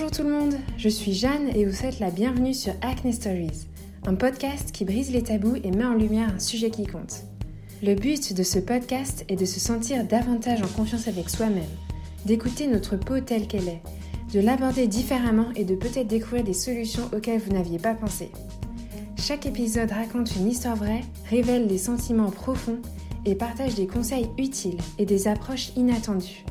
Bonjour 0.00 0.12
tout 0.12 0.22
le 0.22 0.30
monde, 0.30 0.54
je 0.76 0.88
suis 0.88 1.12
Jeanne 1.12 1.48
et 1.56 1.64
vous 1.64 1.74
souhaite 1.74 1.98
la 1.98 2.12
bienvenue 2.12 2.54
sur 2.54 2.72
Acne 2.82 3.12
Stories, 3.12 3.66
un 4.06 4.14
podcast 4.14 4.70
qui 4.70 4.84
brise 4.84 5.10
les 5.10 5.24
tabous 5.24 5.56
et 5.56 5.72
met 5.72 5.84
en 5.84 5.94
lumière 5.94 6.32
un 6.32 6.38
sujet 6.38 6.70
qui 6.70 6.86
compte. 6.86 7.24
Le 7.82 7.96
but 7.96 8.32
de 8.32 8.44
ce 8.44 8.60
podcast 8.60 9.24
est 9.28 9.34
de 9.34 9.44
se 9.44 9.58
sentir 9.58 10.04
davantage 10.04 10.62
en 10.62 10.68
confiance 10.68 11.08
avec 11.08 11.28
soi-même, 11.28 11.64
d'écouter 12.26 12.68
notre 12.68 12.96
peau 12.96 13.18
telle 13.18 13.48
qu'elle 13.48 13.66
est, 13.66 13.82
de 14.32 14.38
l'aborder 14.38 14.86
différemment 14.86 15.50
et 15.56 15.64
de 15.64 15.74
peut-être 15.74 16.06
découvrir 16.06 16.44
des 16.44 16.54
solutions 16.54 17.10
auxquelles 17.12 17.40
vous 17.40 17.52
n'aviez 17.52 17.80
pas 17.80 17.94
pensé. 17.94 18.30
Chaque 19.16 19.46
épisode 19.46 19.90
raconte 19.90 20.36
une 20.36 20.46
histoire 20.46 20.76
vraie, 20.76 21.02
révèle 21.28 21.66
des 21.66 21.78
sentiments 21.78 22.30
profonds 22.30 22.78
et 23.24 23.34
partage 23.34 23.74
des 23.74 23.88
conseils 23.88 24.28
utiles 24.38 24.78
et 24.98 25.06
des 25.06 25.26
approches 25.26 25.72
inattendues. 25.74 26.44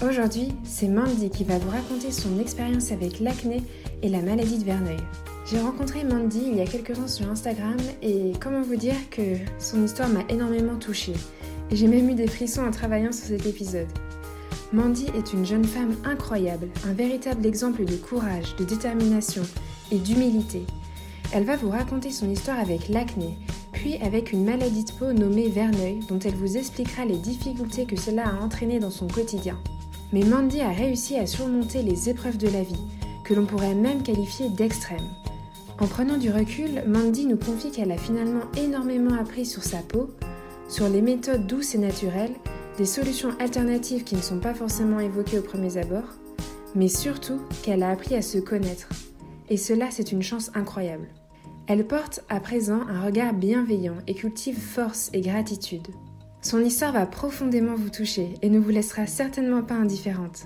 Aujourd'hui, 0.00 0.52
c'est 0.62 0.86
Mandy 0.86 1.28
qui 1.28 1.42
va 1.42 1.58
vous 1.58 1.70
raconter 1.70 2.12
son 2.12 2.38
expérience 2.38 2.92
avec 2.92 3.18
l'acné 3.18 3.64
et 4.00 4.08
la 4.08 4.20
maladie 4.20 4.58
de 4.58 4.64
Verneuil. 4.64 5.00
J'ai 5.44 5.58
rencontré 5.58 6.04
Mandy 6.04 6.40
il 6.52 6.56
y 6.56 6.60
a 6.60 6.66
quelques 6.66 6.94
temps 6.94 7.08
sur 7.08 7.28
Instagram 7.28 7.76
et 8.00 8.30
comment 8.40 8.62
vous 8.62 8.76
dire 8.76 8.94
que 9.10 9.22
son 9.58 9.84
histoire 9.84 10.08
m'a 10.08 10.22
énormément 10.28 10.76
touchée. 10.76 11.14
Et 11.72 11.76
j'ai 11.76 11.88
même 11.88 12.08
eu 12.08 12.14
des 12.14 12.28
frissons 12.28 12.64
en 12.64 12.70
travaillant 12.70 13.10
sur 13.10 13.26
cet 13.26 13.44
épisode. 13.44 13.88
Mandy 14.72 15.06
est 15.16 15.32
une 15.32 15.44
jeune 15.44 15.64
femme 15.64 15.96
incroyable, 16.04 16.68
un 16.88 16.92
véritable 16.92 17.44
exemple 17.44 17.84
de 17.84 17.96
courage, 17.96 18.54
de 18.54 18.62
détermination 18.62 19.42
et 19.90 19.98
d'humilité. 19.98 20.62
Elle 21.32 21.44
va 21.44 21.56
vous 21.56 21.70
raconter 21.70 22.12
son 22.12 22.30
histoire 22.30 22.60
avec 22.60 22.88
l'acné, 22.88 23.36
puis 23.72 23.96
avec 23.96 24.30
une 24.30 24.44
maladie 24.44 24.84
de 24.84 24.92
peau 24.92 25.12
nommée 25.12 25.48
Verneuil, 25.48 25.98
dont 26.08 26.20
elle 26.20 26.36
vous 26.36 26.56
expliquera 26.56 27.04
les 27.04 27.18
difficultés 27.18 27.84
que 27.84 27.96
cela 27.96 28.28
a 28.28 28.44
entraîné 28.44 28.78
dans 28.78 28.90
son 28.90 29.08
quotidien. 29.08 29.58
Mais 30.12 30.24
Mandy 30.24 30.60
a 30.60 30.70
réussi 30.70 31.16
à 31.16 31.26
surmonter 31.26 31.82
les 31.82 32.08
épreuves 32.08 32.38
de 32.38 32.48
la 32.48 32.62
vie, 32.62 32.80
que 33.24 33.34
l'on 33.34 33.46
pourrait 33.46 33.74
même 33.74 34.02
qualifier 34.02 34.48
d'extrêmes. 34.48 35.08
En 35.80 35.86
prenant 35.86 36.16
du 36.16 36.30
recul, 36.30 36.82
Mandy 36.86 37.26
nous 37.26 37.36
confie 37.36 37.70
qu'elle 37.70 37.92
a 37.92 37.98
finalement 37.98 38.44
énormément 38.56 39.14
appris 39.14 39.46
sur 39.46 39.62
sa 39.62 39.78
peau, 39.78 40.10
sur 40.68 40.88
les 40.88 41.02
méthodes 41.02 41.46
douces 41.46 41.74
et 41.74 41.78
naturelles, 41.78 42.34
des 42.78 42.86
solutions 42.86 43.30
alternatives 43.38 44.04
qui 44.04 44.16
ne 44.16 44.22
sont 44.22 44.38
pas 44.38 44.54
forcément 44.54 45.00
évoquées 45.00 45.38
au 45.38 45.42
premier 45.42 45.76
abord, 45.76 46.14
mais 46.74 46.88
surtout 46.88 47.40
qu'elle 47.62 47.82
a 47.82 47.90
appris 47.90 48.14
à 48.14 48.22
se 48.22 48.38
connaître. 48.38 48.88
Et 49.50 49.56
cela, 49.56 49.86
c'est 49.90 50.12
une 50.12 50.22
chance 50.22 50.50
incroyable. 50.54 51.08
Elle 51.66 51.86
porte 51.86 52.24
à 52.28 52.40
présent 52.40 52.80
un 52.88 53.04
regard 53.04 53.34
bienveillant 53.34 53.98
et 54.06 54.14
cultive 54.14 54.58
force 54.58 55.10
et 55.12 55.20
gratitude. 55.20 55.88
Son 56.40 56.64
histoire 56.64 56.92
va 56.92 57.04
profondément 57.04 57.74
vous 57.74 57.90
toucher 57.90 58.34
et 58.42 58.48
ne 58.48 58.58
vous 58.58 58.70
laissera 58.70 59.06
certainement 59.06 59.62
pas 59.62 59.74
indifférente. 59.74 60.44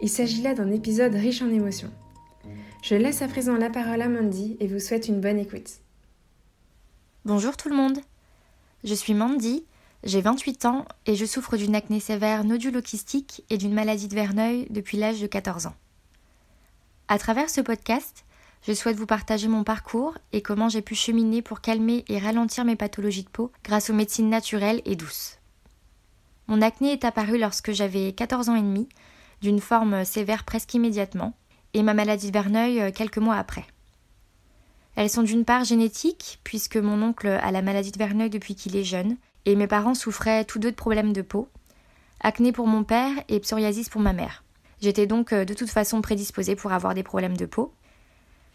Il 0.00 0.10
s'agit 0.10 0.42
là 0.42 0.54
d'un 0.54 0.70
épisode 0.70 1.14
riche 1.14 1.42
en 1.42 1.48
émotions. 1.48 1.90
Je 2.82 2.96
laisse 2.96 3.22
à 3.22 3.28
présent 3.28 3.56
la 3.56 3.70
parole 3.70 4.02
à 4.02 4.08
Mandy 4.08 4.56
et 4.60 4.66
vous 4.66 4.80
souhaite 4.80 5.08
une 5.08 5.20
bonne 5.20 5.38
écoute. 5.38 5.80
Bonjour 7.24 7.56
tout 7.56 7.70
le 7.70 7.76
monde. 7.76 7.98
Je 8.84 8.94
suis 8.94 9.14
Mandy, 9.14 9.64
j'ai 10.04 10.20
28 10.20 10.66
ans 10.66 10.84
et 11.06 11.14
je 11.14 11.24
souffre 11.24 11.56
d'une 11.56 11.76
acné 11.76 12.00
sévère 12.00 12.44
nodulokystique 12.44 13.44
et 13.48 13.56
d'une 13.56 13.72
maladie 13.72 14.08
de 14.08 14.14
Verneuil 14.14 14.66
depuis 14.70 14.98
l'âge 14.98 15.20
de 15.20 15.26
14 15.26 15.66
ans. 15.66 15.76
À 17.08 17.18
travers 17.18 17.48
ce 17.48 17.60
podcast, 17.60 18.24
je 18.62 18.72
souhaite 18.72 18.96
vous 18.96 19.06
partager 19.06 19.48
mon 19.48 19.64
parcours 19.64 20.16
et 20.32 20.40
comment 20.40 20.68
j'ai 20.68 20.82
pu 20.82 20.94
cheminer 20.94 21.42
pour 21.42 21.60
calmer 21.60 22.04
et 22.08 22.18
ralentir 22.18 22.64
mes 22.64 22.76
pathologies 22.76 23.24
de 23.24 23.28
peau 23.28 23.50
grâce 23.64 23.90
aux 23.90 23.94
médecines 23.94 24.30
naturelles 24.30 24.82
et 24.84 24.96
douces. 24.96 25.38
Mon 26.46 26.62
acné 26.62 26.92
est 26.92 27.04
apparu 27.04 27.38
lorsque 27.38 27.72
j'avais 27.72 28.12
14 28.12 28.48
ans 28.48 28.54
et 28.54 28.62
demi, 28.62 28.88
d'une 29.40 29.60
forme 29.60 30.04
sévère 30.04 30.44
presque 30.44 30.74
immédiatement, 30.74 31.34
et 31.74 31.82
ma 31.82 31.94
maladie 31.94 32.28
de 32.28 32.32
Verneuil 32.32 32.80
euh, 32.80 32.90
quelques 32.92 33.18
mois 33.18 33.36
après. 33.36 33.64
Elles 34.94 35.10
sont 35.10 35.22
d'une 35.22 35.44
part 35.44 35.64
génétiques, 35.64 36.40
puisque 36.44 36.76
mon 36.76 37.02
oncle 37.02 37.26
a 37.26 37.50
la 37.50 37.62
maladie 37.62 37.92
de 37.92 37.98
Verneuil 37.98 38.30
depuis 38.30 38.54
qu'il 38.54 38.76
est 38.76 38.84
jeune, 38.84 39.16
et 39.46 39.56
mes 39.56 39.66
parents 39.66 39.94
souffraient 39.94 40.44
tous 40.44 40.58
deux 40.58 40.70
de 40.70 40.76
problèmes 40.76 41.12
de 41.12 41.22
peau, 41.22 41.48
acné 42.20 42.52
pour 42.52 42.66
mon 42.66 42.84
père 42.84 43.14
et 43.28 43.40
psoriasis 43.40 43.88
pour 43.88 44.00
ma 44.00 44.12
mère. 44.12 44.44
J'étais 44.80 45.06
donc 45.06 45.32
euh, 45.32 45.44
de 45.44 45.54
toute 45.54 45.70
façon 45.70 46.02
prédisposée 46.02 46.54
pour 46.54 46.72
avoir 46.72 46.94
des 46.94 47.02
problèmes 47.02 47.36
de 47.36 47.46
peau, 47.46 47.72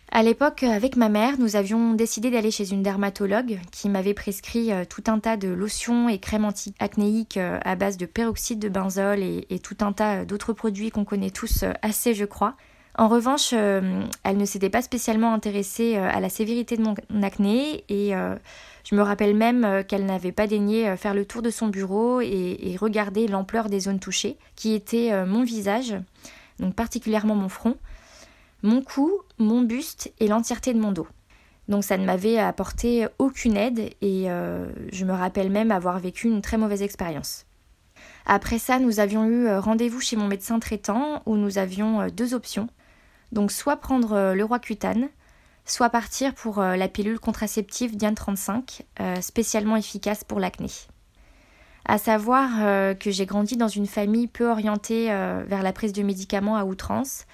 à 0.10 0.24
l'époque, 0.24 0.64
avec 0.64 0.96
ma 0.96 1.10
mère, 1.10 1.38
nous 1.38 1.58
avions 1.58 1.94
décidé 1.94 2.32
d'aller 2.32 2.50
chez 2.50 2.72
une 2.72 2.82
dermatologue 2.82 3.60
qui 3.72 3.90
m'avait 3.90 4.14
prescrit 4.14 4.72
euh, 4.72 4.86
tout 4.86 5.04
un 5.08 5.20
tas 5.20 5.36
de 5.36 5.50
lotions 5.50 6.08
et 6.08 6.18
crèmes 6.18 6.46
anti-acnéiques 6.46 7.36
euh, 7.36 7.60
à 7.66 7.76
base 7.76 7.98
de 7.98 8.06
peroxyde 8.06 8.60
de 8.60 8.70
benzol 8.70 9.20
et, 9.20 9.60
tout 9.60 9.76
un 9.82 9.92
tas 9.92 10.24
d'autres 10.24 10.54
produits 10.54 10.92
qu'on 10.92 11.04
connaît 11.04 11.30
tous 11.30 11.64
euh, 11.64 11.74
assez, 11.82 12.14
je 12.14 12.24
crois. 12.24 12.56
En 12.98 13.10
revanche, 13.10 13.54
elle 13.54 14.38
ne 14.38 14.46
s'était 14.46 14.72
pas 14.72 14.82
spécialement 14.82 15.32
intéressée 15.32 15.98
à 15.98 16.20
la 16.20 16.30
sévérité 16.30 16.78
de 16.78 16.82
mon 16.82 16.96
acné 17.22 17.84
et 17.90 18.14
je 18.84 18.96
me 18.96 19.04
rappelle 19.04 19.36
même 19.36 19.84
qu'elle 19.88 20.08
n'avait 20.08 20.32
pas 20.32 20.48
daigné 20.48 20.98
faire 20.98 21.14
le 21.14 21.24
tour 21.24 21.44
de 21.44 21.52
son 21.52 21.68
bureau 21.68 22.22
et 22.22 22.76
regarder 22.82 23.28
l'ampleur 23.28 23.70
des 23.70 23.82
zones 23.82 24.00
touchées, 24.00 24.36
qui 24.56 24.74
étaient 24.74 25.12
mon 25.28 25.44
visage, 25.44 25.94
donc 26.58 26.74
particulièrement 26.74 27.36
mon 27.36 27.50
front, 27.50 27.78
mon 28.64 28.82
cou, 28.82 29.12
mon 29.38 29.62
buste 29.62 30.12
et 30.20 30.28
l'entièreté 30.28 30.74
de 30.74 30.80
mon 30.80 30.92
dos. 30.92 31.08
Donc 31.68 31.84
ça 31.84 31.98
ne 31.98 32.06
m'avait 32.06 32.38
apporté 32.38 33.08
aucune 33.20 33.58
aide 33.58 33.80
et 34.02 34.32
euh, 34.32 34.68
je 34.92 35.06
me 35.06 35.14
rappelle 35.14 35.50
même 35.50 35.72
avoir 35.72 36.00
vécu 36.00 36.28
une 36.28 36.42
très 36.42 36.58
mauvaise 36.58 36.82
expérience. 36.82 37.46
Après 38.26 38.60
ça, 38.60 38.80
nous 38.80 39.00
avions 39.00 39.26
eu 39.26 39.48
euh, 39.48 39.60
rendez-vous 39.60 40.00
chez 40.00 40.16
mon 40.16 40.28
médecin 40.28 40.60
traitant 40.60 41.22
où 41.26 41.36
nous 41.36 41.58
avions 41.58 42.02
euh, 42.02 42.08
deux 42.10 42.34
options. 42.34 42.70
Donc 43.32 43.52
soit 43.52 43.78
prendre 43.78 44.34
le 44.34 44.44
roi 44.46 44.60
cutane, 44.60 45.10
soit 45.66 45.90
partir 45.90 46.34
pour 46.34 46.62
la 46.62 46.88
pilule 46.88 47.20
contraceptive 47.20 47.98
Diane 47.98 48.16
35, 48.16 48.84
spécialement 49.20 49.76
efficace 49.76 50.24
pour 50.24 50.40
l'acné. 50.40 50.70
À 51.84 51.98
savoir 51.98 52.98
que 52.98 53.12
j'ai 53.12 53.26
grandi 53.26 53.58
dans 53.58 53.68
une 53.68 53.86
famille 53.86 54.28
peu 54.28 54.50
orientée 54.50 55.08
vers 55.08 55.62
la 55.62 55.74
prise 55.74 55.92
de 55.92 56.04
médicaments 56.04 56.56
à 56.56 56.64
outrance 56.64 57.26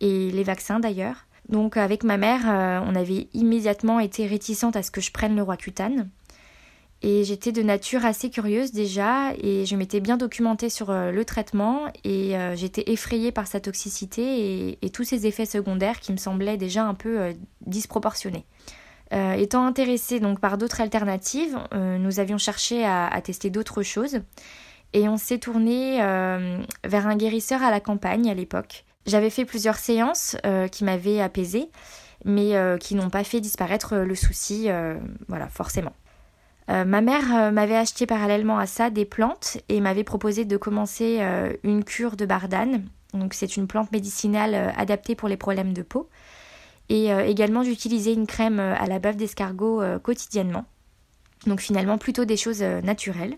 et 0.00 0.30
les 0.30 0.42
vaccins 0.42 0.80
d'ailleurs. 0.80 1.26
Donc 1.48 1.76
avec 1.76 2.04
ma 2.04 2.16
mère, 2.16 2.42
euh, 2.48 2.80
on 2.84 2.94
avait 2.94 3.28
immédiatement 3.32 4.00
été 4.00 4.26
réticente 4.26 4.76
à 4.76 4.82
ce 4.82 4.90
que 4.90 5.00
je 5.00 5.12
prenne 5.12 5.36
le 5.36 5.42
roi 5.42 5.56
cutane. 5.56 6.08
Et 7.02 7.24
j'étais 7.24 7.52
de 7.52 7.62
nature 7.62 8.06
assez 8.06 8.30
curieuse 8.30 8.72
déjà 8.72 9.32
et 9.40 9.66
je 9.66 9.76
m'étais 9.76 10.00
bien 10.00 10.16
documentée 10.16 10.70
sur 10.70 10.90
euh, 10.90 11.12
le 11.12 11.24
traitement 11.26 11.82
et 12.04 12.36
euh, 12.36 12.56
j'étais 12.56 12.90
effrayée 12.90 13.32
par 13.32 13.46
sa 13.46 13.60
toxicité 13.60 14.78
et, 14.82 14.90
tous 14.90 15.04
ses 15.04 15.26
effets 15.26 15.44
secondaires 15.44 16.00
qui 16.00 16.12
me 16.12 16.16
semblaient 16.16 16.56
déjà 16.56 16.84
un 16.84 16.94
peu 16.94 17.34
disproportionnés. 17.66 18.46
étant 19.12 19.66
intéressée 19.66 20.20
donc 20.20 20.40
par 20.40 20.56
d'autres 20.56 20.80
alternatives, 20.80 21.58
nous 21.74 22.18
avions 22.18 22.38
cherché 22.38 22.84
à, 22.84 23.06
à 23.06 23.20
tester 23.20 23.50
d'autres 23.50 23.82
choses 23.82 24.20
et 24.94 25.06
on 25.06 25.18
s'est 25.18 25.38
tourné 25.38 25.98
vers 25.98 27.06
un 27.06 27.16
guérisseur 27.16 27.62
à 27.62 27.70
la 27.70 27.80
campagne 27.80 28.30
à 28.30 28.34
l'époque 28.34 28.85
j'avais 29.06 29.30
fait 29.30 29.44
plusieurs 29.44 29.76
séances 29.76 30.36
euh, 30.44 30.68
qui 30.68 30.84
m'avaient 30.84 31.20
apaisée, 31.20 31.70
mais 32.24 32.56
euh, 32.56 32.76
qui 32.76 32.94
n'ont 32.94 33.10
pas 33.10 33.24
fait 33.24 33.40
disparaître 33.40 33.96
le 33.96 34.14
souci, 34.14 34.68
euh, 34.68 34.98
voilà, 35.28 35.48
forcément. 35.48 35.92
ma 36.68 37.00
mère 37.00 37.52
m'avait 37.52 37.76
acheté 37.76 38.06
parallèlement 38.06 38.58
à 38.58 38.66
ça 38.66 38.90
des 38.90 39.04
plantes 39.04 39.58
et 39.68 39.80
m'avait 39.80 40.04
proposé 40.04 40.44
de 40.44 40.56
commencer 40.56 41.22
une 41.62 41.84
cure 41.84 42.16
de 42.16 42.26
bardane. 42.26 42.84
Donc 43.14 43.34
c'est 43.34 43.56
une 43.56 43.68
plante 43.68 43.92
médicinale 43.92 44.74
adaptée 44.76 45.14
pour 45.14 45.28
les 45.28 45.36
problèmes 45.36 45.72
de 45.72 45.82
peau. 45.82 46.08
Et 46.88 47.10
également 47.10 47.62
d'utiliser 47.62 48.12
une 48.12 48.26
crème 48.26 48.58
à 48.58 48.86
la 48.86 48.98
bave 48.98 49.14
d'escargot 49.14 49.80
quotidiennement. 50.02 50.64
Donc 51.46 51.60
finalement 51.60 51.98
plutôt 51.98 52.24
des 52.24 52.36
choses 52.36 52.62
naturelles. 52.62 53.36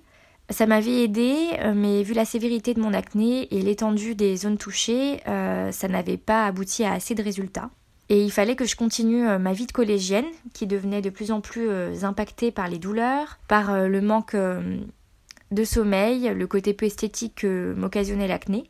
Ça 0.50 0.65
m'avait 0.65 1.05
aidé, 1.05 1.50
euh, 1.61 1.75
mais 1.77 2.03
vu 2.03 2.15
la 2.15 2.25
sévérité 2.25 2.73
de 2.73 2.81
mon 2.81 2.95
acné 2.95 3.55
et 3.55 3.61
l'étendue 3.61 4.15
des 4.15 4.35
zones 4.35 4.56
touchées, 4.56 5.21
euh, 5.29 5.71
ça 5.73 5.89
n'avait 5.89 6.17
pas 6.17 6.47
abouti 6.47 6.85
à 6.85 6.93
assez 6.93 7.15
de 7.15 7.23
résultats. 7.23 7.69
Et 8.09 8.25
il 8.25 8.33
fallait 8.33 8.56
que 8.56 8.65
je 8.65 8.75
continue 8.75 9.29
euh, 9.29 9.39
ma 9.39 9.53
vie 9.53 9.67
de 9.67 9.73
collégienne, 9.73 10.25
qui 10.55 10.67
devenait 10.67 11.03
de 11.03 11.11
plus 11.11 11.33
en 11.33 11.43
plus 11.43 11.69
impactée 12.03 12.50
par 12.50 12.69
les 12.69 12.79
douleurs, 12.79 13.39
par 13.47 13.87
le 13.87 14.00
manque 14.00 14.35
de 14.35 15.65
sommeil, 15.65 16.33
le 16.35 16.47
côté 16.47 16.73
peu 16.73 16.87
esthétique 16.87 17.35
que 17.37 17.75
m'occasionnait 17.75 18.29
l'acné. 18.29 18.65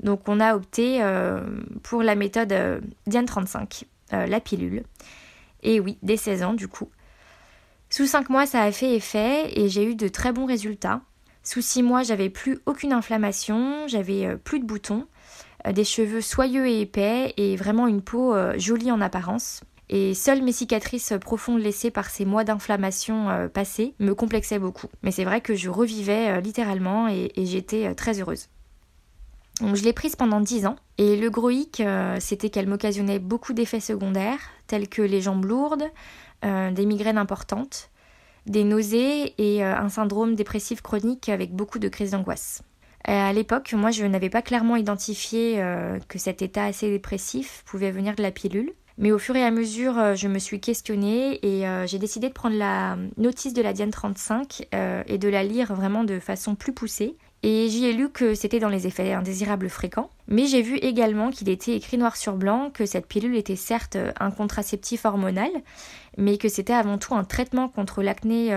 Donc 0.00 0.26
on 0.26 0.40
a 0.40 0.56
opté 0.56 1.00
pour 1.82 2.02
la 2.02 2.14
méthode 2.14 2.54
Diane 3.06 3.26
35, 3.26 3.84
la 4.10 4.40
pilule. 4.40 4.84
Et 5.62 5.80
oui, 5.80 5.98
dès 6.02 6.16
16 6.16 6.42
ans 6.44 6.54
du 6.54 6.68
coup. 6.68 6.88
Sous 7.90 8.06
5 8.06 8.28
mois, 8.28 8.46
ça 8.46 8.62
a 8.62 8.72
fait 8.72 8.96
effet 8.96 9.52
et 9.58 9.68
j'ai 9.68 9.84
eu 9.84 9.94
de 9.94 10.08
très 10.08 10.32
bons 10.32 10.46
résultats. 10.46 11.00
Sous 11.44 11.60
6 11.60 11.82
mois, 11.82 12.02
j'avais 12.02 12.30
plus 12.30 12.58
aucune 12.64 12.94
inflammation, 12.94 13.86
j'avais 13.86 14.26
euh, 14.26 14.36
plus 14.36 14.60
de 14.60 14.64
boutons, 14.64 15.06
euh, 15.66 15.72
des 15.72 15.84
cheveux 15.84 16.22
soyeux 16.22 16.66
et 16.66 16.80
épais 16.80 17.34
et 17.36 17.54
vraiment 17.54 17.86
une 17.86 18.00
peau 18.00 18.34
euh, 18.34 18.54
jolie 18.58 18.90
en 18.90 19.02
apparence. 19.02 19.60
Et 19.90 20.14
seules 20.14 20.42
mes 20.42 20.52
cicatrices 20.52 21.12
profondes 21.20 21.60
laissées 21.60 21.90
par 21.90 22.08
ces 22.08 22.24
mois 22.24 22.42
d'inflammation 22.42 23.50
passés 23.52 23.94
me 24.00 24.14
complexaient 24.14 24.58
beaucoup. 24.58 24.86
Mais 25.02 25.10
c'est 25.10 25.24
vrai 25.24 25.42
que 25.42 25.54
je 25.54 25.68
revivais 25.68 26.40
littéralement 26.40 27.06
et, 27.06 27.30
j'étais 27.36 27.94
très 27.94 28.18
heureuse. 28.18 28.48
Donc, 29.60 29.76
je 29.76 29.84
l'ai 29.84 29.92
prise 29.92 30.16
pendant 30.16 30.40
10 30.40 30.64
ans. 30.64 30.76
Et 30.96 31.16
le 31.16 31.28
gros 31.28 31.50
hic, 31.50 31.82
c'était 32.18 32.48
qu'elle 32.48 32.66
m'occasionnait 32.66 33.18
beaucoup 33.18 33.52
d'effets 33.52 33.78
secondaires, 33.78 34.40
tels 34.68 34.88
que 34.88 35.02
les 35.02 35.20
jambes 35.20 35.44
lourdes, 35.44 35.84
des 36.44 36.86
migraines 36.86 37.18
importantes, 37.18 37.90
des 38.46 38.64
nausées 38.64 39.34
et 39.38 39.64
un 39.64 39.88
syndrome 39.88 40.34
dépressif 40.34 40.82
chronique 40.82 41.28
avec 41.28 41.54
beaucoup 41.54 41.78
de 41.78 41.88
crises 41.88 42.10
d'angoisse. 42.10 42.62
à 43.04 43.32
l'époque, 43.32 43.72
moi, 43.72 43.90
je 43.90 44.04
n'avais 44.04 44.30
pas 44.30 44.42
clairement 44.42 44.76
identifié 44.76 45.62
que 46.08 46.18
cet 46.18 46.42
état 46.42 46.64
assez 46.64 46.90
dépressif 46.90 47.62
pouvait 47.66 47.90
venir 47.90 48.14
de 48.14 48.22
la 48.22 48.30
pilule. 48.30 48.74
Mais 48.96 49.10
au 49.10 49.18
fur 49.18 49.34
et 49.34 49.42
à 49.42 49.50
mesure, 49.50 49.98
euh, 49.98 50.14
je 50.14 50.28
me 50.28 50.38
suis 50.38 50.60
questionnée 50.60 51.44
et 51.44 51.66
euh, 51.66 51.86
j'ai 51.86 51.98
décidé 51.98 52.28
de 52.28 52.32
prendre 52.32 52.56
la 52.56 52.96
notice 53.16 53.52
de 53.52 53.60
la 53.60 53.72
Diane 53.72 53.90
35 53.90 54.68
euh, 54.72 55.02
et 55.06 55.18
de 55.18 55.28
la 55.28 55.42
lire 55.42 55.74
vraiment 55.74 56.04
de 56.04 56.20
façon 56.20 56.54
plus 56.54 56.72
poussée. 56.72 57.16
Et 57.46 57.68
j'y 57.68 57.84
ai 57.84 57.92
lu 57.92 58.08
que 58.08 58.34
c'était 58.34 58.58
dans 58.58 58.70
les 58.70 58.86
effets 58.86 59.12
indésirables 59.12 59.68
fréquents, 59.68 60.08
mais 60.28 60.46
j'ai 60.46 60.62
vu 60.62 60.76
également 60.76 61.30
qu'il 61.30 61.50
était 61.50 61.76
écrit 61.76 61.98
noir 61.98 62.16
sur 62.16 62.36
blanc 62.36 62.70
que 62.72 62.86
cette 62.86 63.06
pilule 63.06 63.36
était 63.36 63.54
certes 63.54 63.98
un 64.18 64.30
contraceptif 64.30 65.04
hormonal, 65.04 65.50
mais 66.16 66.38
que 66.38 66.48
c'était 66.48 66.72
avant 66.72 66.96
tout 66.96 67.14
un 67.14 67.24
traitement 67.24 67.68
contre 67.68 68.02
l'acné 68.02 68.56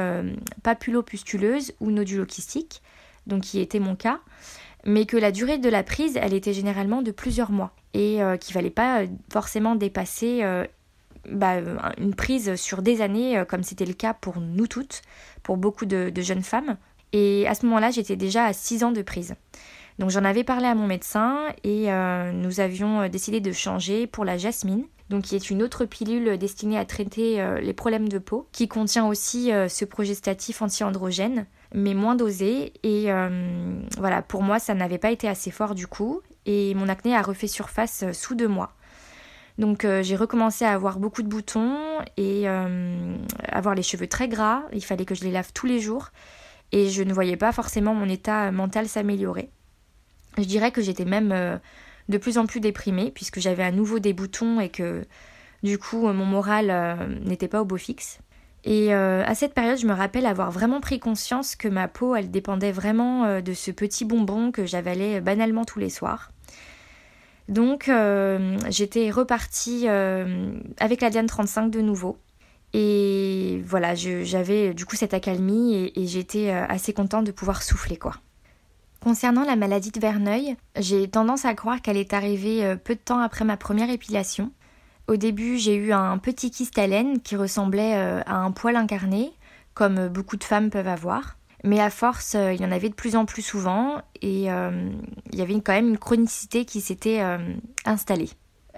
papulo-pustuleuse 0.64 1.74
ou 1.82 1.92
nodulokystique, 1.92 2.82
donc 3.26 3.42
qui 3.42 3.60
était 3.60 3.80
mon 3.80 3.98
cas, 3.98 4.22
mais 4.86 5.06
que 5.06 5.18
la 5.18 5.32
durée 5.32 5.58
de 5.58 5.70
la 5.70 5.84
prise, 5.84 6.18
elle 6.20 6.34
était 6.34 6.54
généralement 6.54 7.02
de 7.02 7.12
plusieurs 7.12 7.52
mois 7.52 7.74
et 7.94 8.24
euh, 8.24 8.38
qu'il 8.38 8.54
fallait 8.54 8.70
pas 8.70 9.02
euh, 9.02 9.08
forcément 9.32 9.76
dépasser 9.76 10.44
euh, 10.44 10.66
bah, 11.30 11.56
une 11.98 12.16
prise 12.16 12.56
sur 12.56 12.82
des 12.82 13.02
années, 13.02 13.44
comme 13.50 13.64
c'était 13.64 13.86
le 13.86 13.94
cas 13.94 14.14
pour 14.14 14.40
nous 14.40 14.68
toutes, 14.68 15.02
pour 15.44 15.58
beaucoup 15.58 15.86
de, 15.86 16.12
jeunes 16.22 16.44
femmes. 16.44 16.78
Et 17.14 17.48
à 17.48 17.56
ce 17.56 17.66
moment-là, 17.66 17.92
j'étais 17.92 18.16
déjà 18.16 18.46
à 18.46 18.54
6 18.54 18.84
ans 18.84 18.92
de 18.92 19.02
prise. 19.02 19.36
Donc 20.00 20.10
j'en 20.12 20.24
avais 20.24 20.44
parlé 20.44 20.68
à 20.68 20.76
mon 20.76 20.86
médecin 20.86 21.40
et 21.64 21.88
nous 22.34 22.60
avions 22.60 23.10
décidé 23.10 23.42
de 23.42 23.52
changer 23.52 24.06
pour 24.06 24.26
la 24.26 24.38
jasmine, 24.38 24.86
donc 25.10 25.24
qui 25.24 25.36
est 25.36 25.50
une 25.50 25.64
autre 25.64 25.86
pilule 25.86 26.38
destinée 26.38 26.78
à 26.78 26.86
traiter 26.86 27.44
les 27.60 27.74
problèmes 27.74 28.08
de 28.08 28.20
peau, 28.20 28.48
qui 28.52 28.68
contient 28.68 29.08
aussi 29.08 29.50
ce 29.68 29.86
progestatif 29.86 30.62
anti-androgène, 30.62 31.48
mais 31.74 31.96
moins 31.96 32.14
dosé. 32.14 32.74
Et 32.84 33.08
voilà, 33.98 34.22
pour 34.22 34.44
moi, 34.44 34.60
ça 34.60 34.76
n'avait 34.76 35.00
pas 35.00 35.10
été 35.10 35.28
assez 35.28 35.50
fort 35.50 35.74
du 35.74 35.88
coup 35.88 36.22
et 36.48 36.74
mon 36.74 36.88
acné 36.88 37.16
a 37.16 37.22
refait 37.22 37.48
surface 37.48 38.04
euh, 38.04 38.14
sous 38.14 38.34
deux 38.34 38.48
mois. 38.48 38.72
Donc 39.60 39.86
euh, 39.86 40.02
j'ai 40.02 40.16
recommencé 40.16 40.66
à 40.66 40.74
avoir 40.74 40.98
beaucoup 40.98 41.22
de 41.22 41.28
boutons 41.28 41.78
et 42.16 42.48
euh, 42.48 43.16
avoir 43.50 43.76
les 43.76 43.84
cheveux 43.84 44.08
très 44.08 44.28
gras. 44.28 44.64
Il 44.72 44.84
fallait 44.84 45.06
que 45.06 45.14
je 45.14 45.24
les 45.24 45.32
lave 45.32 45.52
tous 45.54 45.68
les 45.68 45.80
jours 45.80 46.10
et 46.72 46.90
je 46.90 47.04
ne 47.04 47.14
voyais 47.14 47.38
pas 47.38 47.52
forcément 47.52 47.94
mon 47.94 48.10
état 48.10 48.52
mental 48.52 48.88
s'améliorer. 48.88 49.50
Je 50.38 50.44
dirais 50.44 50.72
que 50.72 50.82
j'étais 50.82 51.06
même 51.06 51.60
de 52.10 52.18
plus 52.18 52.38
en 52.38 52.46
plus 52.46 52.60
déprimée 52.60 53.12
puisque 53.12 53.40
j'avais 53.40 53.64
à 53.64 53.72
nouveau 53.72 54.00
des 54.00 54.14
boutons 54.14 54.60
et 54.60 54.70
que 54.70 55.06
du 55.64 55.80
coup 55.80 56.08
mon 56.12 56.26
moral 56.26 57.18
n'était 57.26 57.48
pas 57.48 57.62
au 57.62 57.66
beau 57.66 57.78
fixe. 57.78 58.20
Et 58.64 58.94
à 58.94 59.34
cette 59.34 59.54
période, 59.54 59.80
je 59.80 59.88
me 59.88 59.94
rappelle 59.94 60.28
avoir 60.28 60.52
vraiment 60.52 60.80
pris 60.80 61.00
conscience 61.00 61.56
que 61.56 61.68
ma 61.68 61.88
peau, 61.88 62.16
elle 62.16 62.30
dépendait 62.30 62.72
vraiment 62.72 63.42
de 63.42 63.54
ce 63.54 63.72
petit 63.72 64.06
bonbon 64.06 64.52
que 64.52 64.66
j'avalais 64.66 65.22
banalement 65.22 65.66
tous 65.66 65.80
les 65.80 65.90
soirs. 65.90 66.32
Donc 67.48 67.88
euh, 67.88 68.58
j'étais 68.70 69.10
repartie 69.10 69.86
euh, 69.88 70.52
avec 70.80 71.02
la 71.02 71.10
Diane 71.10 71.28
35 71.28 71.70
de 71.70 71.82
nouveau. 71.82 72.18
Et 72.80 73.62
voilà, 73.66 73.96
j'avais 73.96 74.74
du 74.74 74.86
coup 74.86 74.96
cette 74.96 75.14
accalmie 75.14 75.92
et, 75.96 76.06
j'étais 76.06 76.52
euh, 76.52 76.66
assez 76.68 76.94
contente 76.94 77.26
de 77.26 77.32
pouvoir 77.32 77.64
souffler 77.64 77.98
quoi. 77.98 78.14
Concernant 79.02 79.44
la 79.44 79.56
maladie 79.56 79.92
de 79.92 80.00
Verneuil, 80.00 80.56
j'ai 80.78 81.08
tendance 81.08 81.46
à 81.46 81.54
croire 81.54 81.82
qu'elle 81.82 81.98
est 81.98 82.14
arrivée 82.14 82.76
peu 82.84 82.96
de 82.96 83.00
temps 83.00 83.20
après 83.20 83.46
ma 83.46 83.56
première 83.56 83.90
épilation. 83.90 84.52
Au 85.08 85.16
début, 85.16 85.58
j'ai 85.58 85.76
eu 85.76 85.94
un 85.94 86.18
petit 86.18 86.52
kyste 86.52 86.78
à 86.78 86.88
laine 86.88 87.22
qui 87.22 87.36
ressemblait 87.36 87.94
à 87.94 88.36
un 88.36 88.52
poil 88.52 88.76
incarné, 88.76 89.32
comme 89.76 90.10
beaucoup 90.10 90.36
de 90.36 90.44
femmes 90.44 90.72
peuvent 90.72 90.88
avoir. 90.88 91.38
Mais 91.64 91.80
à 91.80 91.90
force, 91.90 92.36
euh, 92.36 92.54
il 92.54 92.62
y 92.62 92.66
en 92.66 92.72
avait 92.72 92.90
de 92.90 92.94
plus 92.94 93.16
en 93.16 93.26
plus 93.26 93.42
souvent 93.42 94.02
et 94.22 94.52
euh, 94.52 94.90
il 95.32 95.40
y 95.40 95.42
avait 95.42 95.60
quand 95.60 95.74
même 95.74 95.90
une 95.90 95.98
chronicité 95.98 96.66
qui 96.66 96.82
s'était 96.82 97.22
euh, 97.22 97.38
installée. 97.86 98.30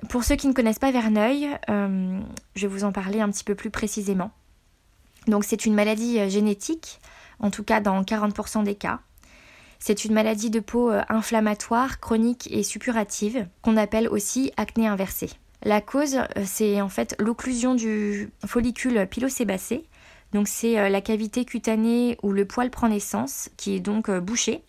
Pour 0.07 0.23
ceux 0.23 0.35
qui 0.35 0.47
ne 0.47 0.53
connaissent 0.53 0.79
pas 0.79 0.91
Verneuil, 0.91 1.49
je 1.67 2.61
vais 2.61 2.67
vous 2.67 2.85
en 2.85 2.91
parler 2.91 3.19
un 3.19 3.29
petit 3.29 3.43
peu 3.43 3.55
plus 3.55 3.69
précisément. 3.69 4.31
Donc 5.27 5.43
c'est 5.43 5.65
une 5.65 5.73
maladie 5.73 6.29
génétique, 6.29 7.01
en 7.39 7.51
tout 7.51 7.63
cas 7.63 7.81
dans 7.81 8.01
40% 8.01 8.63
des 8.63 8.75
cas. 8.75 9.01
C'est 9.77 10.05
une 10.05 10.13
maladie 10.13 10.49
de 10.49 10.61
peau 10.61 10.91
inflammatoire, 11.09 11.99
chronique 11.99 12.47
et 12.51 12.63
suppurative, 12.63 13.47
qu'on 13.61 13.77
appelle 13.77 14.07
aussi 14.07 14.51
acné 14.55 14.87
inversé. 14.87 15.29
La 15.63 15.81
cause, 15.81 16.19
c'est 16.45 16.79
en 16.79 16.89
fait 16.89 17.15
l'occlusion 17.19 17.75
du 17.75 18.31
follicule 18.45 19.05
pilosébacé, 19.07 19.83
donc 20.33 20.47
c'est 20.47 20.77
euh, 20.77 20.89
la 20.89 21.01
cavité 21.01 21.45
cutanée 21.45 22.17
où 22.21 22.31
le 22.31 22.45
poil 22.45 22.69
prend 22.69 22.89
naissance, 22.89 23.49
qui 23.57 23.75
est 23.75 23.79
donc 23.79 24.09
euh, 24.09 24.19
bouchée, 24.19 24.63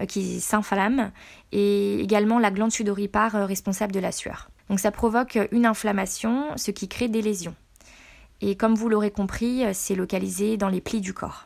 euh, 0.00 0.06
qui 0.06 0.40
s'inflamme, 0.40 1.10
et 1.52 2.00
également 2.00 2.38
la 2.38 2.50
glande 2.50 2.72
sudoripare 2.72 3.46
responsable 3.46 3.92
de 3.92 4.00
la 4.00 4.12
sueur. 4.12 4.50
Donc 4.70 4.80
ça 4.80 4.90
provoque 4.90 5.38
une 5.52 5.66
inflammation, 5.66 6.56
ce 6.56 6.70
qui 6.70 6.88
crée 6.88 7.08
des 7.08 7.20
lésions. 7.20 7.54
Et 8.40 8.56
comme 8.56 8.74
vous 8.74 8.88
l'aurez 8.88 9.10
compris, 9.10 9.64
c'est 9.74 9.94
localisé 9.94 10.56
dans 10.56 10.70
les 10.70 10.80
plis 10.80 11.02
du 11.02 11.12
corps. 11.12 11.44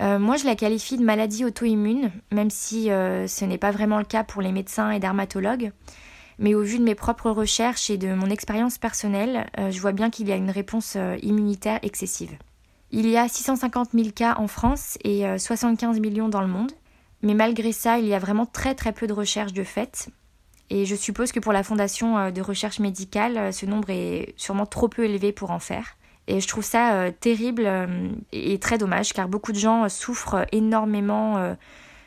moi, 0.00 0.36
je 0.36 0.44
la 0.44 0.54
qualifie 0.54 0.96
de 0.96 1.04
maladie 1.04 1.44
auto-immune, 1.44 2.12
même 2.30 2.50
si 2.50 2.84
ce 2.84 3.44
n'est 3.44 3.58
pas 3.58 3.72
vraiment 3.72 3.98
le 3.98 4.04
cas 4.04 4.22
pour 4.22 4.42
les 4.42 4.52
médecins 4.52 4.92
et 4.92 5.00
dermatologues. 5.00 5.72
Mais 6.38 6.54
au 6.54 6.62
vu 6.62 6.78
de 6.78 6.84
mes 6.84 6.94
propres 6.94 7.30
recherches 7.30 7.90
et 7.90 7.96
de 7.96 8.14
mon 8.14 8.30
expérience 8.30 8.78
personnelle, 8.78 9.50
je 9.58 9.80
vois 9.80 9.92
bien 9.92 10.10
qu'il 10.10 10.28
y 10.28 10.32
a 10.32 10.36
une 10.36 10.50
réponse 10.50 10.96
immunitaire 11.22 11.80
excessive. 11.82 12.36
Il 12.94 13.08
y 13.08 13.16
a 13.16 13.26
650 13.26 13.92
000 13.94 14.10
cas 14.14 14.34
en 14.36 14.46
France 14.46 14.98
et 15.02 15.24
75 15.38 15.96
euh, 15.96 16.00
millions 16.00 16.28
dans 16.28 16.42
le 16.42 16.46
monde. 16.46 16.72
Mais 17.22 17.32
malgré 17.32 17.72
ça, 17.72 17.98
il 17.98 18.06
y 18.06 18.12
a 18.12 18.18
vraiment 18.18 18.44
très 18.44 18.74
très 18.74 18.92
peu 18.92 19.06
de 19.06 19.14
recherches 19.14 19.54
de 19.54 19.64
fait. 19.64 20.10
Et 20.72 20.86
je 20.86 20.96
suppose 20.96 21.32
que 21.32 21.38
pour 21.38 21.52
la 21.52 21.62
Fondation 21.62 22.16
euh, 22.16 22.30
de 22.30 22.40
recherche 22.40 22.80
médicale, 22.80 23.36
euh, 23.36 23.52
ce 23.52 23.66
nombre 23.66 23.90
est 23.90 24.32
sûrement 24.38 24.64
trop 24.64 24.88
peu 24.88 25.04
élevé 25.04 25.30
pour 25.30 25.50
en 25.50 25.58
faire. 25.58 25.98
Et 26.28 26.40
je 26.40 26.48
trouve 26.48 26.64
ça 26.64 27.10
terrible 27.18 27.68
et 28.30 28.60
très 28.60 28.78
dommage 28.78 29.12
car 29.12 29.26
beaucoup 29.26 29.50
de 29.50 29.58
gens 29.58 29.88
souffrent 29.88 30.46
énormément 30.52 31.56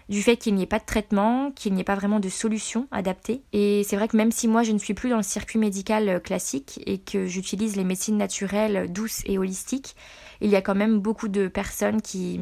du 0.08 0.24
fait 0.24 0.38
qu'il 0.38 0.56
n'y 0.56 0.64
ait 0.64 0.68
pas 0.68 0.80
de 0.80 0.86
traitement, 0.86 1.52
qu'il 1.52 1.74
n'y 1.74 1.82
ait 1.82 1.84
pas 1.84 1.96
vraiment 1.96 2.22
de 2.22 2.30
solution 2.30 2.88
adaptée. 2.92 3.42
Et 3.52 3.84
c'est 3.84 3.98
vrai 3.98 4.08
que 4.08 4.16
même 4.16 4.32
si 4.32 4.48
moi 4.48 4.64
je 4.64 4.72
ne 4.72 4.78
suis 4.78 4.94
plus 4.94 5.10
dans 5.10 5.18
le 5.18 5.22
circuit 5.22 5.60
médical 5.60 6.22
classique 6.22 6.80
et 6.86 6.98
que 6.98 7.26
j'utilise 7.26 7.76
les 7.76 7.84
médecines 7.84 8.16
naturelles 8.16 8.90
douces 8.90 9.22
et 9.26 9.38
holistiques, 9.38 9.98
il 10.40 10.50
y 10.50 10.56
a 10.56 10.62
quand 10.62 10.76
même 10.76 11.00
beaucoup 11.00 11.28
de 11.28 11.50
personnes 11.50 12.02
qui 12.02 12.40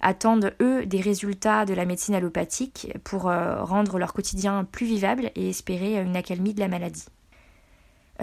attendent, 0.00 0.54
eux, 0.60 0.86
des 0.86 1.00
résultats 1.00 1.64
de 1.64 1.74
la 1.74 1.84
médecine 1.84 2.14
allopathique 2.14 2.92
pour 3.04 3.28
euh, 3.28 3.62
rendre 3.62 3.98
leur 3.98 4.12
quotidien 4.12 4.64
plus 4.64 4.86
vivable 4.86 5.30
et 5.34 5.48
espérer 5.48 6.00
une 6.00 6.16
accalmie 6.16 6.54
de 6.54 6.60
la 6.60 6.68
maladie. 6.68 7.06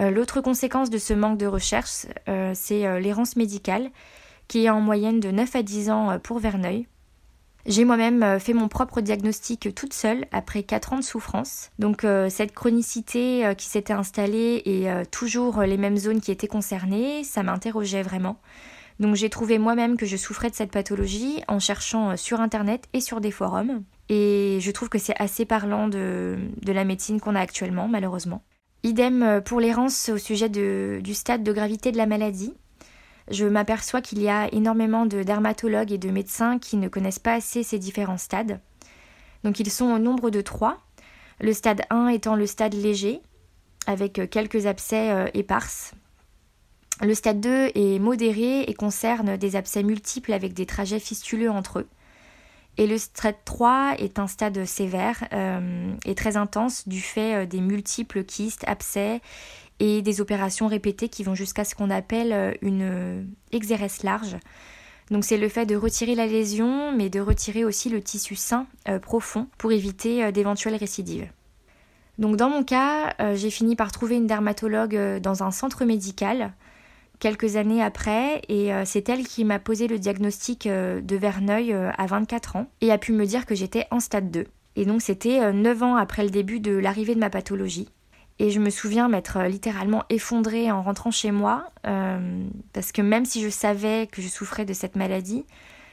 Euh, 0.00 0.10
l'autre 0.10 0.40
conséquence 0.40 0.90
de 0.90 0.98
ce 0.98 1.14
manque 1.14 1.38
de 1.38 1.46
recherche, 1.46 2.06
euh, 2.28 2.52
c'est 2.54 3.00
l'errance 3.00 3.36
médicale, 3.36 3.90
qui 4.48 4.64
est 4.64 4.70
en 4.70 4.80
moyenne 4.80 5.20
de 5.20 5.30
9 5.30 5.56
à 5.56 5.62
10 5.62 5.90
ans 5.90 6.18
pour 6.18 6.38
Verneuil. 6.38 6.86
J'ai 7.66 7.86
moi-même 7.86 8.38
fait 8.40 8.52
mon 8.52 8.68
propre 8.68 9.00
diagnostic 9.00 9.74
toute 9.74 9.94
seule 9.94 10.26
après 10.32 10.64
4 10.64 10.92
ans 10.92 10.98
de 10.98 11.02
souffrance. 11.02 11.70
Donc 11.78 12.06
cette 12.28 12.52
chronicité 12.52 13.54
qui 13.56 13.68
s'était 13.68 13.94
installée 13.94 14.60
et 14.66 14.86
toujours 15.10 15.62
les 15.62 15.78
mêmes 15.78 15.96
zones 15.96 16.20
qui 16.20 16.30
étaient 16.30 16.46
concernées, 16.46 17.24
ça 17.24 17.42
m'interrogeait 17.42 18.02
vraiment. 18.02 18.38
Donc 19.00 19.16
j'ai 19.16 19.28
trouvé 19.28 19.58
moi-même 19.58 19.96
que 19.96 20.06
je 20.06 20.16
souffrais 20.16 20.50
de 20.50 20.54
cette 20.54 20.70
pathologie 20.70 21.42
en 21.48 21.58
cherchant 21.58 22.10
euh, 22.10 22.16
sur 22.16 22.40
Internet 22.40 22.84
et 22.92 23.00
sur 23.00 23.20
des 23.20 23.30
forums. 23.30 23.82
Et 24.08 24.58
je 24.60 24.70
trouve 24.70 24.88
que 24.88 24.98
c'est 24.98 25.18
assez 25.18 25.44
parlant 25.44 25.88
de, 25.88 26.36
la 26.66 26.84
médecine 26.84 27.20
qu'on 27.20 27.34
a 27.34 27.40
actuellement, 27.40 27.88
malheureusement. 27.88 28.42
Idem 28.84 29.22
euh, 29.22 29.40
pour 29.40 29.60
l'errance 29.60 30.10
au 30.10 30.18
sujet 30.18 30.48
du 30.48 31.14
stade 31.14 31.42
de 31.42 31.52
gravité 31.52 31.90
de 31.90 31.96
la 31.96 32.06
maladie. 32.06 32.54
Je 33.30 33.46
m'aperçois 33.46 34.02
qu'il 34.02 34.22
y 34.22 34.28
a 34.28 34.52
énormément 34.52 35.06
de 35.06 35.22
dermatologues 35.22 35.92
et 35.92 35.98
de 35.98 36.10
médecins 36.10 36.58
qui 36.58 36.76
ne 36.76 36.88
connaissent 36.88 37.18
pas 37.18 37.34
assez 37.34 37.62
ces 37.62 37.78
différents 37.78 38.18
stades. 38.18 38.60
Donc 39.42 39.58
ils 39.58 39.70
sont 39.70 39.86
au 39.86 39.98
nombre 39.98 40.30
de 40.30 40.42
trois. 40.42 40.78
Le 41.40 41.52
stade 41.52 41.82
1 41.90 42.08
étant 42.08 42.36
le 42.36 42.46
stade 42.46 42.74
léger, 42.74 43.22
avec 43.86 44.18
euh, 44.18 44.26
quelques 44.26 44.66
abcès 44.66 45.30
éparses, 45.34 45.94
le 47.00 47.14
stade 47.14 47.40
2 47.40 47.72
est 47.74 47.98
modéré 47.98 48.62
et 48.62 48.74
concerne 48.74 49.36
des 49.36 49.56
abcès 49.56 49.82
multiples 49.82 50.32
avec 50.32 50.54
des 50.54 50.66
trajets 50.66 51.00
fistuleux 51.00 51.50
entre 51.50 51.80
eux. 51.80 51.88
Et 52.76 52.86
le 52.86 52.98
stade 52.98 53.36
3 53.44 53.94
est 53.98 54.18
un 54.18 54.26
stade 54.26 54.64
sévère 54.64 55.24
euh, 55.32 55.92
et 56.04 56.14
très 56.14 56.36
intense 56.36 56.88
du 56.88 57.00
fait 57.00 57.34
euh, 57.34 57.46
des 57.46 57.60
multiples 57.60 58.24
kystes, 58.24 58.64
abcès 58.66 59.20
et 59.80 60.02
des 60.02 60.20
opérations 60.20 60.66
répétées 60.66 61.08
qui 61.08 61.22
vont 61.22 61.34
jusqu'à 61.34 61.64
ce 61.64 61.74
qu'on 61.74 61.90
appelle 61.90 62.32
euh, 62.32 62.52
une 62.62 63.28
exérèse 63.52 64.02
large. 64.02 64.36
Donc 65.10 65.24
c'est 65.24 65.36
le 65.36 65.48
fait 65.48 65.66
de 65.66 65.76
retirer 65.76 66.14
la 66.14 66.26
lésion 66.26 66.90
mais 66.92 67.10
de 67.10 67.20
retirer 67.20 67.64
aussi 67.64 67.90
le 67.90 68.00
tissu 68.00 68.36
sain 68.36 68.66
profond 69.02 69.48
pour 69.58 69.70
éviter 69.70 70.32
d'éventuelles 70.32 70.76
récidives. 70.76 71.28
Donc 72.18 72.36
dans 72.36 72.48
mon 72.48 72.64
cas, 72.64 73.14
j'ai 73.34 73.50
fini 73.50 73.76
par 73.76 73.92
trouver 73.92 74.16
une 74.16 74.26
dermatologue 74.26 75.20
dans 75.20 75.42
un 75.42 75.50
centre 75.50 75.84
médical 75.84 76.54
quelques 77.18 77.56
années 77.56 77.82
après 77.82 78.42
et 78.48 78.70
c'est 78.84 79.08
elle 79.08 79.26
qui 79.26 79.44
m'a 79.44 79.58
posé 79.58 79.88
le 79.88 79.98
diagnostic 79.98 80.68
de 80.68 81.16
Verneuil 81.16 81.72
à 81.72 82.06
24 82.06 82.56
ans 82.56 82.66
et 82.80 82.90
a 82.92 82.98
pu 82.98 83.12
me 83.12 83.24
dire 83.24 83.46
que 83.46 83.54
j'étais 83.54 83.86
en 83.90 84.00
stade 84.00 84.30
2. 84.30 84.46
Et 84.76 84.84
donc 84.84 85.02
c'était 85.02 85.52
9 85.52 85.82
ans 85.82 85.96
après 85.96 86.24
le 86.24 86.30
début 86.30 86.60
de 86.60 86.72
l'arrivée 86.72 87.14
de 87.14 87.20
ma 87.20 87.30
pathologie. 87.30 87.88
Et 88.38 88.50
je 88.50 88.58
me 88.58 88.70
souviens 88.70 89.08
m'être 89.08 89.36
euh, 89.36 89.48
littéralement 89.48 90.04
effondrée 90.10 90.70
en 90.70 90.82
rentrant 90.82 91.12
chez 91.12 91.30
moi, 91.30 91.70
euh, 91.86 92.44
parce 92.72 92.90
que 92.90 93.00
même 93.00 93.24
si 93.24 93.42
je 93.42 93.48
savais 93.48 94.08
que 94.10 94.20
je 94.20 94.28
souffrais 94.28 94.64
de 94.64 94.72
cette 94.72 94.96
maladie, 94.96 95.44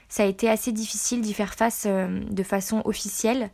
ça 0.10 0.24
a 0.24 0.26
été 0.26 0.50
assez 0.50 0.72
difficile 0.72 1.22
d'y 1.22 1.34
faire 1.34 1.54
face 1.54 1.86
euh, 1.88 2.20
de 2.30 2.44
façon 2.44 2.82
officielle 2.86 3.52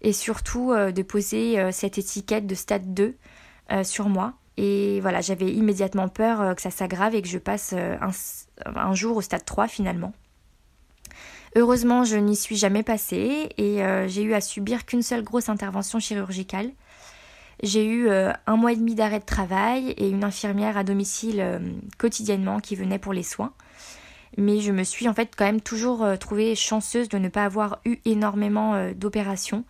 et 0.00 0.12
surtout 0.12 0.72
de 0.72 1.02
poser 1.02 1.72
cette 1.72 1.98
étiquette 1.98 2.46
de 2.46 2.54
stade 2.54 2.94
2 2.94 3.16
sur 3.82 4.08
moi. 4.08 4.34
Et 4.60 5.00
voilà, 5.00 5.20
j'avais 5.20 5.50
immédiatement 5.52 6.08
peur 6.08 6.54
que 6.56 6.60
ça 6.60 6.70
s'aggrave 6.70 7.14
et 7.14 7.22
que 7.22 7.28
je 7.28 7.38
passe 7.38 7.72
un, 7.72 8.10
un, 8.74 8.94
jour 8.94 9.16
au 9.16 9.20
stade 9.20 9.44
3 9.44 9.68
finalement. 9.68 10.12
Heureusement, 11.56 12.04
je 12.04 12.16
n'y 12.16 12.36
suis 12.36 12.56
jamais 12.56 12.82
passée 12.82 13.50
et 13.56 13.80
j'ai 14.08 14.22
eu 14.22 14.34
à 14.34 14.40
subir 14.40 14.84
qu'une 14.84 15.02
seule 15.02 15.22
grosse 15.22 15.48
intervention 15.48 16.00
chirurgicale 16.00 16.72
j'ai 17.62 17.84
eu 17.84 18.08
euh, 18.08 18.32
un 18.46 18.56
mois 18.56 18.72
et 18.72 18.76
demi 18.76 18.94
d'arrêt 18.94 19.18
de 19.18 19.24
travail 19.24 19.90
et 19.90 20.08
une 20.08 20.22
infirmière 20.22 20.76
à 20.76 20.84
domicile 20.84 21.40
euh, 21.40 21.58
quotidiennement 21.98 22.60
qui 22.60 22.76
venait 22.76 22.98
pour 22.98 23.12
les 23.12 23.22
soins. 23.22 23.52
Mais 24.36 24.60
je 24.60 24.70
me 24.70 24.84
suis 24.84 25.08
en 25.08 25.14
fait 25.14 25.32
quand 25.36 25.44
même 25.44 25.60
toujours 25.60 26.04
euh, 26.04 26.16
trouvée 26.16 26.54
chanceuse 26.54 27.08
de 27.08 27.18
ne 27.18 27.28
pas 27.28 27.44
avoir 27.44 27.80
eu 27.84 27.96
énormément 28.04 28.92
d'opérations 28.92 29.64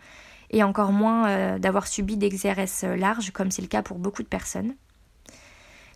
et 0.51 0.63
encore 0.63 0.93
moins 0.93 1.59
d'avoir 1.59 1.87
subi 1.87 2.17
des 2.17 2.29
XRS 2.29 2.97
larges 2.97 3.33
comme 3.33 3.51
c'est 3.51 3.63
le 3.63 3.69
cas 3.69 3.83
pour 3.83 3.99
beaucoup 3.99 4.23
de 4.23 4.29
personnes. 4.29 4.75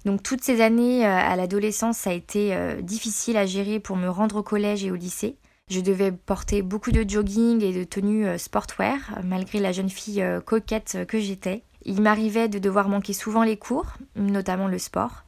Donc 0.04 0.23
toutes 0.23 0.42
ces 0.42 0.61
années 0.61 1.04
à 1.04 1.37
l'adolescence, 1.37 1.97
ça 1.97 2.11
a 2.11 2.12
été 2.12 2.54
difficile 2.82 3.37
à 3.37 3.47
gérer 3.47 3.80
pour 3.80 3.97
me 3.97 4.09
rendre 4.09 4.37
au 4.37 4.42
collège 4.42 4.85
et 4.85 4.90
au 4.90 4.97
lycée. 4.97 5.37
Je 5.71 5.80
devais 5.80 6.12
porter 6.12 6.61
beaucoup 6.61 6.90
de 6.90 7.09
jogging 7.09 7.62
et 7.62 7.73
de 7.73 7.85
tenues 7.85 8.38
sportwear, 8.38 9.21
malgré 9.25 9.59
la 9.61 9.73
jeune 9.73 9.88
fille 9.88 10.25
coquette 10.44 11.06
que 11.09 11.18
j'étais. 11.18 11.62
Il 11.85 12.02
m'arrivait 12.02 12.49
de 12.49 12.59
devoir 12.59 12.88
manquer 12.88 13.12
souvent 13.12 13.42
les 13.42 13.56
cours, 13.56 13.94
notamment 14.16 14.68
le 14.68 14.78
sport. 14.78 15.25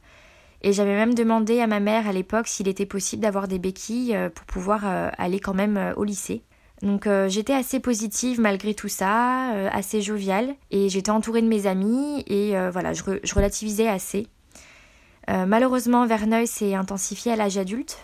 Et 0.61 0.73
j'avais 0.73 0.95
même 0.95 1.13
demandé 1.13 1.59
à 1.59 1.67
ma 1.67 1.79
mère 1.79 2.07
à 2.07 2.11
l'époque 2.11 2.47
s'il 2.47 2.67
était 2.67 2.87
possible 2.87 3.21
d'avoir 3.21 3.47
des 3.47 3.59
béquilles 3.59 4.15
euh, 4.15 4.29
pour 4.29 4.45
pouvoir 4.45 4.81
euh, 4.85 5.09
aller 5.17 5.39
quand 5.39 5.53
même 5.53 5.77
euh, 5.77 5.93
au 5.95 6.03
lycée. 6.03 6.43
Donc 6.85 7.09
j'étais 7.27 7.53
assez 7.53 7.79
positive 7.79 8.39
malgré 8.39 8.73
tout 8.75 8.87
ça, 8.87 9.49
assez 9.71 10.01
joviale, 10.01 10.55
et 10.69 10.87
j'étais 10.87 11.09
entourée 11.09 11.41
de 11.41 11.47
mes 11.47 11.65
amis, 11.65 12.23
et 12.27 12.53
voilà, 12.71 12.93
je, 12.93 13.03
relativisais 13.33 13.87
assez. 13.87 14.27
malheureusement, 15.27 16.05
Verneuil 16.05 16.45
s'est 16.45 16.75
intensifié 16.75 17.31
à 17.31 17.35
l'âge 17.35 17.57
adulte. 17.57 17.97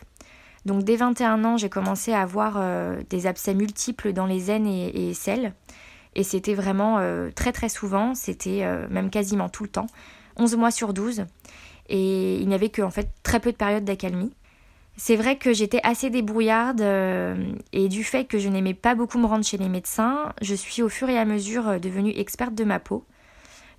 Donc 0.66 0.84
dès 0.84 0.96
21 0.96 1.46
ans, 1.46 1.58
j'ai 1.58 1.70
commencé 1.70 2.12
à 2.12 2.22
avoir 2.22 2.60
des 3.08 3.28
abcès 3.28 3.54
multiples 3.54 4.14
dans 4.14 4.26
les 4.26 4.50
aines 4.50 4.66
et, 4.66 5.10
et 5.10 5.14
selles. 5.14 5.54
Et 6.16 6.24
c'était 6.24 6.54
vraiment 6.54 6.98
euh, 7.00 7.30
très 7.34 7.52
très 7.52 7.70
souvent, 7.70 8.16
c'était 8.16 8.64
euh, 8.64 8.88
même 8.90 9.10
quasiment 9.10 9.50
tout 9.50 9.64
le 9.64 9.70
temps, 9.70 9.88
11 10.38 10.56
mois 10.58 10.72
sur 10.72 10.94
12. 10.94 11.26
Et 11.90 12.38
il 12.38 12.48
n'y 12.48 12.54
avait 12.54 12.70
que 12.70 12.82
en 12.82 12.92
fait 12.92 13.10
très 13.24 13.40
peu 13.40 13.52
de 13.52 13.58
périodes 13.58 13.86
d'accalmie. 13.86 14.34
C'est 14.98 15.16
vrai 15.16 15.38
que 15.38 15.54
j'étais 15.54 15.80
assez 15.84 16.10
débrouillarde 16.10 16.82
euh, 16.82 17.36
et 17.74 17.90
du 17.90 18.04
fait 18.04 18.26
que 18.26 18.38
je 18.38 18.50
n'aimais 18.50 18.74
pas 18.74 18.94
beaucoup 18.94 19.18
me 19.18 19.26
rendre 19.26 19.46
chez 19.46 19.58
les 19.58 19.70
médecins, 19.70 20.34
je 20.42 20.54
suis 20.54 20.84
au 20.84 20.90
fur 20.90 21.10
et 21.10 21.18
à 21.18 21.26
mesure 21.26 21.80
devenue 21.80 22.12
experte 22.16 22.54
de 22.54 22.64
ma 22.64 22.80
peau. 22.80 23.06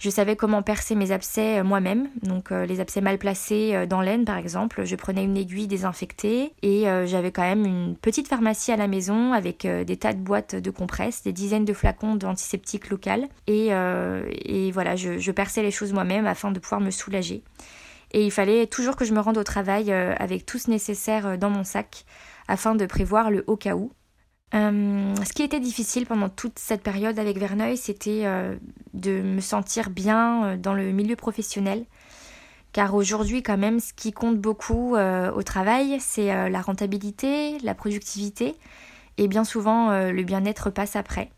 Je 0.02 0.10
savais 0.10 0.34
comment 0.34 0.62
percer 0.62 0.96
mes 0.96 1.12
abcès 1.12 1.60
euh, 1.60 1.62
moi-même, 1.62 2.08
donc 2.24 2.50
euh, 2.50 2.66
les 2.66 2.80
abcès 2.80 3.00
mal 3.00 3.18
placés 3.18 3.70
euh, 3.72 3.86
dans 3.86 4.00
l'aine 4.00 4.24
par 4.24 4.36
exemple. 4.36 4.84
Je 4.84 4.96
prenais 4.96 5.22
une 5.22 5.36
aiguille 5.36 5.68
désinfectée 5.68 6.54
et 6.62 6.86
j'avais 7.06 7.30
quand 7.30 7.42
même 7.42 7.64
une 7.64 7.94
petite 7.96 8.26
pharmacie 8.26 8.72
à 8.72 8.76
la 8.76 8.88
maison 8.88 9.32
avec 9.32 9.64
des 9.64 9.96
tas 9.96 10.12
de 10.12 10.18
boîtes 10.18 10.56
de 10.56 10.70
compresses, 10.70 11.22
des 11.22 11.32
dizaines 11.32 11.64
de 11.64 11.72
flacons 11.72 12.16
d'antiseptiques 12.16 12.90
local 12.90 13.28
et, 13.46 13.70
voilà, 14.72 14.96
je 14.96 15.30
perçais 15.30 15.62
les 15.62 15.70
choses 15.70 15.92
moi-même 15.92 16.26
afin 16.26 16.50
de 16.50 16.58
pouvoir 16.58 16.80
me 16.80 16.90
soulager. 16.90 17.44
Et 18.12 18.24
il 18.24 18.30
fallait 18.30 18.66
toujours 18.66 18.96
que 18.96 19.04
je 19.04 19.14
me 19.14 19.20
rende 19.20 19.38
au 19.38 19.44
travail 19.44 19.92
avec 19.92 20.44
tout 20.46 20.58
ce 20.58 20.70
nécessaire 20.70 21.38
dans 21.38 21.50
mon 21.50 21.64
sac 21.64 22.04
afin 22.46 22.74
de 22.74 22.86
prévoir 22.86 23.30
le 23.30 23.44
haut 23.46 23.56
cas 23.56 23.74
où. 23.74 23.92
Euh, 24.54 25.14
ce 25.24 25.32
qui 25.32 25.42
était 25.42 25.60
difficile 25.60 26.04
pendant 26.04 26.28
toute 26.28 26.58
cette 26.58 26.82
période 26.82 27.18
avec 27.18 27.38
Verneuil, 27.38 27.76
c'était 27.76 28.22
euh, 28.24 28.54
de 28.92 29.22
me 29.22 29.40
sentir 29.40 29.88
bien 29.88 30.44
euh, 30.44 30.56
dans 30.56 30.74
le 30.74 30.92
milieu 30.92 31.16
professionnel. 31.16 31.86
Car 32.72 32.94
aujourd'hui, 32.94 33.42
quand 33.42 33.58
même, 33.58 33.80
ce 33.80 33.92
qui 33.92 34.12
compte 34.12 34.38
beaucoup 34.38 34.96
au 34.96 35.42
travail, 35.42 35.98
c'est 36.00 36.48
la 36.48 36.62
rentabilité, 36.62 37.58
la 37.58 37.74
productivité, 37.74 38.54
et 39.18 39.28
bien 39.28 39.44
souvent, 39.44 39.90
le 39.90 40.22
bien-être 40.22 40.70
passe 40.70 40.96
après. 40.96 41.30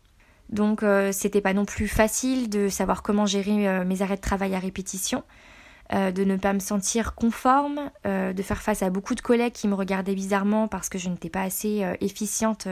Donc, 0.47 0.81
c'était 1.11 1.41
pas 1.41 1.51
non 1.51 1.65
plus 1.65 1.89
facile 1.89 2.49
de 2.49 2.69
savoir 2.69 3.03
comment 3.03 3.25
gérer 3.25 3.83
mes 3.83 4.01
arrêts 4.01 4.15
de 4.15 4.21
travail 4.21 4.55
à 4.55 4.59
répétition, 4.59 5.25
de 5.91 6.23
ne 6.23 6.35
pas 6.35 6.53
me 6.53 6.59
sentir 6.59 7.13
conforme, 7.15 7.91
de 8.03 8.41
faire 8.41 8.61
face 8.61 8.81
à 8.81 8.89
beaucoup 8.89 9.15
de 9.15 9.21
collègues 9.21 9.53
qui 9.53 9.67
me 9.67 9.75
regardaient 9.75 10.15
bizarrement 10.15 10.67
parce 10.67 10.89
que 10.89 10.97
je 10.97 11.09
n'étais 11.09 11.29
pas 11.29 11.41
assez 11.41 11.85
efficiente 12.01 12.67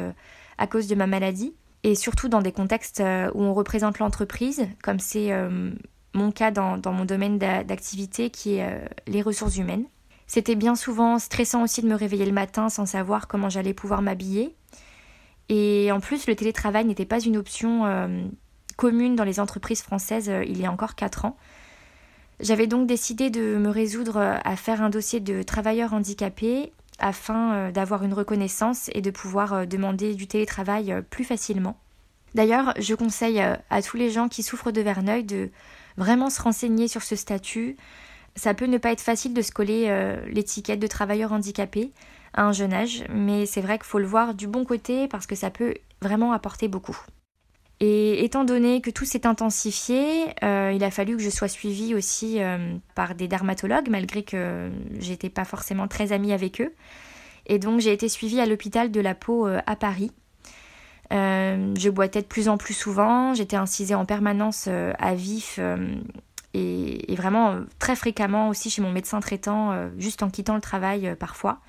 à 0.58 0.67
cause 0.67 0.88
de 0.88 0.96
ma 0.96 1.08
maladie, 1.08 1.53
et 1.84 1.96
surtout 1.96 2.29
dans 2.29 2.41
des 2.41 2.51
contextes 2.51 3.01
euh, 3.01 3.29
où 3.34 3.43
on 3.43 3.53
représente 3.53 4.00
l'entreprise, 4.00 4.67
comme 4.82 5.00
c'est 5.00 5.32
euh, 5.34 5.72
mon 6.13 6.32
cas 6.32 6.51
dans, 6.51 6.79
mon 6.86 7.05
domaine 7.05 7.38
d'activité 7.38 8.29
qui 8.29 8.55
est 8.55 8.63
euh, 8.63 8.86
les 9.05 9.22
ressources 9.22 9.58
humaines. 9.58 9.86
C'était 10.25 10.55
bien 10.55 10.75
souvent 10.75 11.20
stressant 11.20 11.63
aussi 11.63 11.82
de 11.82 11.88
me 11.88 11.96
réveiller 11.96 12.25
le 12.25 12.32
matin 12.32 12.70
sans 12.70 12.86
savoir 12.86 13.27
comment 13.27 13.50
j'allais 13.50 13.74
pouvoir 13.74 14.01
m'habiller. 14.01 14.55
Et 15.50 15.91
en 15.91 16.00
plus, 16.00 16.25
le 16.27 16.36
télétravail 16.36 16.86
n'était 16.86 17.05
pas 17.05 17.20
une 17.20 17.36
option 17.36 17.84
commune 18.77 19.15
dans 19.17 19.25
les 19.25 19.41
entreprises 19.41 19.82
françaises 19.84 20.32
il 20.48 20.60
y 20.60 20.65
a 20.65 20.72
encore 20.72 20.96
4 20.96 21.25
ans. 21.25 21.38
J'avais 22.39 22.67
donc 22.67 22.87
décidé 22.87 23.29
de 23.29 23.57
me 23.57 23.69
résoudre 23.69 24.17
à 24.17 24.55
faire 24.55 24.81
un 24.81 24.89
dossier 24.89 25.19
de 25.19 25.43
travailleurs 25.43 25.93
handicapés 25.93 26.71
afin 26.99 27.53
euh, 27.53 27.71
d'avoir 27.71 28.03
une 28.03 28.13
reconnaissance 28.13 28.89
et 28.93 29.01
de 29.01 29.11
pouvoir 29.11 29.53
euh, 29.53 29.65
demander 29.65 30.15
du 30.15 30.27
télétravail 30.27 30.91
euh, 30.91 31.01
plus 31.01 31.23
facilement. 31.23 31.77
D'ailleurs, 32.33 32.73
je 32.79 32.95
conseille 32.95 33.39
à 33.39 33.81
tous 33.83 33.95
les 33.95 34.09
gens 34.09 34.27
qui 34.27 34.41
souffrent 34.41 34.71
de 34.71 34.81
Verneuil 34.81 35.23
de 35.23 35.51
vraiment 35.97 36.31
se 36.31 36.41
renseigner 36.41 36.87
sur 36.87 37.03
ce 37.03 37.15
statut. 37.15 37.77
Ça 38.35 38.55
peut 38.55 38.65
ne 38.65 38.79
pas 38.79 38.91
être 38.91 39.01
facile 39.01 39.35
de 39.35 39.41
se 39.43 39.51
coller 39.51 40.17
l'étiquette 40.31 40.79
de 40.79 40.87
travailleur 40.87 41.31
handicapé 41.31 41.91
à 42.33 42.45
un 42.45 42.51
jeune 42.51 42.73
âge, 42.73 43.03
mais 43.13 43.45
c'est 43.45 43.61
vrai 43.61 43.77
qu'il 43.77 43.85
faut 43.85 43.99
le 43.99 44.07
voir 44.07 44.33
du 44.33 44.47
bon 44.47 44.65
côté 44.65 45.07
parce 45.07 45.27
que 45.27 45.35
ça 45.35 45.51
peut 45.51 45.75
vraiment 46.01 46.31
apporter 46.31 46.67
beaucoup. 46.67 46.97
Et 47.85 48.23
étant 48.23 48.45
donné 48.45 48.79
que 48.79 48.89
tout 48.89 49.03
s'est 49.03 49.27
intensifié, 49.27 50.27
il 50.41 50.83
a 50.83 50.89
fallu 50.89 51.17
que 51.17 51.21
je 51.21 51.29
sois 51.29 51.49
suivie 51.49 51.95
aussi 51.95 52.39
par 52.95 53.13
des 53.13 53.27
dermatologues, 53.27 53.89
malgré 53.89 54.23
que 54.23 54.69
j'étais 54.99 55.29
pas 55.29 55.43
forcément 55.43 55.89
très 55.89 56.13
amie 56.13 56.31
avec 56.31 56.61
eux. 56.61 56.73
Et 57.45 57.59
donc 57.59 57.79
j'ai 57.79 57.91
été 57.91 58.09
suivie 58.09 58.39
à 58.39 58.45
l'hôpital 58.45 58.91
de 58.91 59.01
la 59.01 59.15
peau 59.15 59.47
euh, 59.47 59.59
à 59.65 59.75
Paris. 59.75 60.11
Euh, 61.11 61.73
je 61.77 61.89
boitais 61.89 62.21
de 62.21 62.27
plus 62.27 62.49
en 62.49 62.57
plus 62.57 62.73
souvent, 62.73 63.33
j'étais 63.33 63.57
incisée 63.57 63.95
en 63.95 64.05
permanence 64.05 64.65
euh, 64.67 64.93
à 64.97 65.13
vif 65.13 65.59
et, 66.53 67.15
vraiment 67.15 67.59
très 67.79 67.95
fréquemment 67.95 68.49
aussi 68.49 68.69
chez 68.69 68.81
mon 68.81 68.91
médecin 68.91 69.19
traitant, 69.19 69.89
juste 69.97 70.23
en 70.23 70.29
quittant 70.29 70.55
le 70.55 70.61
travail 70.61 71.15
parfois. 71.19 71.59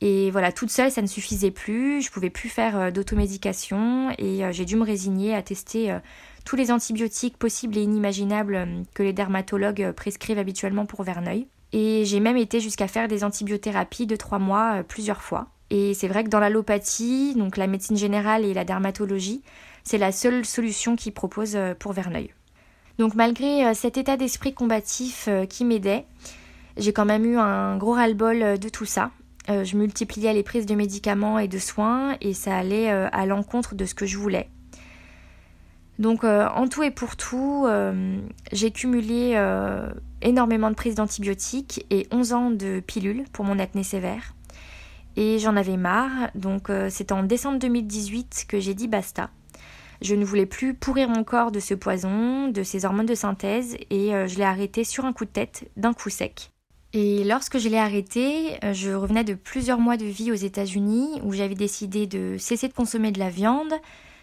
Et 0.00 0.30
voilà, 0.30 0.52
toute 0.52 0.70
seule, 0.70 0.90
ça 0.90 1.00
ne 1.00 1.06
suffisait 1.06 1.50
plus, 1.50 2.02
je 2.02 2.10
pouvais 2.10 2.28
plus 2.30 2.50
faire 2.50 2.92
d'automédication 2.92 4.10
et 4.18 4.42
j'ai 4.50 4.66
dû 4.66 4.76
me 4.76 4.84
résigner 4.84 5.34
à 5.34 5.42
tester 5.42 5.96
tous 6.44 6.54
les 6.54 6.70
antibiotiques 6.70 7.38
possibles 7.38 7.78
et 7.78 7.82
inimaginables 7.82 8.84
que 8.94 9.02
les 9.02 9.14
dermatologues 9.14 9.92
prescrivent 9.92 10.38
habituellement 10.38 10.84
pour 10.84 11.02
Verneuil. 11.02 11.46
Et 11.72 12.04
j'ai 12.04 12.20
même 12.20 12.36
été 12.36 12.60
jusqu'à 12.60 12.88
faire 12.88 13.08
des 13.08 13.24
antibiothérapies 13.24 14.06
de 14.06 14.16
trois 14.16 14.38
mois 14.38 14.78
euh, 14.78 14.82
plusieurs 14.82 15.22
fois. 15.22 15.48
Et 15.70 15.94
c'est 15.94 16.08
vrai 16.08 16.24
que 16.24 16.28
dans 16.28 16.40
l'allopathie, 16.40 17.34
donc 17.34 17.56
la 17.56 17.66
médecine 17.66 17.96
générale 17.96 18.44
et 18.44 18.54
la 18.54 18.64
dermatologie, 18.64 19.42
c'est 19.82 19.98
la 19.98 20.12
seule 20.12 20.44
solution 20.44 20.96
qu'ils 20.96 21.12
proposent 21.12 21.56
euh, 21.56 21.74
pour 21.74 21.92
Verneuil. 21.92 22.32
Donc 22.98 23.14
malgré 23.14 23.66
euh, 23.66 23.74
cet 23.74 23.98
état 23.98 24.16
d'esprit 24.16 24.54
combatif 24.54 25.28
qui 25.50 25.64
m'aidait, 25.64 26.06
j'ai 26.76 26.92
quand 26.92 27.04
même 27.04 27.24
eu 27.24 27.36
un 27.36 27.76
gros 27.76 27.92
ras-le-bol 27.92 28.58
de 28.58 28.68
tout 28.68 28.84
ça. 28.84 29.10
Je 29.48 29.76
multipliais 29.76 30.32
les 30.32 30.42
prises 30.42 30.66
de 30.66 30.74
médicaments 30.74 31.38
et 31.38 31.48
de 31.48 31.58
soins 31.58 32.16
et 32.20 32.34
ça 32.34 32.56
allait 32.56 32.88
à 32.88 33.26
l'encontre 33.26 33.74
de 33.74 33.84
ce 33.84 33.94
que 33.94 34.06
je 34.06 34.18
voulais. 34.18 34.48
Donc 35.98 36.24
en 36.24 36.68
tout 36.68 36.82
et 36.82 36.90
pour 36.90 37.16
tout, 37.16 37.68
j'ai 38.52 38.70
cumulé 38.72 39.36
énormément 40.22 40.70
de 40.70 40.74
prises 40.74 40.96
d'antibiotiques 40.96 41.86
et 41.90 42.06
11 42.10 42.32
ans 42.32 42.50
de 42.50 42.80
pilules 42.80 43.24
pour 43.32 43.44
mon 43.44 43.58
acné 43.58 43.82
sévère. 43.84 44.34
Et 45.16 45.38
j'en 45.38 45.56
avais 45.56 45.78
marre, 45.78 46.30
donc 46.34 46.68
euh, 46.68 46.88
c'est 46.90 47.10
en 47.10 47.22
décembre 47.22 47.58
2018 47.58 48.44
que 48.48 48.60
j'ai 48.60 48.74
dit 48.74 48.86
basta. 48.86 49.30
Je 50.02 50.14
ne 50.14 50.26
voulais 50.26 50.44
plus 50.44 50.74
pourrir 50.74 51.08
mon 51.08 51.24
corps 51.24 51.50
de 51.50 51.58
ce 51.58 51.72
poison, 51.72 52.48
de 52.48 52.62
ces 52.62 52.84
hormones 52.84 53.06
de 53.06 53.14
synthèse, 53.14 53.78
et 53.88 54.14
euh, 54.14 54.26
je 54.26 54.36
l'ai 54.36 54.44
arrêté 54.44 54.84
sur 54.84 55.06
un 55.06 55.14
coup 55.14 55.24
de 55.24 55.30
tête, 55.30 55.70
d'un 55.78 55.94
coup 55.94 56.10
sec. 56.10 56.50
Et 56.98 57.24
lorsque 57.24 57.58
je 57.58 57.68
l'ai 57.68 57.76
arrêté, 57.76 58.56
euh, 58.64 58.72
je 58.72 58.90
revenais 58.90 59.22
de 59.22 59.34
plusieurs 59.34 59.78
mois 59.78 59.98
de 59.98 60.06
vie 60.06 60.32
aux 60.32 60.36
États-Unis 60.36 61.20
où 61.22 61.34
j'avais 61.34 61.54
décidé 61.54 62.06
de 62.06 62.36
cesser 62.38 62.68
de 62.68 62.72
consommer 62.72 63.12
de 63.12 63.18
la 63.18 63.28
viande. 63.28 63.74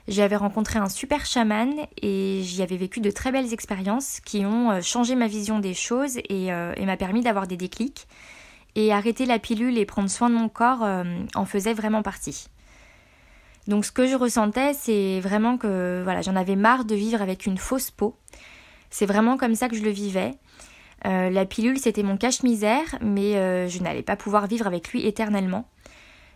J'avais 0.08 0.38
rencontré 0.38 0.80
un 0.80 0.90
super 0.90 1.24
chaman 1.24 1.72
et 2.02 2.42
j'y 2.42 2.64
avais 2.64 2.78
vécu 2.78 3.00
de 3.00 3.12
très 3.12 3.32
belles 3.32 3.54
expériences 3.54 4.22
qui 4.22 4.44
ont 4.44 4.72
euh, 4.72 4.82
changé 4.82 5.14
ma 5.14 5.28
vision 5.28 5.60
des 5.60 5.76
choses 5.76 6.18
et, 6.18 6.48
et 6.48 6.86
m'a 6.88 6.98
permis 6.98 7.22
d'avoir 7.22 7.46
des 7.46 7.58
déclics. 7.58 8.08
Et 8.74 8.92
arrêter 8.92 9.28
la 9.28 9.38
pilule 9.38 9.78
et 9.78 9.86
prendre 9.86 10.10
soin 10.10 10.32
de 10.32 10.36
mon 10.36 10.50
corps 10.50 10.84
en 11.36 11.46
faisait 11.46 11.76
vraiment 11.76 12.02
partie. 12.02 12.48
Donc 13.68 13.86
ce 13.86 13.92
que 13.92 14.08
je 14.08 14.16
ressentais, 14.16 14.74
c'est 14.74 15.20
vraiment 15.20 15.60
que 15.60 16.02
voilà, 16.04 16.22
j'en 16.24 16.36
avais 16.36 16.56
marre 16.56 16.84
de 16.84 16.96
vivre 16.96 17.22
avec 17.22 17.46
une 17.46 17.60
fausse 17.60 17.92
peau. 17.92 18.18
C'est 18.90 19.06
vraiment 19.06 19.38
comme 19.38 19.54
ça 19.54 19.70
que 19.70 19.76
je 19.76 19.84
le 19.84 19.92
vivais. 19.92 20.32
Euh, 21.06 21.30
la 21.30 21.46
pilule, 21.46 21.78
c'était 21.78 22.04
mon 22.04 22.18
cache-misère, 22.18 22.98
mais 23.02 23.36
euh, 23.36 23.68
je 23.68 23.82
n'allais 23.82 24.04
pas 24.04 24.16
pouvoir 24.16 24.48
vivre 24.48 24.68
avec 24.68 24.90
lui 24.90 25.06
éternellement. 25.06 25.68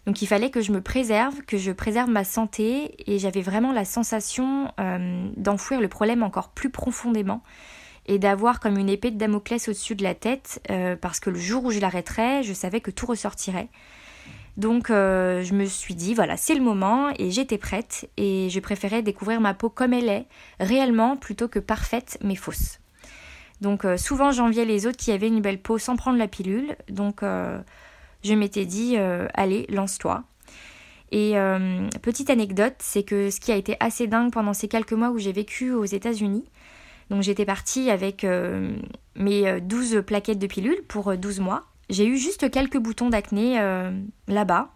Donc 0.06 0.22
il 0.22 0.28
fallait 0.28 0.50
que 0.50 0.62
je 0.62 0.72
me 0.72 0.82
préserve, 0.82 1.42
que 1.42 1.58
je 1.58 1.72
préserve 1.72 2.10
ma 2.10 2.24
santé, 2.24 2.96
et 3.12 3.20
j'avais 3.20 3.42
vraiment 3.42 3.72
la 3.74 3.86
sensation 3.86 4.72
euh, 4.80 5.30
d'enfouir 5.36 5.82
le 5.82 5.88
problème 5.88 6.24
encore 6.24 6.50
plus 6.50 6.70
profondément 6.70 7.44
et 8.10 8.20
d'avoir 8.20 8.62
comme 8.62 8.78
une 8.78 8.88
épée 8.88 9.12
de 9.12 9.18
Damoclès 9.18 9.68
au-dessus 9.68 9.96
de 9.96 10.04
la 10.04 10.16
tête, 10.16 10.66
parce 11.02 11.20
que 11.20 11.30
le 11.30 11.38
jour 11.38 11.66
où 11.66 11.72
je 11.72 11.80
l'arrêterais, 11.80 12.42
je 12.42 12.54
savais 12.54 12.80
que 12.80 12.90
tout 12.90 13.06
ressortirait. 13.06 13.68
Donc 14.56 14.88
je 14.88 15.54
me 15.54 15.66
suis 15.66 15.94
dit, 15.94 16.14
voilà, 16.14 16.38
c'est 16.38 16.56
le 16.56 16.62
moment 16.62 17.10
et 17.20 17.32
j'étais 17.32 17.58
prête 17.58 18.10
et 18.16 18.48
je 18.50 18.62
préférais 18.62 19.02
découvrir 19.02 19.42
ma 19.42 19.54
peau 19.54 19.70
comme 19.70 19.92
elle 19.92 20.08
est, 20.08 20.26
réellement, 20.62 21.18
plutôt 21.18 21.50
que 21.50 21.60
parfaite 21.60 22.18
mais 22.24 22.36
fausse. 22.36 22.80
Donc 23.62 23.86
euh, 23.86 23.98
souvent 23.98 24.32
j'enviais 24.32 24.66
les 24.66 24.86
autres 24.86 24.98
qui 24.98 25.12
avaient 25.12 25.28
une 25.28 25.42
belle 25.42 25.62
peau 25.62 25.78
sans 25.78 25.96
prendre 25.96 26.18
la 26.18 26.28
pilule, 26.28 26.76
donc 26.90 27.24
euh, 27.24 27.60
je 28.24 28.34
m'étais 28.34 28.66
dit, 28.66 28.98
allez, 29.34 29.66
lance-toi. 29.70 30.24
Et 31.12 31.36
petite 32.02 32.30
anecdote, 32.30 32.74
c'est 32.80 33.04
que 33.04 33.30
ce 33.30 33.40
qui 33.40 33.54
a 33.54 33.56
été 33.56 33.78
assez 33.80 34.08
dingue 34.08 34.32
pendant 34.34 34.54
ces 34.54 34.68
quelques 34.68 34.92
mois 34.92 35.12
où 35.12 35.18
j'ai 35.18 35.32
vécu 35.32 35.72
aux 35.72 35.86
États-Unis, 35.86 36.44
donc 37.10 37.22
j'étais 37.22 37.46
partie 37.46 37.90
avec 37.90 38.26
mes 39.16 39.62
12 39.62 40.04
plaquettes 40.06 40.40
de 40.40 40.48
pilules 40.48 40.84
pour 40.90 41.16
12 41.16 41.40
mois. 41.40 41.64
J'ai 41.90 42.06
eu 42.06 42.18
juste 42.18 42.50
quelques 42.52 42.78
boutons 42.78 43.10
d'acné 43.10 43.60
euh, 43.60 43.92
là-bas. 44.28 44.70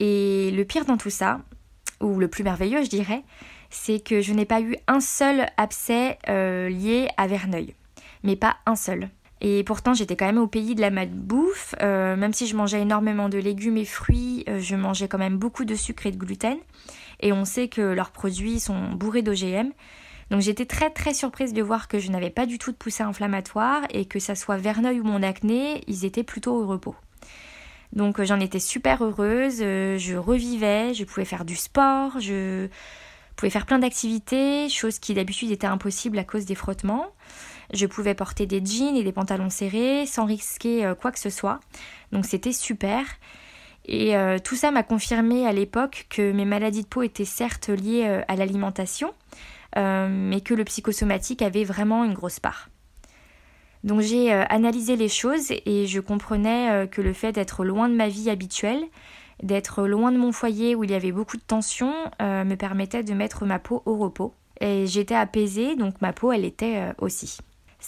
Et 0.00 0.50
le 0.50 0.64
pire 0.64 0.84
dans 0.84 0.98
tout 0.98 1.10
ça, 1.10 1.40
ou 2.00 2.18
le 2.18 2.28
plus 2.28 2.44
merveilleux 2.44 2.84
je 2.84 2.90
dirais, 2.90 3.22
c'est 3.70 4.00
que 4.00 4.20
je 4.20 4.32
n'ai 4.34 4.44
pas 4.44 4.60
eu 4.60 4.76
un 4.86 5.00
seul 5.00 5.46
abcès 5.56 6.18
euh, 6.28 6.68
lié 6.68 7.08
à 7.16 7.26
Verneuil. 7.26 7.74
Mais 8.22 8.36
pas 8.36 8.56
un 8.66 8.76
seul. 8.76 9.10
Et 9.40 9.64
pourtant 9.64 9.92
j'étais 9.92 10.16
quand 10.16 10.26
même 10.26 10.38
au 10.38 10.46
pays 10.46 10.74
de 10.74 10.80
la 10.80 10.90
malbouffe, 10.90 11.74
euh, 11.82 12.16
même 12.16 12.32
si 12.32 12.46
je 12.46 12.56
mangeais 12.56 12.80
énormément 12.80 13.28
de 13.28 13.38
légumes 13.38 13.76
et 13.76 13.84
fruits, 13.84 14.44
je 14.46 14.76
mangeais 14.76 15.08
quand 15.08 15.18
même 15.18 15.36
beaucoup 15.36 15.64
de 15.64 15.74
sucre 15.74 16.06
et 16.06 16.10
de 16.10 16.16
gluten. 16.16 16.56
Et 17.20 17.32
on 17.32 17.44
sait 17.44 17.68
que 17.68 17.80
leurs 17.80 18.10
produits 18.10 18.60
sont 18.60 18.92
bourrés 18.92 19.22
d'OGM. 19.22 19.72
Donc 20.30 20.40
j'étais 20.40 20.66
très 20.66 20.90
très 20.90 21.14
surprise 21.14 21.52
de 21.52 21.62
voir 21.62 21.88
que 21.88 21.98
je 21.98 22.10
n'avais 22.10 22.30
pas 22.30 22.46
du 22.46 22.58
tout 22.58 22.72
de 22.72 22.76
poussée 22.76 23.04
inflammatoire 23.04 23.82
et 23.90 24.06
que 24.06 24.18
ça 24.18 24.34
soit 24.34 24.56
Verneuil 24.56 25.00
ou 25.00 25.04
mon 25.04 25.22
acné, 25.22 25.82
ils 25.86 26.04
étaient 26.04 26.24
plutôt 26.24 26.54
au 26.54 26.66
repos. 26.66 26.96
Donc 27.92 28.22
j'en 28.22 28.40
étais 28.40 28.58
super 28.58 29.02
heureuse, 29.04 29.58
euh, 29.60 29.96
je 29.98 30.16
revivais, 30.16 30.94
je 30.94 31.04
pouvais 31.04 31.24
faire 31.24 31.44
du 31.44 31.54
sport, 31.54 32.18
je 32.18 32.68
pouvais 33.36 33.50
faire 33.50 33.66
plein 33.66 33.78
d'activités, 33.78 34.68
chose 34.68 34.98
qui 34.98 35.14
d'habitude 35.14 35.50
était 35.52 35.66
impossible 35.66 36.18
à 36.18 36.24
cause 36.24 36.44
des 36.44 36.56
frottements. 36.56 37.06
Je 37.72 37.86
pouvais 37.86 38.14
porter 38.14 38.46
des 38.46 38.64
jeans 38.64 38.96
et 38.96 39.02
des 39.02 39.12
pantalons 39.12 39.50
serrés 39.50 40.06
sans 40.06 40.24
risquer 40.24 40.84
euh, 40.84 40.94
quoi 40.94 41.12
que 41.12 41.18
ce 41.18 41.30
soit. 41.30 41.60
Donc 42.12 42.24
c'était 42.24 42.52
super. 42.52 43.04
Et 43.84 44.16
euh, 44.16 44.38
tout 44.38 44.56
ça 44.56 44.70
m'a 44.70 44.82
confirmé 44.82 45.46
à 45.46 45.52
l'époque 45.52 46.06
que 46.10 46.32
mes 46.32 46.44
maladies 46.44 46.82
de 46.82 46.88
peau 46.88 47.02
étaient 47.02 47.24
certes 47.24 47.68
liées 47.68 48.22
à 48.26 48.34
l'alimentation, 48.34 49.12
euh, 49.76 50.08
mais 50.10 50.40
que 50.40 50.54
le 50.54 50.64
psychosomatique 50.64 51.42
avait 51.42 51.64
vraiment 51.64 52.04
une 52.04 52.14
grosse 52.14 52.40
part. 52.40 52.70
Donc 53.84 54.00
j'ai 54.00 54.32
euh, 54.32 54.44
analysé 54.48 54.96
les 54.96 55.08
choses 55.08 55.50
et 55.50 55.86
je 55.86 56.00
comprenais 56.00 56.70
euh, 56.70 56.86
que 56.86 57.02
le 57.02 57.12
fait 57.12 57.32
d'être 57.32 57.62
loin 57.62 57.88
de 57.90 57.94
ma 57.94 58.08
vie 58.08 58.30
habituelle, 58.30 58.82
d'être 59.42 59.86
loin 59.86 60.12
de 60.12 60.16
mon 60.16 60.32
foyer 60.32 60.74
où 60.74 60.84
il 60.84 60.90
y 60.90 60.94
avait 60.94 61.12
beaucoup 61.12 61.36
de 61.36 61.42
tension, 61.42 61.92
me 62.20 62.54
permettait 62.54 63.02
de 63.02 63.12
mettre 63.12 63.44
ma 63.44 63.58
peau 63.58 63.82
au 63.84 63.98
repos. 63.98 64.32
Et 64.62 64.86
j'étais 64.86 65.14
apaisée, 65.14 65.76
donc 65.76 66.00
ma 66.00 66.14
peau, 66.14 66.32
elle 66.32 66.46
était 66.46 66.94
aussi. 66.96 67.36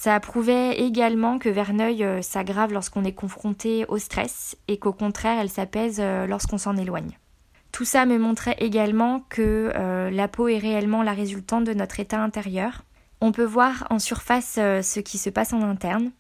Ça 0.00 0.20
prouvait 0.20 0.78
également 0.78 1.40
que 1.40 1.48
Verneuil 1.48 2.22
s'aggrave 2.22 2.72
lorsqu'on 2.72 3.04
est 3.04 3.14
confronté 3.14 3.84
au 3.88 3.98
stress 3.98 4.56
et 4.68 4.78
qu'au 4.78 4.92
contraire, 4.92 5.40
elle 5.40 5.50
s'apaise 5.50 6.00
lorsqu'on 6.28 6.56
s'en 6.56 6.76
éloigne. 6.76 7.18
Tout 7.72 7.84
ça 7.84 8.06
me 8.06 8.18
montrait 8.18 8.56
également 8.58 9.20
que 9.28 9.72
euh, 9.74 10.10
la 10.10 10.28
peau 10.28 10.48
est 10.48 10.58
réellement 10.58 11.02
la 11.02 11.12
résultante 11.12 11.64
de 11.64 11.74
notre 11.74 12.00
état 12.00 12.20
intérieur. 12.20 12.82
On 13.20 13.32
peut 13.32 13.44
voir 13.44 13.86
en 13.90 13.98
surface 13.98 14.56
euh, 14.58 14.82
ce 14.82 15.00
qui 15.00 15.18
se 15.18 15.30
passe 15.30 15.52
en 15.52 15.62
interne. 15.62 16.10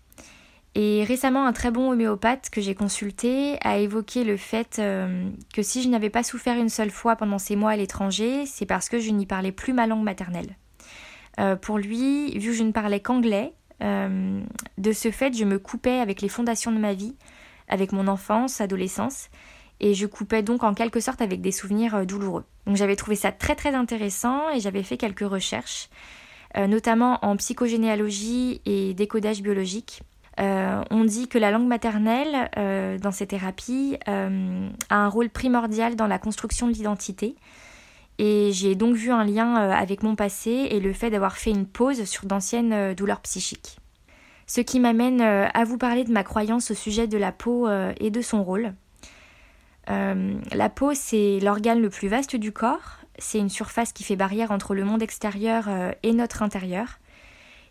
Et 0.74 1.02
récemment, 1.04 1.46
un 1.46 1.52
très 1.52 1.70
bon 1.70 1.90
homéopathe 1.90 2.50
que 2.50 2.60
j'ai 2.60 2.74
consulté 2.74 3.58
a 3.62 3.78
évoqué 3.78 4.22
le 4.22 4.36
fait 4.36 4.78
euh, 4.78 5.28
que 5.52 5.62
si 5.62 5.82
je 5.82 5.88
n'avais 5.88 6.10
pas 6.10 6.22
souffert 6.22 6.56
une 6.56 6.68
seule 6.68 6.90
fois 6.90 7.16
pendant 7.16 7.38
ces 7.38 7.56
mois 7.56 7.72
à 7.72 7.76
l'étranger, 7.76 8.44
c'est 8.46 8.66
parce 8.66 8.88
que 8.88 9.00
je 9.00 9.10
n'y 9.10 9.26
parlais 9.26 9.52
plus 9.52 9.72
ma 9.72 9.86
langue 9.86 10.04
maternelle. 10.04 10.56
pour 11.62 11.78
lui, 11.78 12.38
vu 12.38 12.50
que 12.50 12.56
je 12.56 12.62
ne 12.62 12.72
parlais 12.72 13.00
qu'anglais, 13.00 13.54
de 13.80 14.92
ce 14.92 15.10
fait, 15.10 15.36
je 15.36 15.44
me 15.44 15.58
coupais 15.58 16.00
avec 16.00 16.20
les 16.20 16.28
fondations 16.28 16.72
de 16.72 16.78
ma 16.78 16.94
vie, 16.94 17.14
avec 17.68 17.92
mon 17.92 18.08
enfance, 18.08 18.60
adolescence, 18.60 19.28
et 19.80 19.94
je 19.94 20.06
coupais 20.06 20.42
donc 20.42 20.64
en 20.64 20.74
quelque 20.74 21.00
sorte 21.00 21.22
avec 21.22 21.40
des 21.40 21.52
souvenirs 21.52 21.94
euh, 21.94 22.04
douloureux. 22.04 22.44
Donc 22.66 22.76
j'avais 22.76 22.96
trouvé 22.96 23.16
ça 23.16 23.32
très 23.32 23.54
très 23.54 23.74
intéressant 23.74 24.50
et 24.50 24.60
j'avais 24.60 24.82
fait 24.82 24.96
quelques 24.96 25.20
recherches, 25.28 25.88
euh, 26.56 26.66
notamment 26.66 27.24
en 27.24 27.36
psychogénéalogie 27.36 28.60
et 28.66 28.94
décodage 28.94 29.42
biologique. 29.42 30.02
Euh, 30.40 30.82
on 30.90 31.04
dit 31.04 31.28
que 31.28 31.38
la 31.38 31.50
langue 31.50 31.66
maternelle 31.66 32.48
dans 33.00 33.10
ces 33.10 33.26
thérapies 33.26 33.96
a 34.06 34.28
un 34.88 35.08
rôle 35.08 35.30
primordial 35.30 35.96
dans 35.96 36.06
la 36.06 36.20
construction 36.20 36.68
de 36.68 36.74
l'identité. 36.74 37.34
Et 38.18 38.50
j'ai 38.52 38.74
donc 38.74 38.96
vu 38.96 39.12
un 39.12 39.24
lien 39.24 39.54
avec 39.54 40.02
mon 40.02 40.16
passé 40.16 40.50
et 40.50 40.80
le 40.80 40.92
fait 40.92 41.10
d'avoir 41.10 41.36
fait 41.36 41.50
une 41.50 41.66
pause 41.66 42.04
sur 42.04 42.26
d'anciennes 42.26 42.94
douleurs 42.94 43.20
psychiques. 43.20 43.78
Ce 44.46 44.60
qui 44.60 44.80
m'amène 44.80 45.20
à 45.20 45.64
vous 45.64 45.78
parler 45.78 46.04
de 46.04 46.10
ma 46.10 46.24
croyance 46.24 46.70
au 46.72 46.74
sujet 46.74 47.06
de 47.06 47.16
la 47.16 47.30
peau 47.30 47.68
et 48.00 48.10
de 48.10 48.20
son 48.20 48.42
rôle. 48.42 48.72
Euh, 49.90 50.34
la 50.52 50.68
peau, 50.68 50.92
c'est 50.94 51.38
l'organe 51.40 51.80
le 51.80 51.90
plus 51.90 52.08
vaste 52.08 52.36
du 52.36 52.52
corps. 52.52 52.98
C'est 53.18 53.38
une 53.38 53.48
surface 53.48 53.92
qui 53.92 54.04
fait 54.04 54.16
barrière 54.16 54.50
entre 54.50 54.74
le 54.74 54.84
monde 54.84 55.02
extérieur 55.02 55.64
euh, 55.68 55.92
et 56.02 56.12
notre 56.12 56.42
intérieur. 56.42 56.98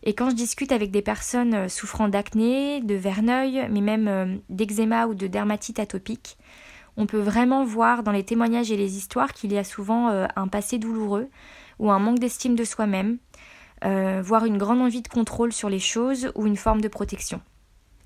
Et 0.03 0.13
quand 0.13 0.29
je 0.29 0.35
discute 0.35 0.71
avec 0.71 0.91
des 0.91 1.01
personnes 1.01 1.53
euh, 1.53 1.67
souffrant 1.67 2.07
d'acné, 2.07 2.81
de 2.81 2.95
verneuil, 2.95 3.67
mais 3.69 3.81
même 3.81 4.41
d'eczéma 4.49 5.07
ou 5.07 5.13
de 5.13 5.27
dermatite 5.27 5.79
atopique, 5.79 6.37
on 6.97 7.05
peut 7.05 7.19
vraiment 7.19 7.63
voir 7.63 8.03
dans 8.03 8.11
les 8.11 8.23
témoignages 8.23 8.71
et 8.71 8.77
les 8.77 8.97
histoires 8.97 9.33
qu'il 9.33 9.53
y 9.53 9.57
a 9.57 9.63
souvent 9.63 10.09
un 10.35 10.47
passé 10.47 10.79
douloureux 10.79 11.29
ou 11.79 11.91
un 11.91 11.99
manque 11.99 12.19
d'estime 12.19 12.55
de 12.55 12.63
soi-même, 12.63 13.17
voire 13.83 14.45
une 14.45 14.57
grande 14.57 14.81
envie 14.81 15.03
de 15.03 15.07
contrôle 15.07 15.53
sur 15.53 15.69
les 15.69 15.79
choses 15.79 16.31
ou 16.35 16.47
une 16.47 16.57
forme 16.57 16.81
de 16.81 16.87
protection. 16.87 17.39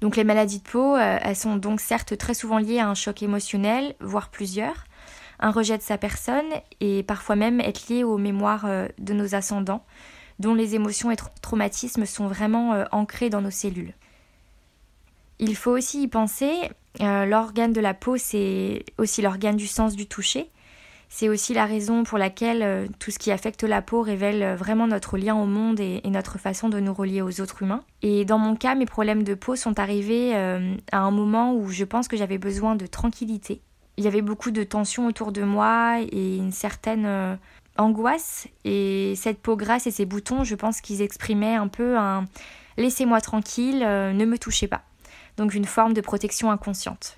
Donc 0.02 0.16
les 0.16 0.24
maladies 0.24 0.60
de 0.60 0.64
peau, 0.64 0.96
euh, 0.96 1.20
elles 1.22 1.36
sont 1.36 1.56
donc 1.56 1.80
certes 1.80 2.18
très 2.18 2.34
souvent 2.34 2.58
liées 2.58 2.80
à 2.80 2.90
un 2.90 2.96
choc 2.96 3.22
émotionnel, 3.22 3.96
voire 4.00 4.30
plusieurs, 4.30 4.86
un 5.40 5.52
rejet 5.52 5.78
de 5.78 5.84
sa 5.84 5.98
personne 6.00 6.50
et 6.80 7.04
parfois 7.04 7.36
même 7.36 7.62
être 7.62 7.88
liées 7.88 8.04
aux 8.04 8.18
mémoires 8.18 8.66
euh, 8.66 8.88
de 8.98 9.14
nos 9.14 9.36
ascendants, 9.36 9.86
dont 10.40 10.56
les 10.56 10.74
émotions 10.74 11.12
et 11.12 11.18
traumatismes 11.42 12.08
sont 12.08 12.28
vraiment 12.28 12.74
euh, 12.74 12.86
ancrés 12.92 13.30
dans 13.30 13.42
nos 13.42 13.52
cellules. 13.52 13.94
Il 15.38 15.56
faut 15.56 15.72
aussi 15.72 16.04
y 16.04 16.08
penser, 16.08 16.56
l'organe 17.00 17.74
de 17.74 17.82
la 17.82 17.94
peau 17.94 18.18
c'est 18.18 18.86
aussi 18.98 19.22
l'organe 19.22 19.56
du 19.56 19.68
sens 19.68 19.96
du 19.96 20.08
toucher, 20.08 20.52
c'est 21.14 21.28
aussi 21.28 21.54
la 21.54 21.66
raison 21.66 22.04
pour 22.04 22.18
laquelle 22.18 22.64
euh, 22.64 22.88
tout 22.98 23.12
ce 23.12 23.20
qui 23.20 23.32
affecte 23.32 23.64
la 23.64 23.82
peau 23.82 24.02
révèle 24.02 24.42
euh, 24.42 24.56
vraiment 24.56 24.88
notre 24.88 25.18
lien 25.18 25.36
au 25.36 25.46
monde 25.46 25.82
et, 25.82 26.02
notre 26.06 26.40
façon 26.40 26.70
de 26.70 26.80
nous 26.80 26.94
relier 26.94 27.22
aux 27.22 27.42
autres 27.42 27.64
humains. 27.64 27.84
Et 28.02 28.24
dans 28.24 28.38
mon 28.38 28.56
cas, 28.56 28.76
mes 28.76 28.86
problèmes 28.86 29.24
de 29.24 29.34
peau 29.34 29.58
sont 29.58 29.78
arrivés 29.78 30.32
euh, 30.34 30.74
à 30.94 31.00
un 31.00 31.12
moment 31.12 31.54
où 31.54 31.68
je 31.68 31.84
pense 31.84 32.08
que 32.08 32.16
j'avais 32.16 32.38
besoin 32.38 32.76
de 32.76 32.88
tranquillité. 32.88 33.62
Il 33.98 34.06
y 34.06 34.08
avait 34.08 34.22
beaucoup 34.22 34.52
de 34.52 34.64
tensions 34.64 35.06
autour 35.06 35.34
de 35.34 35.44
moi 35.44 36.00
et 36.00 36.38
une 36.38 36.54
certaine 36.54 37.38
angoisse. 37.78 38.48
Et 38.64 39.14
cette 39.18 39.40
peau 39.42 39.58
grasse 39.58 39.88
et 39.88 39.92
ces 39.92 40.06
boutons, 40.06 40.46
je 40.46 40.56
pense 40.56 40.80
qu'ils 40.80 41.02
exprimaient 41.02 41.56
un 41.56 41.68
peu 41.68 41.98
un 41.98 42.26
laissez-moi 42.78 43.20
tranquille, 43.20 43.80
ne 43.80 44.26
me 44.26 44.38
touchez 44.38 44.68
pas. 44.68 44.82
Donc 45.38 45.54
une 45.54 45.66
forme 45.66 45.94
de 45.94 46.02
protection 46.02 46.52
inconsciente. 46.52 47.16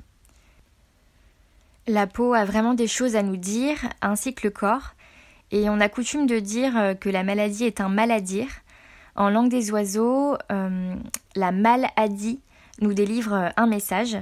La 1.87 2.07
peau 2.07 2.33
a 2.33 2.45
vraiment 2.45 2.73
des 2.73 2.87
choses 2.87 3.15
à 3.15 3.23
nous 3.23 3.37
dire, 3.37 3.77
ainsi 4.01 4.33
que 4.33 4.47
le 4.47 4.51
corps. 4.51 4.93
Et 5.51 5.69
on 5.69 5.79
a 5.79 5.89
coutume 5.89 6.25
de 6.25 6.39
dire 6.39 6.95
que 6.99 7.09
la 7.09 7.23
maladie 7.23 7.65
est 7.65 7.81
un 7.81 7.89
maladire. 7.89 8.47
En 9.15 9.29
langue 9.29 9.49
des 9.49 9.71
oiseaux, 9.71 10.37
la 10.49 11.51
maladie 11.51 12.39
nous 12.79 12.93
délivre 12.93 13.51
un 13.55 13.67
message. 13.67 14.17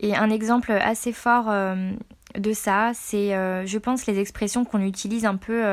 Et 0.00 0.14
un 0.14 0.30
exemple 0.30 0.70
assez 0.72 1.12
fort 1.12 1.46
de 2.34 2.52
ça, 2.52 2.92
c'est, 2.94 3.30
je 3.66 3.78
pense, 3.78 4.06
les 4.06 4.18
expressions 4.18 4.64
qu'on 4.64 4.82
utilise 4.82 5.24
un 5.24 5.36
peu 5.36 5.64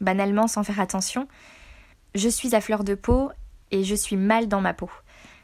banalement 0.00 0.46
sans 0.46 0.62
faire 0.62 0.80
attention. 0.80 1.26
Je 2.14 2.28
suis 2.28 2.54
à 2.54 2.60
fleur 2.60 2.84
de 2.84 2.94
peau 2.94 3.30
et 3.72 3.84
je 3.84 3.94
suis 3.94 4.16
mal 4.16 4.48
dans 4.48 4.60
ma 4.60 4.72
peau. 4.72 4.90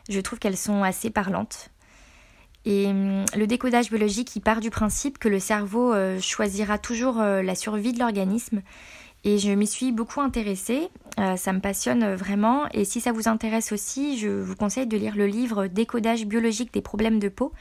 Je 0.08 0.20
trouve 0.20 0.38
qu'elles 0.38 0.56
sont 0.56 0.82
assez 0.82 1.10
parlantes. 1.10 1.70
Et 2.64 2.86
hum, 2.86 3.24
le 3.36 3.46
décodage 3.46 3.90
biologique, 3.90 4.34
il 4.36 4.40
part 4.40 4.60
du 4.60 4.70
principe 4.70 5.18
que 5.18 5.28
le 5.28 5.40
cerveau 5.40 5.92
euh, 5.92 6.20
choisira 6.20 6.78
toujours 6.78 7.20
euh, 7.20 7.42
la 7.42 7.54
survie 7.54 7.92
de 7.92 7.98
l'organisme. 7.98 8.62
Et 9.24 9.38
je 9.38 9.50
m'y 9.50 9.68
suis 9.68 9.92
beaucoup 9.92 10.20
intéressée, 10.20 10.88
euh, 11.20 11.36
ça 11.36 11.52
me 11.52 11.60
passionne 11.60 12.14
vraiment. 12.14 12.68
Et 12.72 12.84
si 12.84 13.00
ça 13.00 13.12
vous 13.12 13.28
intéresse 13.28 13.70
aussi, 13.70 14.18
je 14.18 14.28
vous 14.28 14.56
conseille 14.56 14.86
de 14.86 14.96
lire 14.96 15.16
le 15.16 15.26
livre 15.26 15.68
Décodage 15.68 16.26
biologique 16.26 16.72
des 16.72 16.82
problèmes 16.82 17.20
de 17.20 17.28
peau 17.28 17.52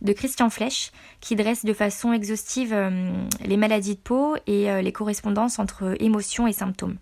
de 0.00 0.12
Christian 0.12 0.50
Flech, 0.50 0.90
qui 1.20 1.36
dresse 1.36 1.64
de 1.64 1.72
façon 1.72 2.12
exhaustive 2.12 2.74
les 3.44 3.56
maladies 3.56 3.94
de 3.94 4.00
peau 4.00 4.34
et 4.48 4.82
les 4.82 4.90
correspondances 4.90 5.60
entre 5.60 5.94
émotions 6.00 6.48
et 6.48 6.52
symptômes. 6.52 6.96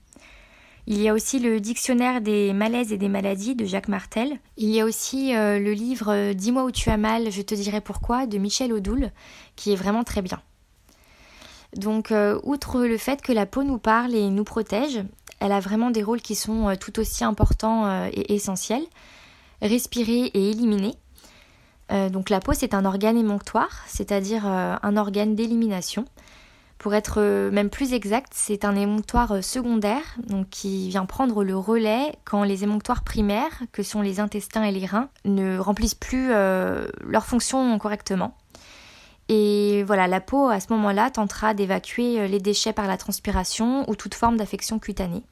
Il 0.93 1.01
y 1.01 1.09
a 1.09 1.15
aussi 1.15 1.39
le 1.39 1.61
Dictionnaire 1.61 2.21
des 2.21 2.53
malaises 2.53 2.93
et 2.93 2.97
des 2.97 3.09
maladies 3.09 3.55
de 3.55 3.65
Jacques 3.65 3.87
Martel. 3.87 4.41
Il 4.57 4.71
y 4.71 4.81
a 4.81 4.85
aussi 4.85 5.37
euh, 5.37 5.61
le 5.61 5.71
livre 5.71 6.13
euh, 6.13 6.35
Dis-moi 6.35 6.65
où 6.65 6.73
tu 6.73 6.91
as 6.91 6.97
mal, 6.97 7.31
je 7.31 7.43
te 7.43 7.55
dirai 7.55 7.81
pourquoi 7.81 8.27
de 8.27 8.39
Michel 8.39 8.73
Odoul, 8.73 9.13
qui 9.55 9.73
est 9.73 9.77
vraiment 9.77 10.03
très 10.03 10.21
bien. 10.21 10.41
Donc, 11.77 12.11
euh, 12.11 12.41
outre 12.43 12.81
le 12.81 12.99
fait 12.99 13.23
que 13.23 13.31
la 13.31 13.47
peau 13.47 13.63
nous 13.63 13.79
parle 13.79 14.17
et 14.17 14.31
nous 14.31 14.43
protège, 14.43 15.01
elle 15.39 15.53
a 15.53 15.61
vraiment 15.61 15.93
des 15.93 16.03
rôles 16.03 16.23
qui 16.23 16.35
sont 16.35 16.75
tout 16.81 16.99
aussi 16.99 17.23
importants 17.23 18.09
et 18.09 18.35
essentiels. 18.35 18.85
Respirer 19.63 20.25
et 20.35 20.51
éliminer. 20.51 20.97
donc, 22.11 22.31
la 22.31 22.41
peau, 22.41 22.53
c'est 22.53 22.75
un 22.75 22.85
organe 22.85 23.17
émonctoire, 23.17 23.85
c'est-à-dire 23.87 24.45
un 24.45 24.97
organe 24.97 25.37
d'élimination. 25.37 26.05
Pour 26.81 26.95
être 26.95 27.19
euh, 27.19 27.51
même 27.51 27.69
plus 27.69 27.93
exact, 27.93 28.33
c'est 28.35 28.65
un 28.65 28.75
émonctoire 28.75 29.33
euh, 29.33 29.43
secondaire 29.43 30.17
donc 30.27 30.49
qui 30.49 30.89
vient 30.89 31.05
prendre 31.05 31.45
le 31.45 31.55
relais 31.55 32.15
quand 32.25 32.43
les 32.43 32.65
émonctoires 32.65 33.05
primaires, 33.05 33.63
que 33.71 33.83
sont 33.83 34.01
les 34.01 34.19
intestins 34.19 34.63
et 34.63 34.73
les 34.73 34.87
reins, 34.87 35.11
ne 35.27 35.59
remplissent 35.59 35.95
plus 35.95 36.31
euh, 36.31 36.89
leur 37.03 37.27
fonction 37.27 37.79
correctement. 37.79 38.35
Et 39.29 39.85
voilà, 39.87 40.09
la 40.09 40.23
peau 40.23 40.49
à 40.49 40.59
ce 40.59 40.73
moment-là 40.73 41.11
tentera 41.11 41.53
d'évacuer 41.53 42.27
les 42.27 42.41
déchets 42.41 42.73
par 42.73 42.87
la 42.87 42.97
transpiration 42.97 43.85
ou 43.89 43.95
toute 43.95 44.15
forme 44.15 44.39
d'affection 44.39 44.79
cutanée. 44.79 45.23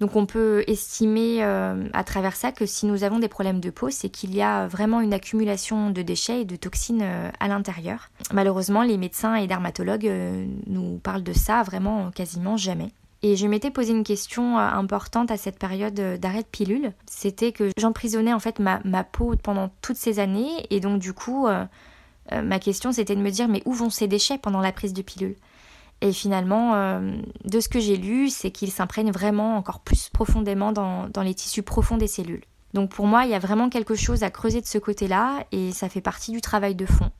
Donc 0.00 0.14
on 0.14 0.26
peut 0.26 0.62
estimer 0.66 1.42
euh, 1.42 1.88
à 1.92 2.04
travers 2.04 2.36
ça 2.36 2.52
que 2.52 2.66
si 2.66 2.86
nous 2.86 3.02
avons 3.02 3.18
des 3.18 3.28
problèmes 3.28 3.60
de 3.60 3.70
peau, 3.70 3.88
c'est 3.90 4.10
qu'il 4.10 4.34
y 4.34 4.42
a 4.42 4.66
vraiment 4.66 5.00
une 5.00 5.14
accumulation 5.14 5.90
de 5.90 6.02
déchets 6.02 6.42
et 6.42 6.44
de 6.44 6.56
toxines 6.56 7.02
euh, 7.02 7.30
à 7.40 7.48
l'intérieur. 7.48 8.10
Malheureusement, 8.32 8.82
les 8.82 8.98
médecins 8.98 9.36
et 9.36 9.46
dermatologues 9.46 10.06
euh, 10.06 10.46
nous 10.66 10.98
parlent 10.98 11.22
de 11.22 11.32
ça 11.32 11.62
vraiment 11.62 12.10
quasiment 12.10 12.56
jamais. 12.56 12.90
Et 13.22 13.36
je 13.36 13.46
m'étais 13.46 13.70
posé 13.70 13.92
une 13.92 14.04
question 14.04 14.58
importante 14.58 15.30
à 15.30 15.38
cette 15.38 15.58
période 15.58 15.94
d'arrêt 15.94 16.42
de 16.42 16.48
pilule. 16.48 16.92
C'était 17.06 17.50
que 17.50 17.70
j'emprisonnais 17.78 18.34
en 18.34 18.38
fait 18.38 18.58
ma, 18.58 18.80
ma, 18.84 19.04
peau 19.04 19.34
pendant 19.42 19.70
toutes 19.80 19.96
ces 19.96 20.18
années 20.18 20.66
et 20.68 20.80
donc 20.80 21.00
du 21.00 21.14
coup, 21.14 21.48
ma 22.30 22.58
question 22.60 22.92
c'était 22.92 23.16
de 23.16 23.22
me 23.22 23.30
dire 23.30 23.48
mais 23.48 23.62
où 23.64 23.72
vont 23.72 23.88
ces 23.88 24.06
déchets 24.06 24.38
pendant 24.38 24.60
la 24.60 24.70
prise 24.70 24.92
de 24.92 25.00
pilule? 25.00 25.34
Et 26.00 26.12
finalement, 26.12 26.74
euh, 26.74 27.16
de 27.44 27.60
ce 27.60 27.68
que 27.68 27.80
j'ai 27.80 27.96
lu, 27.96 28.28
c'est 28.28 28.50
qu'il 28.50 28.70
s'imprègne 28.70 29.10
vraiment 29.10 29.56
encore 29.56 29.80
plus 29.80 30.10
profondément 30.10 30.72
dans, 30.72 31.22
les 31.22 31.34
tissus 31.34 31.62
profonds 31.62 31.96
des 31.96 32.06
cellules. 32.06 32.44
Donc 32.74 32.90
pour 32.90 33.06
moi, 33.06 33.24
il 33.24 33.30
y 33.30 33.34
a 33.34 33.38
vraiment 33.38 33.70
quelque 33.70 33.94
chose 33.94 34.22
à 34.22 34.30
creuser 34.30 34.60
de 34.60 34.66
ce 34.66 34.78
côté-là 34.78 35.44
et 35.52 35.72
ça 35.72 35.88
fait 35.88 36.02
partie 36.02 36.32
du 36.32 36.40
travail 36.40 36.74
de 36.74 36.84
fond. 36.84 37.10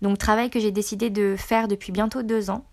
Donc 0.00 0.16
travail 0.16 0.48
que 0.48 0.58
j'ai 0.58 0.70
décidé 0.70 1.10
de 1.10 1.36
faire 1.36 1.68
depuis 1.68 1.92
bientôt 1.92 2.22
deux 2.22 2.48
ans, 2.48 2.64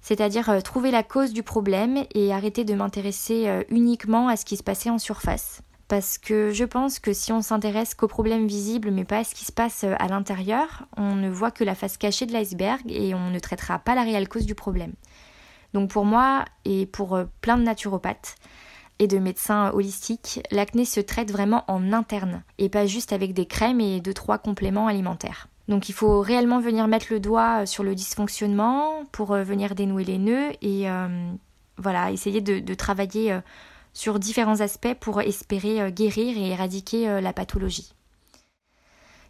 c'est-à-dire 0.00 0.50
euh, 0.50 0.60
trouver 0.60 0.90
la 0.90 1.04
cause 1.04 1.32
du 1.32 1.44
problème 1.44 2.04
et 2.12 2.32
arrêter 2.32 2.64
de 2.64 2.74
m'intéresser 2.74 3.46
euh, 3.46 3.62
uniquement 3.68 4.26
à 4.26 4.36
ce 4.36 4.44
qui 4.44 4.56
se 4.56 4.64
passait 4.64 4.90
en 4.90 4.98
surface 4.98 5.62
parce 5.92 6.16
que 6.16 6.52
je 6.52 6.64
pense 6.64 7.00
que 7.00 7.12
si 7.12 7.32
on 7.32 7.42
s'intéresse 7.42 7.94
qu'aux 7.94 8.08
problèmes 8.08 8.46
visibles 8.46 8.90
mais 8.90 9.04
pas 9.04 9.18
à 9.18 9.24
ce 9.24 9.34
qui 9.34 9.44
se 9.44 9.52
passe 9.52 9.84
euh, 9.84 9.94
à 9.98 10.08
l'intérieur, 10.08 10.86
on 10.96 11.16
ne 11.16 11.28
voit 11.28 11.50
que 11.50 11.64
la 11.64 11.74
face 11.74 11.98
cachée 11.98 12.24
de 12.24 12.32
l'iceberg 12.32 12.80
et 12.86 13.14
on 13.14 13.28
ne 13.28 13.38
traitera 13.38 13.78
pas 13.78 13.94
la 13.94 14.00
réelle 14.00 14.26
cause 14.26 14.46
du 14.46 14.54
problème. 14.54 14.94
Donc 15.74 15.90
pour 15.90 16.06
moi 16.06 16.46
et 16.64 16.86
pour 16.86 17.14
euh, 17.14 17.24
plein 17.42 17.58
de 17.58 17.62
naturopathes 17.64 18.36
et 19.00 19.06
de 19.06 19.18
médecins 19.18 19.70
holistiques, 19.74 20.40
l'acné 20.50 20.86
se 20.86 21.00
traite 21.00 21.30
vraiment 21.30 21.62
en 21.68 21.92
interne 21.92 22.42
et 22.56 22.70
pas 22.70 22.86
juste 22.86 23.12
avec 23.12 23.34
des 23.34 23.44
crèmes 23.44 23.82
et 23.82 24.00
deux 24.00 24.14
trois 24.14 24.38
compléments 24.38 24.86
alimentaires. 24.86 25.48
Donc 25.68 25.90
il 25.90 25.92
faut 25.92 26.22
réellement 26.22 26.60
venir 26.60 26.88
mettre 26.88 27.08
le 27.10 27.20
doigt 27.20 27.60
euh, 27.60 27.66
sur 27.66 27.84
le 27.84 27.94
dysfonctionnement 27.94 29.04
pour 29.12 29.34
venir 29.34 29.74
dénouer 29.74 30.04
les 30.04 30.16
nœuds 30.16 30.52
et 30.62 30.86
voilà, 31.76 32.12
essayer 32.12 32.40
de, 32.40 32.60
de 32.60 32.74
travailler 32.74 33.38
sur 33.92 34.18
différents 34.18 34.60
aspects 34.60 34.94
pour 34.98 35.20
espérer 35.20 35.80
euh, 35.80 35.90
guérir 35.90 36.36
et 36.36 36.50
éradiquer 36.50 37.08
euh, 37.08 37.20
la 37.20 37.32
pathologie. 37.32 37.92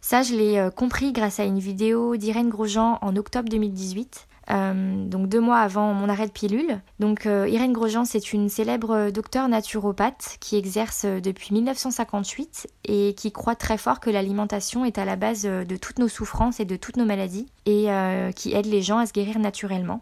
Ça, 0.01 0.21
je 0.21 0.35
l'ai 0.35 0.57
euh, 0.57 0.69
compris 0.69 1.11
grâce 1.13 1.39
à 1.39 1.45
une 1.45 1.59
vidéo 1.59 2.17
d'Irène 2.17 2.49
Grosjean 2.49 2.97
en 3.01 3.15
octobre 3.15 3.49
2018, 3.49 4.27
donc 4.49 5.29
deux 5.29 5.39
mois 5.39 5.59
avant 5.59 5.93
mon 5.93 6.09
arrêt 6.09 6.27
de 6.27 6.31
pilule. 6.33 6.81
Donc 6.99 7.23
Irène 7.23 7.71
Grosjean, 7.71 8.03
c'est 8.03 8.33
une 8.33 8.49
célèbre 8.49 9.09
docteure 9.09 9.47
naturopathe 9.47 10.35
qui 10.41 10.57
exerce 10.57 11.05
depuis 11.05 11.53
1958 11.53 12.67
et 12.83 13.13
qui 13.15 13.31
croit 13.31 13.55
très 13.55 13.77
fort 13.77 14.01
que 14.01 14.09
l'alimentation 14.09 14.83
est 14.83 14.97
à 14.97 15.05
la 15.05 15.15
base 15.15 15.43
de 15.43 15.77
toutes 15.77 15.97
nos 15.97 16.09
souffrances 16.09 16.59
et 16.59 16.65
de 16.65 16.75
toutes 16.75 16.97
nos 16.97 17.05
maladies 17.05 17.45
et 17.65 17.87
qui 18.35 18.53
aide 18.53 18.65
les 18.65 18.81
gens 18.81 18.97
à 18.97 19.05
se 19.05 19.13
guérir 19.13 19.39
naturellement. 19.39 20.01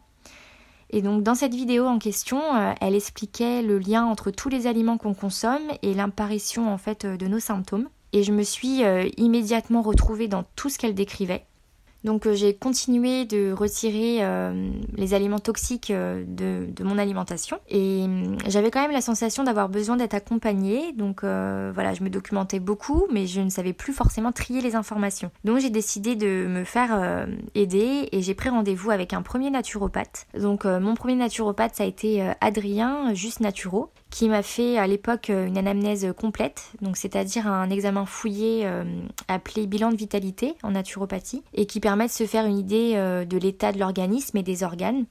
Et 0.91 1.01
donc 1.01 1.23
dans 1.23 1.35
cette 1.35 1.55
vidéo 1.55 1.85
en 1.85 1.99
question, 1.99 2.41
euh, 2.55 2.73
elle 2.81 2.95
expliquait 2.95 3.61
le 3.61 3.79
lien 3.79 4.05
entre 4.05 4.29
tous 4.29 4.49
les 4.49 4.67
aliments 4.67 4.97
qu'on 4.97 5.13
consomme 5.13 5.71
et 5.81 5.93
l'apparition 5.93 6.71
en 6.71 6.77
fait 6.77 7.05
euh, 7.05 7.17
de 7.17 7.27
nos 7.27 7.39
symptômes. 7.39 7.87
Et 8.11 8.23
je 8.23 8.33
me 8.33 8.43
suis 8.43 8.83
euh, 8.83 9.07
immédiatement 9.15 9.81
retrouvée 9.81 10.27
dans 10.27 10.43
tout 10.57 10.69
ce 10.69 10.77
qu'elle 10.77 10.93
décrivait. 10.93 11.45
Donc 12.03 12.25
euh, 12.25 12.33
j'ai 12.33 12.53
continué 12.53 13.25
de 13.25 13.51
retirer 13.53 14.19
euh, 14.21 14.71
les 14.95 15.13
aliments 15.13 15.39
toxiques 15.39 15.91
euh, 15.91 16.23
de, 16.27 16.83
mon 16.83 16.97
alimentation 16.97 17.59
et 17.69 18.03
hum, 18.03 18.37
j'avais 18.47 18.71
quand 18.71 18.81
même 18.81 18.91
la 18.91 19.01
sensation 19.01 19.43
d'avoir 19.43 19.69
besoin 19.69 19.97
d'être 19.97 20.15
accompagnée. 20.15 20.93
Donc 20.93 21.21
voilà, 21.23 21.93
je 21.93 22.03
me 22.03 22.09
documentais 22.09 22.59
beaucoup 22.59 23.05
mais 23.11 23.27
je 23.27 23.41
ne 23.41 23.49
savais 23.49 23.73
plus 23.73 23.93
forcément 23.93 24.31
trier 24.31 24.61
les 24.61 24.75
informations. 24.75 25.31
Donc 25.43 25.59
j'ai 25.59 25.69
décidé 25.69 26.15
de 26.15 26.47
me 26.47 26.63
faire 26.63 27.27
aider 27.55 28.09
et 28.11 28.21
j'ai 28.21 28.33
pris 28.33 28.49
rendez-vous 28.49 28.91
avec 28.91 29.13
un 29.13 29.21
premier 29.21 29.49
naturopathe. 29.49 30.27
Donc 30.37 30.65
mon 30.65 30.95
premier 30.95 31.15
naturopathe 31.15 31.75
ça 31.75 31.83
a 31.83 31.85
été 31.85 32.27
Adrien, 32.41 33.13
juste 33.13 33.39
naturo 33.39 33.91
qui 34.11 34.27
m'a 34.29 34.43
fait 34.43 34.77
à 34.77 34.85
l'époque 34.85 35.29
euh, 35.29 35.47
une 35.47 35.57
anamnèse 35.57 36.13
complète, 36.15 36.73
donc 36.81 36.97
c'est-à-dire 36.97 37.47
un 37.47 37.69
examen 37.69 38.05
fouillé 38.05 38.63
euh, 38.65 38.83
appelé 39.27 39.65
bilan 39.65 39.89
de 39.89 39.95
vitalité 39.95 40.53
en 40.61 40.71
naturopathie, 40.71 41.43
et 41.53 41.65
qui 41.65 41.79
permet 41.79 42.05
de 42.05 42.11
se 42.11 42.25
faire 42.25 42.45
une 42.45 42.57
idée 42.57 42.93
euh, 42.95 43.25
de 43.25 43.37
l'état 43.37 43.71
de 43.71 43.79
l'organisme 43.79 44.37
et 44.37 44.43
des 44.43 44.63
organes, 44.63 45.05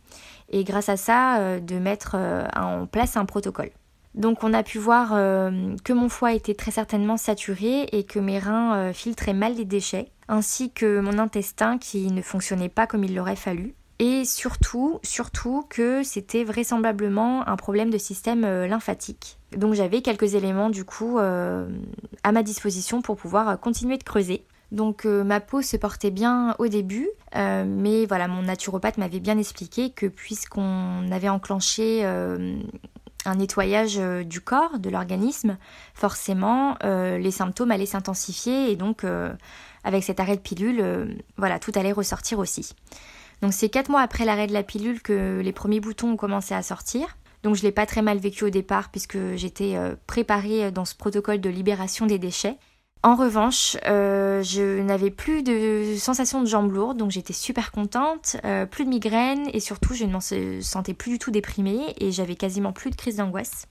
et 0.50 0.62
grâce 0.62 0.88
à 0.88 0.96
ça 0.96 1.60
de 1.60 1.78
mettre 1.78 2.16
en 2.56 2.86
place 2.86 3.16
un 3.16 3.24
protocole. 3.24 3.70
Donc 4.14 4.42
on 4.42 4.52
a 4.52 4.64
pu 4.64 4.78
voir 4.78 5.10
que 5.10 5.92
mon 5.92 6.08
foie 6.08 6.32
était 6.32 6.54
très 6.54 6.72
certainement 6.72 7.16
saturé 7.16 7.82
et 7.92 8.02
que 8.02 8.18
mes 8.18 8.40
reins 8.40 8.92
filtraient 8.92 9.32
mal 9.32 9.54
les 9.54 9.64
déchets, 9.64 10.08
ainsi 10.26 10.72
que 10.72 10.98
mon 10.98 11.20
intestin 11.20 11.78
qui 11.78 12.10
ne 12.10 12.20
fonctionnait 12.20 12.68
pas 12.68 12.88
comme 12.88 13.04
il 13.04 13.14
l'aurait 13.14 13.36
fallu 13.36 13.76
et 14.00 14.24
surtout, 14.24 14.98
surtout 15.02 15.66
que 15.68 16.02
c'était 16.02 16.42
vraisemblablement 16.42 17.46
un 17.46 17.56
problème 17.56 17.90
de 17.90 17.98
système 17.98 18.44
euh, 18.44 18.66
lymphatique. 18.66 19.38
Donc 19.54 19.74
j'avais 19.74 20.00
quelques 20.00 20.34
éléments 20.34 20.70
du 20.70 20.86
coup 20.86 21.18
euh, 21.18 21.68
à 22.24 22.32
ma 22.32 22.42
disposition 22.42 23.02
pour 23.02 23.16
pouvoir 23.16 23.48
euh, 23.50 23.56
continuer 23.56 23.98
de 23.98 24.02
creuser. 24.02 24.42
Donc 24.72 25.04
ma 25.04 25.40
peau 25.40 25.62
se 25.62 25.76
portait 25.76 26.12
bien 26.12 26.54
au 26.60 26.68
début, 26.68 27.08
mais 27.34 28.06
voilà, 28.06 28.28
mon 28.28 28.42
naturopathe 28.42 28.98
m'avait 28.98 29.18
bien 29.18 29.36
expliqué 29.36 29.90
que 29.90 30.06
puisqu'on 30.06 31.10
avait 31.10 31.28
enclenché 31.28 32.04
un 32.04 33.34
nettoyage 33.34 34.00
du 34.24 34.40
corps, 34.40 34.78
de 34.78 34.88
l'organisme, 34.88 35.58
forcément 35.92 36.76
les 36.84 37.32
symptômes 37.32 37.72
allaient 37.72 37.84
s'intensifier 37.84 38.70
et 38.70 38.76
donc 38.76 39.04
avec 39.82 40.04
cet 40.04 40.20
arrêt 40.20 40.36
de 40.36 40.40
pilule, 40.40 41.20
voilà, 41.36 41.58
tout 41.58 41.72
allait 41.74 41.90
ressortir 41.90 42.38
aussi. 42.38 42.76
Donc 43.42 43.52
c'est 43.52 43.68
quatre 43.68 43.88
mois 43.88 44.02
après 44.02 44.24
l'arrêt 44.24 44.46
de 44.46 44.52
la 44.52 44.62
pilule 44.62 45.02
que 45.02 45.40
les 45.40 45.52
premiers 45.52 45.80
boutons 45.80 46.12
ont 46.12 46.16
commencé 46.16 46.54
à 46.54 46.62
sortir. 46.62 47.16
Donc 47.42 47.54
je 47.54 47.62
l'ai 47.62 47.72
pas 47.72 47.86
très 47.86 48.02
mal 48.02 48.18
vécu 48.18 48.44
au 48.44 48.50
départ 48.50 48.90
puisque 48.90 49.18
j'étais 49.36 49.76
euh, 49.76 49.94
préparée 50.06 50.70
dans 50.70 50.84
ce 50.84 50.94
protocole 50.94 51.40
de 51.40 51.48
libération 51.48 52.06
des 52.06 52.18
déchets. 52.18 52.58
En 53.02 53.16
revanche, 53.16 53.78
euh, 53.86 54.42
je 54.42 54.82
n'avais 54.82 55.10
plus 55.10 55.42
de 55.42 55.94
sensation 55.96 56.42
de 56.42 56.46
jambes 56.46 56.70
lourdes, 56.70 56.98
donc 56.98 57.10
j'étais 57.10 57.32
super 57.32 57.72
contente, 57.72 58.36
euh, 58.44 58.66
plus 58.66 58.84
de 58.84 58.90
migraines 58.90 59.48
et 59.54 59.60
surtout 59.60 59.94
je 59.94 60.04
ne 60.04 60.14
me 60.14 60.60
sentais 60.60 60.92
plus 60.92 61.12
du 61.12 61.18
tout 61.18 61.30
déprimée 61.30 61.94
et 61.98 62.12
j'avais 62.12 62.36
quasiment 62.36 62.72
plus 62.72 62.90
de 62.90 62.96
crise 62.96 63.16
d'angoisse. 63.16 63.66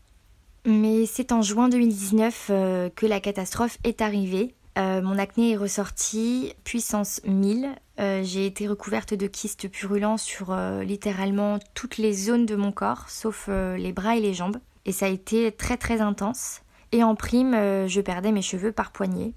Mais 0.66 1.06
c'est 1.06 1.32
en 1.32 1.44
juin 1.44 1.70
2019 1.70 2.48
euh, 2.50 2.90
que 2.96 3.06
la 3.06 3.20
catastrophe 3.20 3.78
est 3.84 4.02
arrivée. 4.02 4.56
Mon 4.78 5.18
acné 5.18 5.52
est 5.52 5.58
ressorti 5.58 6.54
puissance 6.64 7.22
1000. 7.26 7.70
J'ai 7.98 8.46
été 8.46 8.68
recouverte 8.68 9.14
de 9.14 9.28
kystes 9.28 9.68
purulents 9.68 10.18
sur 10.18 10.56
littéralement 10.82 11.60
toutes 11.74 11.98
les 11.98 12.14
zones 12.14 12.46
de 12.46 12.56
mon 12.56 12.72
corps, 12.72 13.10
sauf 13.10 13.50
les 13.50 13.92
bras 13.92 14.16
et 14.16 14.22
les 14.22 14.34
jambes. 14.34 14.58
Et 14.86 14.92
ça 14.92 15.06
a 15.06 15.10
été 15.10 15.52
très 15.52 15.78
très 15.78 16.02
intense. 16.02 16.62
Et 16.92 17.04
en 17.04 17.16
prime, 17.16 17.54
euh, 17.54 17.88
je 17.88 18.02
perdais 18.02 18.32
mes 18.32 18.42
cheveux 18.42 18.72
par 18.72 18.92
poignée. 18.92 19.34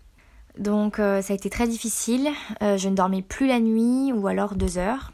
Donc 0.58 0.98
euh, 0.98 1.22
ça 1.22 1.32
a 1.32 1.36
été 1.36 1.50
très 1.50 1.66
difficile. 1.66 2.28
Euh, 2.62 2.76
je 2.76 2.88
ne 2.88 2.94
dormais 2.94 3.22
plus 3.22 3.46
la 3.46 3.60
nuit 3.60 4.12
ou 4.12 4.26
alors 4.26 4.54
deux 4.54 4.78
heures. 4.78 5.12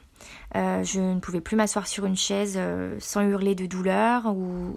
je 0.55 1.01
ne 1.01 1.21
pouvais 1.21 1.41
plus 1.41 1.57
m'asseoir 1.57 1.87
sur 1.87 2.07
une 2.07 2.17
chaise 2.17 2.59
sans 2.99 3.23
hurler 3.23 3.55
de 3.55 3.67
douleur 3.67 4.27
ou, 4.27 4.77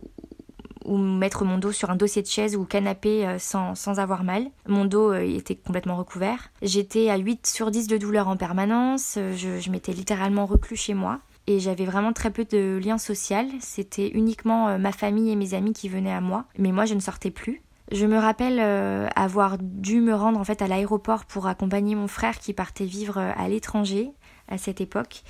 ou, 0.85 0.97
mettre 0.97 1.45
mon 1.45 1.57
dos 1.57 1.71
sur 1.71 1.89
un 1.89 1.95
dossier 1.95 2.21
de 2.21 2.27
chaise 2.27 2.55
ou 2.55 2.65
canapé 2.65 3.37
sans, 3.39 3.75
sans, 3.75 3.99
avoir 3.99 4.23
mal. 4.23 4.47
Mon 4.67 4.85
dos 4.85 5.13
était 5.13 5.55
complètement 5.55 5.95
recouvert. 5.95 6.51
J'étais 6.61 7.09
à 7.09 7.17
8 7.17 7.47
sur 7.47 7.71
10 7.71 7.87
de 7.87 7.97
douleur 7.97 8.27
en 8.27 8.37
permanence. 8.37 9.17
Je, 9.35 9.59
je 9.59 9.69
m'étais 9.71 9.93
littéralement 9.93 10.45
reclus 10.45 10.77
chez 10.77 10.93
moi 10.93 11.19
et 11.47 11.59
j'avais 11.59 11.85
vraiment 11.85 12.13
très 12.13 12.31
peu 12.31 12.45
de 12.45 12.79
liens 12.83 12.97
sociaux. 12.97 13.21
C'était 13.59 14.09
uniquement 14.09 14.69
euh, 14.69 14.77
ma 14.77 14.91
famille 14.91 15.31
et 15.31 15.35
mes 15.35 15.53
amis 15.53 15.73
qui 15.73 15.89
venaient 15.89 16.13
à 16.13 16.21
moi, 16.21 16.45
mais 16.57 16.71
moi 16.71 16.85
je 16.85 16.93
ne 16.93 16.99
sortais 16.99 17.31
plus. 17.31 17.61
Je 17.91 18.05
me 18.05 18.17
rappelle 18.17 18.59
euh, 18.59 19.07
avoir 19.15 19.57
dû 19.59 20.01
me 20.01 20.15
rendre 20.15 20.39
en 20.39 20.43
fait 20.43 20.61
à 20.61 20.67
l'aéroport 20.67 21.25
pour 21.25 21.47
accompagner 21.47 21.95
mon 21.95 22.07
frère 22.07 22.39
qui 22.39 22.53
partait 22.53 22.85
vivre 22.85 23.17
euh, 23.17 23.31
à 23.35 23.49
l'étranger 23.49 24.11
à 24.47 24.57
cette 24.57 24.81
époque 24.81 25.23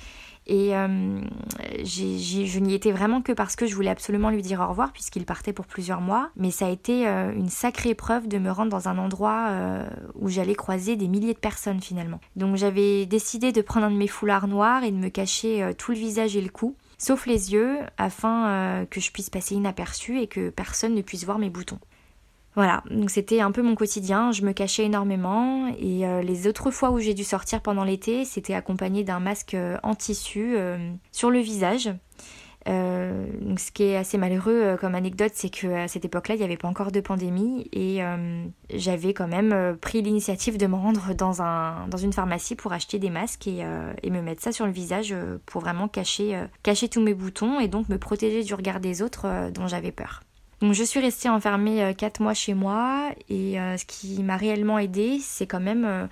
et 0.46 0.76
euh, 0.76 1.20
je 1.84 2.58
n'y 2.58 2.74
étais 2.74 2.90
vraiment 2.90 3.22
que 3.22 3.32
parce 3.32 3.54
que 3.54 3.66
je 3.66 3.74
voulais 3.74 3.90
absolument 3.90 4.30
lui 4.30 4.42
dire 4.42 4.60
au 4.60 4.66
revoir 4.66 4.92
puisqu'il 4.92 5.24
partait 5.24 5.52
pour 5.52 5.66
plusieurs 5.66 6.00
mois. 6.00 6.30
Mais 6.36 6.50
ça 6.50 6.66
a 6.66 6.70
été 6.70 7.06
euh, 7.06 7.32
une 7.32 7.48
sacrée 7.48 7.90
épreuve 7.90 8.28
de 8.28 8.38
me 8.38 8.50
rendre 8.50 8.70
dans 8.70 8.88
un 8.88 8.98
endroit 8.98 9.46
euh, 9.50 9.86
où 10.14 10.28
j'allais 10.28 10.54
croiser 10.54 10.96
des 10.96 11.08
milliers 11.08 11.34
de 11.34 11.38
personnes 11.38 11.80
finalement. 11.80 12.20
Donc 12.36 12.56
j'avais 12.56 13.06
décidé 13.06 13.52
de 13.52 13.62
prendre 13.62 13.86
un 13.86 13.90
de 13.90 13.96
mes 13.96 14.08
foulards 14.08 14.48
noirs 14.48 14.84
et 14.84 14.90
de 14.90 14.96
me 14.96 15.08
cacher 15.08 15.72
tout 15.78 15.92
le 15.92 15.98
visage 15.98 16.36
et 16.36 16.40
le 16.40 16.48
cou 16.48 16.76
sauf 16.98 17.26
les 17.26 17.52
yeux, 17.52 17.78
afin 17.98 18.86
que 18.88 19.00
je 19.00 19.10
puisse 19.10 19.28
passer 19.28 19.56
inaperçu 19.56 20.20
et 20.20 20.28
que 20.28 20.50
personne 20.50 20.94
ne 20.94 21.02
puisse 21.02 21.24
voir 21.24 21.40
mes 21.40 21.50
boutons. 21.50 21.80
Voilà, 22.54 22.82
donc 22.90 23.10
c'était 23.10 23.40
un 23.40 23.50
peu 23.50 23.62
mon 23.62 23.74
quotidien, 23.74 24.30
je 24.30 24.42
me 24.42 24.52
cachais 24.52 24.84
énormément 24.84 25.68
et 25.78 26.06
euh, 26.06 26.20
les 26.20 26.46
autres 26.46 26.70
fois 26.70 26.90
où 26.90 26.98
j'ai 26.98 27.14
dû 27.14 27.24
sortir 27.24 27.62
pendant 27.62 27.82
l'été, 27.82 28.26
c'était 28.26 28.52
accompagné 28.52 29.04
d'un 29.04 29.20
masque 29.20 29.54
euh, 29.54 29.78
en 29.82 29.94
tissu 29.94 30.54
euh, 30.56 30.92
sur 31.12 31.30
le 31.30 31.38
visage. 31.38 31.90
donc 32.66 33.58
ce 33.58 33.72
qui 33.72 33.84
est 33.84 33.96
assez 33.96 34.18
malheureux 34.18 34.76
comme 34.78 34.94
anecdote, 34.94 35.32
c'est 35.34 35.48
qu'à 35.48 35.88
cette 35.88 36.04
époque-là, 36.04 36.34
il 36.34 36.38
n'y 36.38 36.44
avait 36.44 36.58
pas 36.58 36.68
encore 36.68 36.92
de 36.92 37.00
pandémie 37.00 37.68
et 37.72 38.00
j'avais 38.72 39.14
quand 39.14 39.26
même 39.26 39.76
pris 39.80 40.02
l'initiative 40.02 40.58
de 40.58 40.66
me 40.68 40.76
rendre 40.76 41.14
dans, 41.14 41.42
un, 41.42 41.88
dans 41.88 41.98
une 41.98 42.12
pharmacie 42.12 42.54
pour 42.54 42.72
acheter 42.72 43.00
des 43.00 43.10
masques 43.10 43.48
et, 43.48 43.64
et 44.02 44.10
me 44.10 44.22
mettre 44.22 44.42
ça 44.42 44.52
sur 44.52 44.66
le 44.66 44.72
visage 44.72 45.12
pour 45.44 45.62
vraiment 45.62 45.88
cacher, 45.88 46.40
cacher 46.62 46.88
tous 46.88 47.00
mes 47.00 47.14
boutons 47.14 47.58
et 47.58 47.66
donc 47.66 47.88
me 47.88 47.98
protéger 47.98 48.44
du 48.44 48.54
regard 48.54 48.78
des 48.78 49.02
autres 49.02 49.50
dont 49.50 49.66
j'avais 49.66 49.90
peur. 49.90 50.20
Donc 50.62 50.74
je 50.74 50.84
suis 50.84 51.00
restée 51.00 51.28
enfermée 51.28 51.92
4 51.98 52.20
euh, 52.20 52.24
mois 52.24 52.34
chez 52.34 52.54
moi 52.54 53.10
et 53.28 53.58
euh, 53.58 53.76
ce 53.76 53.84
qui 53.84 54.22
m'a 54.22 54.36
réellement 54.36 54.78
aidée, 54.78 55.18
c'est 55.20 55.48
quand 55.48 55.58
même 55.58 55.84
euh, 55.84 56.06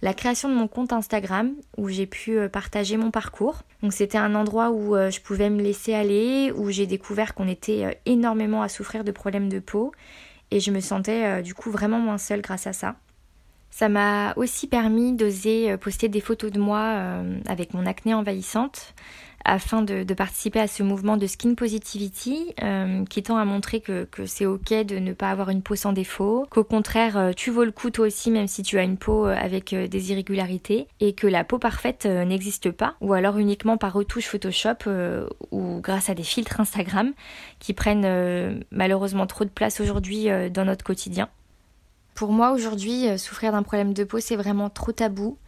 la 0.00 0.14
création 0.14 0.48
de 0.48 0.54
mon 0.54 0.68
compte 0.68 0.94
Instagram 0.94 1.52
où 1.76 1.90
j'ai 1.90 2.06
pu 2.06 2.38
partager 2.48 2.96
mon 2.96 3.10
parcours. 3.10 3.58
Donc 3.82 3.92
c'était 3.92 4.16
un 4.16 4.34
endroit 4.34 4.70
où 4.70 4.96
je 4.96 5.20
pouvais 5.20 5.50
me 5.50 5.60
laisser 5.60 5.92
aller, 5.92 6.50
où 6.56 6.70
j'ai 6.70 6.86
découvert 6.86 7.34
qu'on 7.34 7.46
était 7.46 8.00
énormément 8.06 8.62
à 8.62 8.70
souffrir 8.70 9.04
de 9.04 9.12
problèmes 9.12 9.50
de 9.50 9.58
peau 9.58 9.92
et 10.50 10.60
je 10.60 10.70
me 10.70 10.80
sentais 10.80 11.42
du 11.42 11.52
coup 11.52 11.70
vraiment 11.70 11.98
moins 11.98 12.16
seule 12.16 12.40
grâce 12.40 12.66
à 12.66 12.72
ça. 12.72 12.96
Ça 13.70 13.90
m'a 13.90 14.32
aussi 14.36 14.66
permis 14.66 15.12
d'oser 15.12 15.76
poster 15.76 16.08
des 16.08 16.22
photos 16.22 16.50
de 16.50 16.58
moi 16.58 17.20
avec 17.46 17.74
mon 17.74 17.84
acné 17.84 18.14
envahissante 18.14 18.94
afin 19.44 19.82
de, 19.82 20.04
participer 20.14 20.60
à 20.60 20.66
ce 20.66 20.82
mouvement 20.82 21.16
de 21.16 21.26
skin 21.26 21.54
positivity 21.54 22.54
euh, 22.62 23.04
qui 23.06 23.22
tend 23.22 23.36
à 23.36 23.44
montrer 23.44 23.80
que, 23.80 24.06
c'est 24.26 24.46
ok 24.46 24.72
de 24.84 24.98
ne 24.98 25.12
pas 25.12 25.30
avoir 25.30 25.50
une 25.50 25.62
peau 25.62 25.76
sans 25.76 25.92
défaut, 25.92 26.46
qu'au 26.50 26.64
contraire 26.64 27.16
euh, 27.16 27.32
tu 27.34 27.50
vaux 27.50 27.64
le 27.64 27.72
coup 27.72 27.90
toi 27.90 28.06
aussi 28.06 28.30
même 28.30 28.46
si 28.46 28.62
tu 28.62 28.78
as 28.78 28.82
une 28.82 28.96
peau 28.96 29.26
euh, 29.26 29.34
avec 29.34 29.74
des 29.74 30.12
irrégularités 30.12 30.86
et 31.00 31.14
que 31.14 31.26
la 31.26 31.44
peau 31.44 31.58
parfaite 31.58 32.06
n'existe 32.06 32.70
pas 32.70 32.94
ou 33.00 33.12
alors 33.12 33.38
uniquement 33.38 33.76
par 33.76 33.92
retouche 33.92 34.26
Photoshop 34.26 34.90
ou 35.50 35.80
grâce 35.80 36.10
à 36.10 36.14
des 36.14 36.22
filtres 36.22 36.60
Instagram 36.60 37.12
qui 37.58 37.72
prennent 37.72 38.64
malheureusement 38.70 39.26
trop 39.26 39.44
de 39.44 39.50
place 39.50 39.80
aujourd'hui 39.80 40.28
dans 40.50 40.64
notre 40.64 40.84
quotidien. 40.84 41.28
Pour 42.14 42.32
moi 42.32 42.52
aujourd'hui, 42.52 43.18
souffrir 43.18 43.52
d'un 43.52 43.62
problème 43.62 43.94
de 43.94 44.04
peau 44.04 44.20
c'est 44.20 44.36
vraiment 44.36 44.70
trop 44.70 44.92
tabou. 44.92 45.38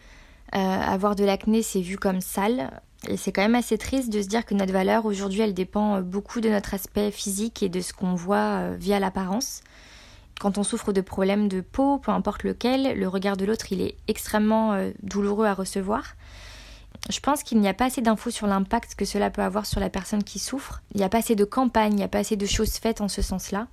avoir 0.53 1.17
de 1.17 1.25
l'acné 1.25 1.63
c'est 1.63 1.81
vu 1.81 1.97
comme 1.97 2.21
sale 2.21 2.71
et 3.09 3.17
c'est 3.17 3.33
quand 3.33 3.43
même 3.43 3.57
assez 3.57 3.79
triste 3.79 4.11
de 4.11 4.23
se 4.23 4.29
dire 4.29 4.45
que 4.45 4.55
notre 4.55 4.73
valeur 4.73 5.07
aujourd'hui, 5.07 5.41
elle 5.41 5.55
dépend 5.55 5.97
euh, 5.97 6.01
beaucoup 6.03 6.41
de 6.41 6.49
notre 6.49 6.75
aspect 6.75 7.11
physique 7.11 7.63
et 7.63 7.69
de 7.69 7.81
ce 7.81 7.93
qu'on 7.93 8.15
voit 8.15 8.61
euh, 8.61 8.77
via 8.79 9.01
l'apparence. 9.01 9.63
Quand 10.41 10.59
on 10.59 10.63
souffre 10.63 10.93
de 10.93 11.01
problèmes 11.01 11.49
de 11.49 11.61
peau, 11.61 11.99
peu 11.99 12.13
importe 12.13 12.45
lequel, 12.45 12.99
le 12.99 13.09
regard 13.09 13.37
de 13.37 13.45
l'autre, 13.45 13.73
il 13.73 13.81
est 13.81 13.97
extrêmement 14.09 14.75
euh, 14.75 14.91
douloureux 15.03 15.47
à 15.47 15.55
recevoir. 15.55 16.15
Je 17.11 17.19
pense 17.19 17.43
qu'il 17.43 17.59
n'y 17.59 17.69
a 17.69 17.75
pas 17.75 17.87
assez 17.87 18.01
d'infos 18.01 18.31
sur 18.31 18.47
l'impact 18.47 18.95
que 18.95 19.05
cela 19.05 19.31
peut 19.31 19.43
avoir 19.43 19.67
sur 19.67 19.81
la 19.81 19.91
personne 19.91 20.23
qui 20.23 20.39
souffre. 20.39 20.83
Il 20.95 20.99
n'y 20.99 21.05
a 21.05 21.09
pas 21.09 21.19
assez 21.19 21.35
de 21.35 21.45
campagnes, 21.45 21.95
il 21.95 21.97
n'y 21.97 22.05
a 22.05 22.09
pas 22.09 22.19
assez 22.19 22.37
de 22.37 22.47
choses 22.47 22.75
faites 22.75 23.01
en 23.01 23.09
ce 23.09 23.23
sens-là. 23.23 23.67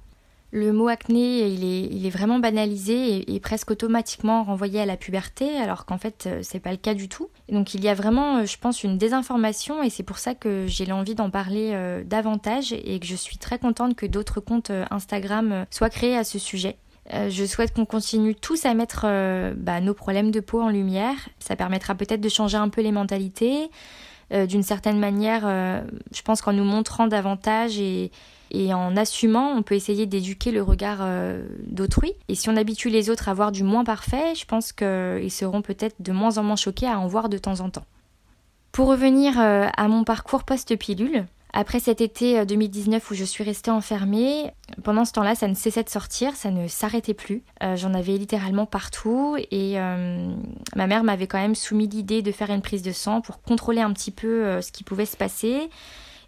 Le 0.51 0.73
mot 0.73 0.87
acné, 0.87 1.47
il 1.47 2.05
est, 2.05 2.09
vraiment 2.09 2.39
banalisé 2.39 3.31
et, 3.31 3.39
presque 3.39 3.69
automatiquement 3.69 4.43
renvoyé 4.43 4.81
à 4.81 4.85
la 4.85 4.97
puberté, 4.97 5.57
alors 5.57 5.85
qu'en 5.85 5.99
fait, 5.99 6.25
euh, 6.25 6.39
c'est 6.41 6.59
pas 6.59 6.71
le 6.71 6.77
cas 6.77 6.95
du 6.95 7.07
tout. 7.07 7.29
donc, 7.51 7.75
il 7.75 7.83
y 7.83 7.87
a 7.87 7.93
vraiment, 7.93 8.37
euh, 8.37 8.45
je 8.45 8.57
pense, 8.57 8.83
une 8.83 8.97
désinformation 8.97 9.83
et 9.83 9.91
c'est 9.91 10.03
pour 10.03 10.17
ça 10.17 10.33
que 10.33 10.65
j'ai 10.65 10.87
l'envie 10.87 11.13
d'en 11.13 11.29
parler 11.29 11.71
euh, 11.73 12.03
davantage 12.03 12.73
et 12.73 12.99
que 12.99 13.05
je 13.05 13.15
suis 13.15 13.37
très 13.37 13.59
contente 13.59 13.95
que 13.95 14.07
d'autres 14.07 14.39
comptes 14.39 14.71
Instagram 14.89 15.65
soient 15.69 15.91
créés 15.91 16.17
à 16.17 16.23
ce 16.23 16.39
sujet. 16.39 16.77
je 17.11 17.45
souhaite 17.45 17.73
qu'on 17.73 17.85
continue 17.85 18.33
tous 18.33 18.65
à 18.65 18.73
mettre 18.73 19.05
bah, 19.55 19.81
nos 19.81 19.93
problèmes 19.93 20.31
de 20.31 20.39
peau 20.39 20.61
en 20.61 20.69
lumière. 20.69 21.15
Ça 21.39 21.55
permettra 21.55 21.93
peut-être 21.95 22.21
de 22.21 22.29
changer 22.29 22.57
un 22.57 22.69
peu 22.69 22.81
les 22.81 22.91
mentalités. 22.91 23.69
D'une 24.31 24.63
certaine 24.63 24.99
manière, 24.99 25.41
je 26.13 26.21
pense 26.21 26.41
qu'en 26.41 26.53
nous 26.53 26.63
montrant 26.63 27.07
davantage 27.07 27.79
et, 28.51 28.73
en 28.73 28.97
assumant, 28.97 29.51
on 29.55 29.61
peut 29.61 29.75
essayer 29.75 30.05
d'éduquer 30.05 30.51
le 30.51 30.63
regard 30.63 30.99
euh, 31.01 31.43
d'autrui. 31.67 32.13
Et 32.27 32.35
si 32.35 32.49
on 32.49 32.55
habitue 32.55 32.89
les 32.89 33.09
autres 33.09 33.29
à 33.29 33.33
voir 33.33 33.51
du 33.51 33.63
moins 33.63 33.83
parfait, 33.83 34.33
je 34.35 34.45
pense 34.45 34.71
qu'ils 34.71 35.31
seront 35.31 35.61
peut-être 35.61 35.95
de 35.99 36.11
moins 36.11 36.37
en 36.37 36.43
moins 36.43 36.55
choqués 36.55 36.87
à 36.87 36.99
en 36.99 37.07
voir 37.07 37.29
de 37.29 37.37
temps 37.37 37.59
en 37.59 37.69
temps. 37.69 37.85
Pour 38.71 38.87
revenir 38.87 39.39
euh, 39.39 39.67
à 39.75 39.87
mon 39.87 40.03
parcours 40.03 40.43
post-pilule, 40.43 41.25
après 41.53 41.79
cet 41.79 42.01
été 42.01 42.45
2019 42.45 43.01
euh, 43.01 43.13
où 43.13 43.15
je 43.15 43.23
suis 43.23 43.43
restée 43.43 43.71
enfermée, 43.71 44.51
pendant 44.83 45.05
ce 45.05 45.13
temps-là, 45.13 45.35
ça 45.35 45.47
ne 45.47 45.55
cessait 45.55 45.83
de 45.83 45.89
sortir, 45.89 46.35
ça 46.35 46.51
ne 46.51 46.67
s'arrêtait 46.67 47.13
plus. 47.13 47.43
J'en 47.75 47.93
avais 47.93 48.17
littéralement 48.17 48.65
partout 48.65 49.35
et 49.51 49.77
ma 50.75 50.87
mère 50.87 51.03
m'avait 51.03 51.27
quand 51.27 51.39
même 51.39 51.55
soumis 51.55 51.87
l'idée 51.87 52.21
de 52.21 52.31
faire 52.31 52.51
une 52.51 52.61
prise 52.61 52.83
de 52.83 52.91
sang 52.91 53.21
pour 53.21 53.41
contrôler 53.41 53.81
un 53.81 53.91
petit 53.93 54.11
peu 54.11 54.61
ce 54.61 54.71
qui 54.71 54.83
pouvait 54.83 55.05
se 55.05 55.17
passer 55.17 55.69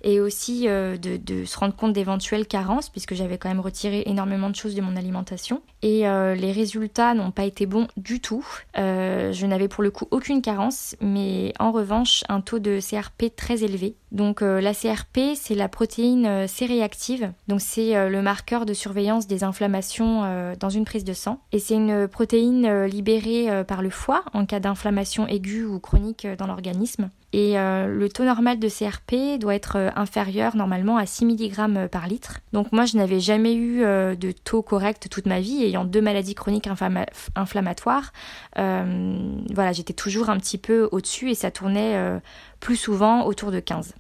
et 0.04 0.20
aussi 0.20 0.68
euh, 0.68 0.98
de, 0.98 1.46
se 1.46 1.58
rendre 1.58 1.76
compte 1.76 1.94
d'éventuelles 1.94 2.48
carences 2.48 2.90
puisque 2.90 3.14
j'avais 3.14 3.38
quand 3.38 3.50
même 3.50 3.60
retiré 3.60 4.04
énormément 4.06 4.50
de 4.50 4.56
choses 4.56 4.76
de 4.76 4.82
mon 4.82 4.96
alimentation 4.96 5.62
et 5.82 6.08
euh, 6.08 6.36
les 6.36 6.52
résultats 6.52 7.14
n'ont 7.14 7.32
pas 7.32 7.46
été 7.46 7.66
bons 7.66 7.88
du 7.98 8.20
tout. 8.20 8.46
Euh, 8.78 9.32
je 9.32 9.46
n'avais 9.46 9.68
pour 9.68 9.84
le 9.84 9.92
coup 9.92 10.08
aucune 10.12 10.42
carence 10.42 10.96
mais 11.02 11.54
en 11.60 11.72
revanche 11.72 12.24
un 12.30 12.42
taux 12.42 12.60
de 12.60 12.80
CRP 12.80 13.36
très 13.36 13.64
élevé. 13.64 13.96
Donc 14.12 14.42
la 14.42 14.74
CRP 14.74 15.36
c'est 15.36 15.56
la 15.56 15.70
protéine 15.70 16.46
C-réactive 16.46 17.32
donc 17.48 17.62
c'est 17.62 18.10
le 18.10 18.22
marqueur 18.22 18.66
de 18.66 18.74
surveillance 18.74 19.26
des 19.26 19.46
inflammations 19.46 20.56
dans 20.60 20.70
une 20.70 20.84
prise 20.84 21.06
de 21.06 21.14
sang 21.14 21.40
et 21.54 21.60
c'est 21.60 21.76
une 21.76 22.10
protéine 22.10 22.86
libérée 22.86 23.64
par 23.66 23.82
le 23.82 23.90
foie 23.90 24.26
en 24.34 24.46
cas 24.46 24.60
d'inflammation 24.60 25.28
aiguë 25.28 25.64
ou 25.64 25.80
chronique 25.80 26.28
dans 26.38 26.48
l'organisme. 26.48 27.10
Et 27.34 27.58
euh, 27.58 27.88
le 27.88 28.10
taux 28.10 28.26
normal 28.26 28.60
de 28.60 28.68
CRP 28.68 29.40
doit 29.40 29.56
être 29.56 29.78
euh, 29.78 29.90
inférieur 29.96 30.56
normalement 30.58 30.98
à 30.98 31.06
6 31.06 31.26
mg 31.26 31.54
euh, 31.78 31.88
par 31.88 32.08
litre. 32.08 32.40
Donc 32.52 32.74
moi 32.74 32.86
je 32.86 32.98
n'avais 32.98 33.22
jamais 33.22 33.56
eu 33.56 33.82
de 33.82 34.32
taux 34.32 34.62
correct 34.62 35.08
toute 35.10 35.26
ma 35.26 35.40
vie, 35.40 35.64
ayant 35.64 35.86
deux 35.86 36.02
maladies 36.02 36.36
chroniques 36.36 36.68
inflammatoires. 37.36 38.12
voilà, 38.56 39.72
j'étais 39.72 39.94
toujours 39.94 40.30
un 40.30 40.38
petit 40.38 40.58
peu 40.58 40.90
au-dessus 40.92 41.32
et 41.32 41.36
ça 41.36 41.52
tournait 41.52 42.20
plus 42.60 42.76
souvent 42.76 43.26
autour 43.26 43.52
de 43.52 43.60
15. 43.60 43.96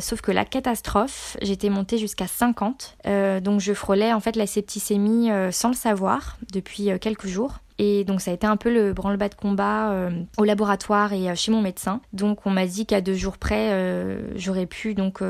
sauf 0.00 0.20
que 0.20 0.32
la 0.32 0.44
catastrophe, 0.44 1.36
j'étais 1.42 1.68
montée 1.68 1.98
jusqu'à 1.98 2.26
50, 2.26 2.96
donc 3.42 3.60
je 3.60 3.72
frôlais 3.72 4.12
en 4.12 4.20
fait 4.20 4.36
la 4.36 4.46
septicémie 4.46 5.30
sans 5.50 5.68
le 5.68 5.74
savoir 5.74 6.36
depuis 6.52 6.90
quelques 7.00 7.26
jours. 7.26 7.58
Et 7.82 8.04
donc 8.04 8.20
ça 8.20 8.30
a 8.30 8.34
été 8.34 8.46
un 8.46 8.58
peu 8.58 8.70
le 8.70 8.92
branle-bas 8.92 9.30
de 9.30 9.34
combat 9.34 9.92
euh, 9.92 10.10
au 10.36 10.44
laboratoire 10.44 11.14
et 11.14 11.30
euh, 11.30 11.34
chez 11.34 11.50
mon 11.50 11.62
médecin. 11.62 12.02
Donc 12.12 12.44
on 12.44 12.50
m'a 12.50 12.66
dit 12.66 12.84
qu'à 12.84 13.00
deux 13.00 13.14
jours 13.14 13.38
près, 13.38 13.70
euh, 13.72 14.20
j'aurais 14.36 14.66
pu 14.66 14.92
donc 14.92 15.22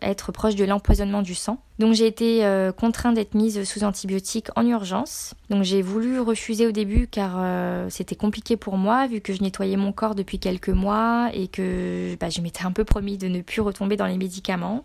être 0.00 0.32
proche 0.32 0.54
de 0.54 0.64
l'empoisonnement 0.64 1.20
du 1.20 1.34
sang. 1.34 1.58
Donc 1.78 1.92
j'ai 1.92 2.06
été 2.06 2.42
contrainte 2.78 3.16
d'être 3.16 3.34
mise 3.34 3.64
sous 3.64 3.84
antibiotiques 3.84 4.48
en 4.56 4.66
urgence. 4.66 5.34
Donc 5.50 5.62
j'ai 5.62 5.82
voulu 5.82 6.20
refuser 6.20 6.66
au 6.66 6.72
début 6.72 7.06
car 7.06 7.38
c'était 7.90 8.16
compliqué 8.16 8.56
pour 8.56 8.78
moi 8.78 9.06
vu 9.06 9.20
que 9.20 9.34
je 9.34 9.42
nettoyais 9.42 9.76
mon 9.76 9.92
corps 9.92 10.14
depuis 10.14 10.38
quelques 10.38 10.70
mois 10.70 11.28
et 11.34 11.48
que 11.48 12.16
bah, 12.18 12.30
je 12.30 12.40
m'étais 12.40 12.64
un 12.64 12.72
peu 12.72 12.84
promis 12.84 13.18
de 13.18 13.28
ne 13.28 13.42
plus 13.42 13.60
retomber 13.60 13.96
dans 13.96 14.06
les 14.06 14.16
médicaments. 14.16 14.84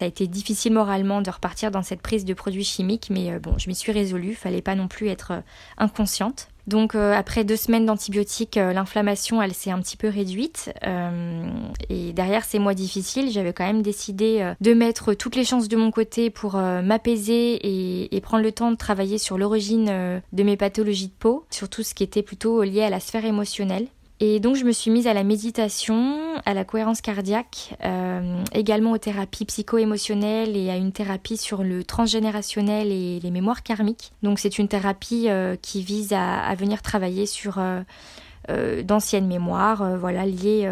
Ça 0.00 0.06
a 0.06 0.08
été 0.08 0.26
difficile 0.26 0.72
moralement 0.72 1.20
de 1.20 1.30
repartir 1.30 1.70
dans 1.70 1.82
cette 1.82 2.02
prise 2.02 2.24
de 2.24 2.34
produits 2.34 2.64
chimiques, 2.64 3.08
mais 3.10 3.38
bon, 3.38 3.56
je 3.58 3.68
m'y 3.68 3.74
suis 3.74 3.92
résolue. 3.92 4.34
Fallait 4.34 4.62
pas 4.62 4.74
non 4.74 4.88
plus 4.88 5.08
être 5.08 5.42
inconsciente. 5.76 6.48
Donc 6.66 6.94
euh, 6.94 7.12
après 7.12 7.44
deux 7.44 7.56
semaines 7.56 7.84
d'antibiotiques, 7.84 8.56
euh, 8.56 8.72
l'inflammation 8.72 9.42
elle 9.42 9.54
s'est 9.54 9.72
un 9.72 9.80
petit 9.80 9.96
peu 9.96 10.08
réduite. 10.08 10.72
Euh, 10.86 11.50
et 11.88 12.12
derrière 12.12 12.44
ces 12.44 12.58
mois 12.58 12.74
difficiles, 12.74 13.30
j'avais 13.30 13.52
quand 13.52 13.66
même 13.66 13.82
décidé 13.82 14.52
de 14.60 14.72
mettre 14.72 15.14
toutes 15.14 15.36
les 15.36 15.44
chances 15.44 15.68
de 15.68 15.76
mon 15.76 15.90
côté 15.90 16.30
pour 16.30 16.54
m'apaiser 16.56 17.54
et, 17.54 18.16
et, 18.16 18.20
prendre 18.20 18.44
le 18.44 18.52
temps 18.52 18.70
de 18.70 18.76
travailler 18.76 19.18
sur 19.18 19.36
l'origine 19.36 19.86
de 20.32 20.42
mes 20.42 20.56
pathologies 20.56 21.08
de 21.08 21.12
peau, 21.18 21.44
surtout 21.50 21.82
ce 21.82 21.94
qui 21.94 22.04
était 22.04 22.22
plutôt 22.22 22.62
lié 22.62 22.82
à 22.82 22.90
la 22.90 23.00
sphère 23.00 23.24
émotionnelle. 23.24 23.88
Et 24.22 24.38
donc 24.38 24.54
je 24.56 24.64
me 24.64 24.72
suis 24.72 24.90
mise 24.90 25.06
à 25.06 25.14
la 25.14 25.24
méditation, 25.24 26.18
à 26.44 26.52
la 26.52 26.66
cohérence 26.66 27.00
cardiaque, 27.00 27.74
euh, 27.82 28.44
également 28.52 28.92
aux 28.92 28.98
thérapies 28.98 29.46
psycho-émotionnelles 29.46 30.58
et 30.58 30.68
à 30.68 30.76
une 30.76 30.92
thérapie 30.92 31.38
sur 31.38 31.64
le 31.64 31.84
transgénérationnel 31.84 32.92
et 32.92 33.18
les 33.18 33.30
mémoires 33.30 33.62
karmiques. 33.62 34.12
Donc 34.22 34.38
c'est 34.38 34.58
une 34.58 34.68
thérapie 34.68 35.30
euh, 35.30 35.56
qui 35.60 35.82
vise 35.82 36.12
à, 36.12 36.54
venir 36.54 36.82
travailler 36.82 37.24
sur 37.24 37.58
euh, 37.58 38.82
d'anciennes 38.82 39.26
mémoires, 39.26 39.96
voilà, 39.96 40.26
liées, 40.26 40.68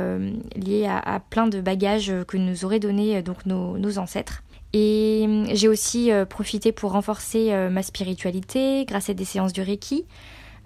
liées 0.54 0.86
à, 0.86 1.20
plein 1.30 1.46
de 1.46 1.62
bagages 1.62 2.12
que 2.26 2.36
nous 2.36 2.66
auraient 2.66 2.80
donné 2.80 3.22
donc 3.22 3.46
nos, 3.46 3.78
nos 3.78 3.98
ancêtres. 3.98 4.42
Et 4.74 5.26
j'ai 5.52 5.68
aussi 5.68 6.10
profité 6.28 6.72
pour 6.72 6.92
renforcer 6.92 7.52
ma 7.70 7.82
spiritualité 7.82 8.84
grâce 8.84 9.10
à 9.10 9.14
des 9.14 9.24
séances 9.24 9.52
de 9.52 9.62
Reiki. 9.62 10.04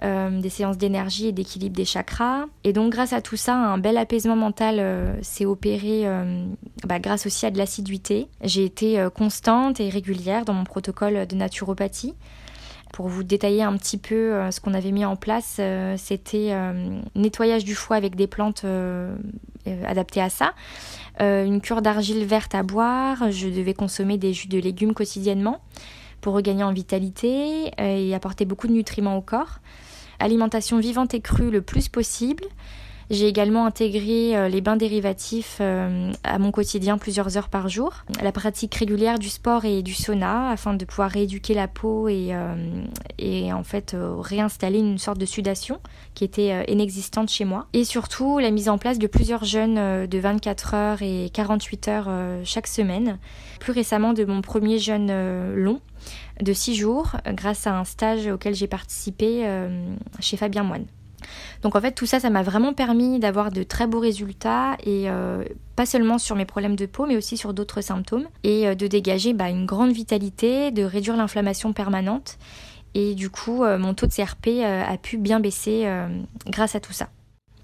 Euh, 0.03 0.41
des 0.41 0.49
séances 0.49 0.79
d'énergie 0.79 1.29
et 1.29 1.33
d'équilibre 1.33 1.77
des 1.77 1.85
chakras. 1.85 2.47
Et 2.65 2.73
donc 2.73 2.91
grâce 2.91 3.13
à 3.13 3.21
tout 3.21 3.37
ça, 3.37 3.55
un 3.55 3.79
bel 3.79 3.97
apaisement 3.97 4.35
mental 4.35 4.81
euh, 4.81 5.15
s'est 5.23 5.45
opéré 5.45 6.09
euh, 6.09 6.45
bah, 6.85 6.99
grâce 6.99 7.25
aussi 7.25 7.47
à 7.47 7.53
de 7.53 7.59
l'assiduité. 7.59 8.27
J'ai 8.43 8.65
été 8.65 9.07
constante 9.15 9.79
et 9.79 9.89
régulière 9.91 10.45
dans 10.45 10.55
mon 10.55 10.65
protocole 10.65 11.27
de 11.29 11.37
naturopathie. 11.37 12.15
Pour 12.93 13.07
vous 13.07 13.23
détailler 13.23 13.63
un 13.63 13.77
petit 13.77 13.97
peu 13.97 14.51
ce 14.51 14.61
qu'on 14.61 14.75
avait 14.75 14.91
mis 14.91 15.05
en 15.05 15.17
place, 15.17 15.61
c'était 15.97 16.55
nettoyage 17.15 17.65
du 17.65 17.75
foie 17.75 17.97
avec 17.97 18.17
des 18.17 18.27
plantes 18.27 18.67
adaptées 19.87 20.21
à 20.21 20.29
ça, 20.29 20.53
une 21.19 21.63
cure 21.63 21.81
d'argile 21.81 22.27
verte 22.27 22.55
à 22.55 22.63
boire, 22.63 23.31
je 23.31 23.49
devais 23.49 23.73
consommer 23.73 24.19
des 24.19 24.35
jus 24.35 24.49
de 24.49 24.59
légumes 24.59 24.93
quotidiennement 24.93 25.63
pour 26.21 26.35
regagner 26.35 26.65
en 26.65 26.73
vitalité 26.75 27.71
et 27.79 28.15
apporter 28.15 28.45
beaucoup 28.45 28.69
de 28.69 28.75
nutriments 28.75 29.17
au 29.17 29.23
corps 29.23 29.61
alimentation 30.23 30.79
vivante 30.79 31.15
et 31.15 31.21
crue 31.21 31.51
le 31.51 31.63
plus 31.63 31.89
possible. 31.89 32.45
J'ai 33.11 33.29
également 33.29 33.67
intégré 33.67 34.37
euh, 34.37 34.49
les 34.49 34.61
bains 34.61 34.77
dérivatifs 34.77 35.59
euh, 35.61 36.13
à 36.25 36.39
mon 36.39 36.51
quotidien 36.51 36.99
plusieurs 36.99 37.37
heures 37.37 37.49
par 37.49 37.69
jour. 37.69 37.93
La 38.23 38.33
pratique 38.33 38.75
régulière 38.75 39.19
du 39.19 39.29
sport 39.29 39.65
et 39.65 39.83
du 39.83 39.95
sauna 39.95 40.51
afin 40.51 40.75
de 40.75 40.85
pouvoir 40.85 41.11
rééduquer 41.11 41.55
la 41.55 41.69
peau 41.69 42.09
et, 42.09 42.31
euh, 42.33 43.53
en 43.53 43.65
fait 43.65 43.97
réinstaller 43.99 44.79
une 44.79 44.99
sorte 44.99 45.19
de 45.19 45.27
sudation 45.27 45.81
qui 46.15 46.25
était 46.25 46.65
inexistante 46.71 47.31
chez 47.31 47.45
moi. 47.45 47.67
Et 47.73 47.85
surtout 47.85 48.39
la 48.39 48.51
mise 48.51 48.69
en 48.69 48.79
place 48.79 48.99
de 48.99 49.07
plusieurs 49.07 49.45
jeûnes 49.45 50.07
de 50.07 50.19
24 50.19 50.75
heures 50.75 51.03
et 51.03 51.31
48 51.33 51.89
heures 51.89 52.11
chaque 52.45 52.67
semaine. 52.67 53.19
Plus 53.61 53.73
récemment 53.73 54.13
de 54.13 54.25
mon 54.25 54.43
premier 54.43 54.79
jeûne 54.79 55.13
long 55.55 55.81
de 56.41 56.53
six 56.53 56.75
jours 56.75 57.17
grâce 57.27 57.67
à 57.67 57.79
un 57.79 57.85
stage 57.85 58.27
auquel 58.27 58.55
j'ai 58.55 58.67
participé 58.67 59.47
chez 60.21 60.37
Fabien 60.37 60.65
Moine. 60.65 60.87
Donc 61.63 61.77
en 61.77 61.81
fait 61.81 61.93
tout 61.93 62.07
ça, 62.07 62.21
ça 62.21 62.31
m'a 62.31 62.43
vraiment 62.43 62.73
permis 62.73 63.19
d'avoir 63.19 63.51
de 63.51 63.63
très 63.63 63.87
beaux 63.87 64.01
résultats 64.01 64.77
et 64.85 65.09
euh, 65.09 65.45
pas 65.77 65.87
seulement 65.87 66.19
sur 66.19 66.37
mes 66.37 66.45
problèmes 66.45 66.77
de 66.77 66.87
peau 66.87 67.07
mais 67.07 67.17
aussi 67.17 67.37
sur 67.37 67.55
d'autres 67.55 67.81
symptômes 67.81 68.27
et 68.45 68.69
euh, 68.69 68.75
de 68.75 68.87
dégager 68.87 69.33
bah, 69.33 69.49
une 69.49 69.67
grande 69.67 69.93
vitalité, 69.93 70.71
de 70.71 70.83
réduire 70.83 71.17
l'inflammation 71.17 71.73
permanente 71.73 72.39
et 72.95 73.15
du 73.15 73.31
coup 73.31 73.65
mon 73.65 73.95
taux 73.95 74.07
de 74.07 74.13
CRP 74.13 74.63
a 74.63 74.99
pu 74.99 75.17
bien 75.17 75.41
baisser 75.41 75.89
grâce 76.47 76.75
à 76.75 76.81
tout 76.81 76.93
ça. 76.93 77.09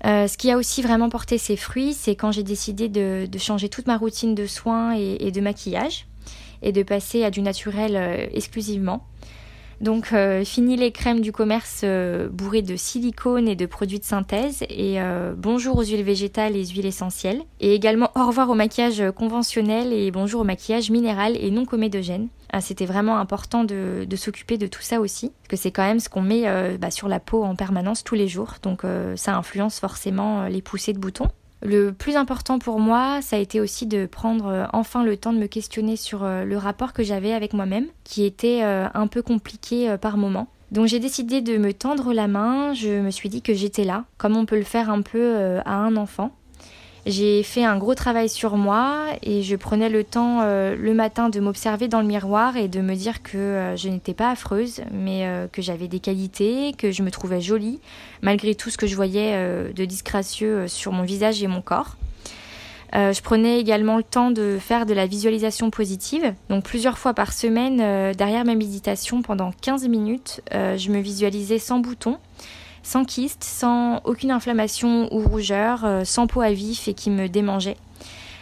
ce 0.03 0.39
qui 0.39 0.51
a 0.51 0.57
aussi 0.57 0.81
vraiment 0.81 1.11
porté 1.11 1.37
ses 1.37 1.55
fruits, 1.55 1.93
c'est 1.93 2.17
quand 2.17 2.33
j'ai 2.33 2.43
décidé 2.43 2.89
de, 2.89 3.29
changer 3.39 3.69
toute 3.69 3.87
ma 3.87 3.99
routine 3.99 4.35
de 4.35 4.47
soins 4.47 4.95
et 4.97 5.31
de 5.31 5.41
maquillage 5.43 6.07
et 6.63 6.73
de 6.73 6.83
passer 6.83 7.25
à 7.25 7.31
du 7.31 7.43
naturel 7.43 7.97
euh, 7.97 8.27
exclusivement. 8.33 9.07
Donc 9.81 10.13
euh, 10.13 10.45
fini 10.45 10.77
les 10.77 10.91
crèmes 10.91 11.21
du 11.21 11.31
commerce 11.31 11.83
euh, 11.85 12.29
bourrées 12.29 12.63
de 12.63 12.75
silicone 12.77 13.47
et 13.47 13.55
de 13.55 13.67
produits 13.67 14.01
de 14.01 14.05
synthèse 14.05 14.65
et 14.69 14.99
bonjour 15.37 15.79
aux 15.79 15.85
huiles 15.85 16.03
végétales 16.03 16.57
et 16.57 16.67
huiles 16.67 16.87
essentielles 16.87 17.43
et 17.61 17.75
également 17.75 18.11
au 18.17 18.27
revoir 18.27 18.51
au 18.51 18.55
maquillage 18.55 19.03
conventionnel 19.15 19.93
et 19.93 20.11
bonjour 20.11 20.41
au 20.41 20.45
maquillage 20.45 20.91
minéral 20.91 21.37
et 21.37 21.51
non 21.51 21.65
comédogène. 21.65 22.29
Ah, 22.51 22.61
c'était 22.61 22.87
vraiment 22.87 23.19
important 23.19 23.65
de, 23.65 24.07
s'occuper 24.17 24.59
de 24.59 24.67
tout 24.67 24.83
ça 24.83 25.01
aussi 25.01 25.29
parce 25.29 25.49
que 25.49 25.57
c'est 25.57 25.71
quand 25.71 25.85
même 25.85 26.01
ce 26.01 26.09
qu'on 26.09 26.23
met 26.23 26.45
bah, 26.79 26.91
sur 26.91 27.09
la 27.09 27.21
peau 27.21 27.45
en 27.45 27.55
permanence 27.55 28.03
tous 28.03 28.15
les 28.15 28.29
jours 28.29 28.55
donc 28.63 28.83
ça 29.17 29.37
influence 29.37 29.79
forcément 29.79 30.47
les 30.49 30.63
poussées 30.63 30.93
de 30.93 30.99
boutons. 30.99 31.29
Le 31.63 31.91
plus 31.93 32.17
important 32.17 32.59
pour 32.59 32.79
moi, 32.79 33.21
ça 33.21 33.37
a 33.37 33.39
été 33.39 33.61
aussi 33.61 33.87
de 33.87 34.07
prendre 34.07 34.47
euh, 34.47 34.65
enfin 34.73 35.03
le 35.03 35.17
temps 35.17 35.33
de 35.33 35.39
me 35.39 35.47
questionner 35.47 35.97
sur 35.97 36.23
euh, 36.23 36.45
le 36.45 36.57
rapport 36.57 36.93
que 36.93 37.03
j'avais 37.03 37.33
avec 37.33 37.53
moi-même, 37.53 37.87
qui 38.05 38.25
était 38.25 38.61
euh, 38.63 38.87
un 38.95 39.07
peu 39.09 39.23
compliqué 39.23 39.97
par 40.01 40.17
moments. 40.17 40.49
Donc 40.71 40.87
j'ai 40.87 41.01
décidé 41.01 41.41
de 41.41 41.57
me 41.57 41.73
tendre 41.73 42.13
la 42.13 42.29
main, 42.29 42.75
je 42.75 43.01
me 43.01 43.11
suis 43.11 43.29
dit 43.29 43.43
que 43.43 43.55
j'étais 43.55 43.85
là, 43.85 44.05
comme 44.19 44.37
on 44.37 44.45
peut 44.45 44.59
le 44.59 44.65
faire 44.65 44.91
un 44.91 45.03
peu 45.03 45.59
à 45.65 45.77
un 45.77 45.97
enfant. 45.97 46.33
J'ai 47.09 47.43
fait 47.43 47.65
un 47.65 47.79
gros 47.79 47.95
travail 47.95 48.29
sur 48.29 48.59
moi 48.59 49.07
et 49.23 49.43
je 49.43 49.57
prenais 49.57 49.89
le 49.89 50.05
temps 50.05 50.41
euh, 50.43 50.77
le 50.77 50.93
matin 50.93 51.31
de 51.31 51.41
m'observer 51.41 51.89
dans 51.89 52.03
le 52.03 52.07
miroir 52.07 52.59
et 52.59 52.69
de 52.69 52.83
me 52.83 52.95
dire 52.95 53.23
que 53.23 53.39
euh, 53.39 53.77
je 53.77 53.89
n'étais 53.89 54.13
pas 54.13 54.31
affreuse, 54.31 54.83
mais 54.93 55.27
euh, 55.27 55.47
que 55.51 55.63
j'avais 55.63 55.89
des 55.89 56.01
qualités, 56.01 56.75
que 56.77 56.91
je 56.91 57.03
me 57.03 57.11
trouvais 57.11 57.41
jolie, 57.41 57.81
malgré 58.21 58.55
tout 58.55 58.69
ce 58.69 58.77
que 58.77 58.87
je 58.87 58.95
voyais 58.95 59.73
de 59.73 59.85
disgracieux 59.87 60.69
sur 60.69 60.93
mon 60.93 61.03
visage 61.03 61.43
et 61.43 61.47
mon 61.47 61.63
corps. 61.63 61.97
je 62.93 63.23
prenais 63.23 63.59
également 63.59 63.97
le 63.97 64.03
temps 64.03 64.31
de 64.31 64.59
faire 64.61 64.85
de 64.85 64.93
la 64.93 65.07
visualisation 65.07 65.71
positive. 65.71 66.35
Donc 66.51 66.65
plusieurs 66.65 66.99
fois 66.99 67.15
par 67.15 67.33
semaine, 67.33 67.79
derrière 68.13 68.45
ma 68.45 68.55
méditation, 68.55 69.23
pendant 69.23 69.51
15 69.63 69.89
minutes, 69.89 70.43
je 70.53 70.91
me 70.91 70.99
visualisais 70.99 71.59
sans 71.59 71.79
bouton 71.79 72.19
sans 72.83 73.05
kyste, 73.05 73.45
sans 73.45 74.01
aucune 74.05 74.31
inflammation 74.31 75.13
ou 75.13 75.21
rougeur, 75.21 75.85
euh, 75.85 76.05
sans 76.05 76.27
peau 76.27 76.41
à 76.41 76.53
vif 76.53 76.89
et 76.89 76.95
qui 76.95 77.11
me 77.11 77.29
démangeait 77.29 77.77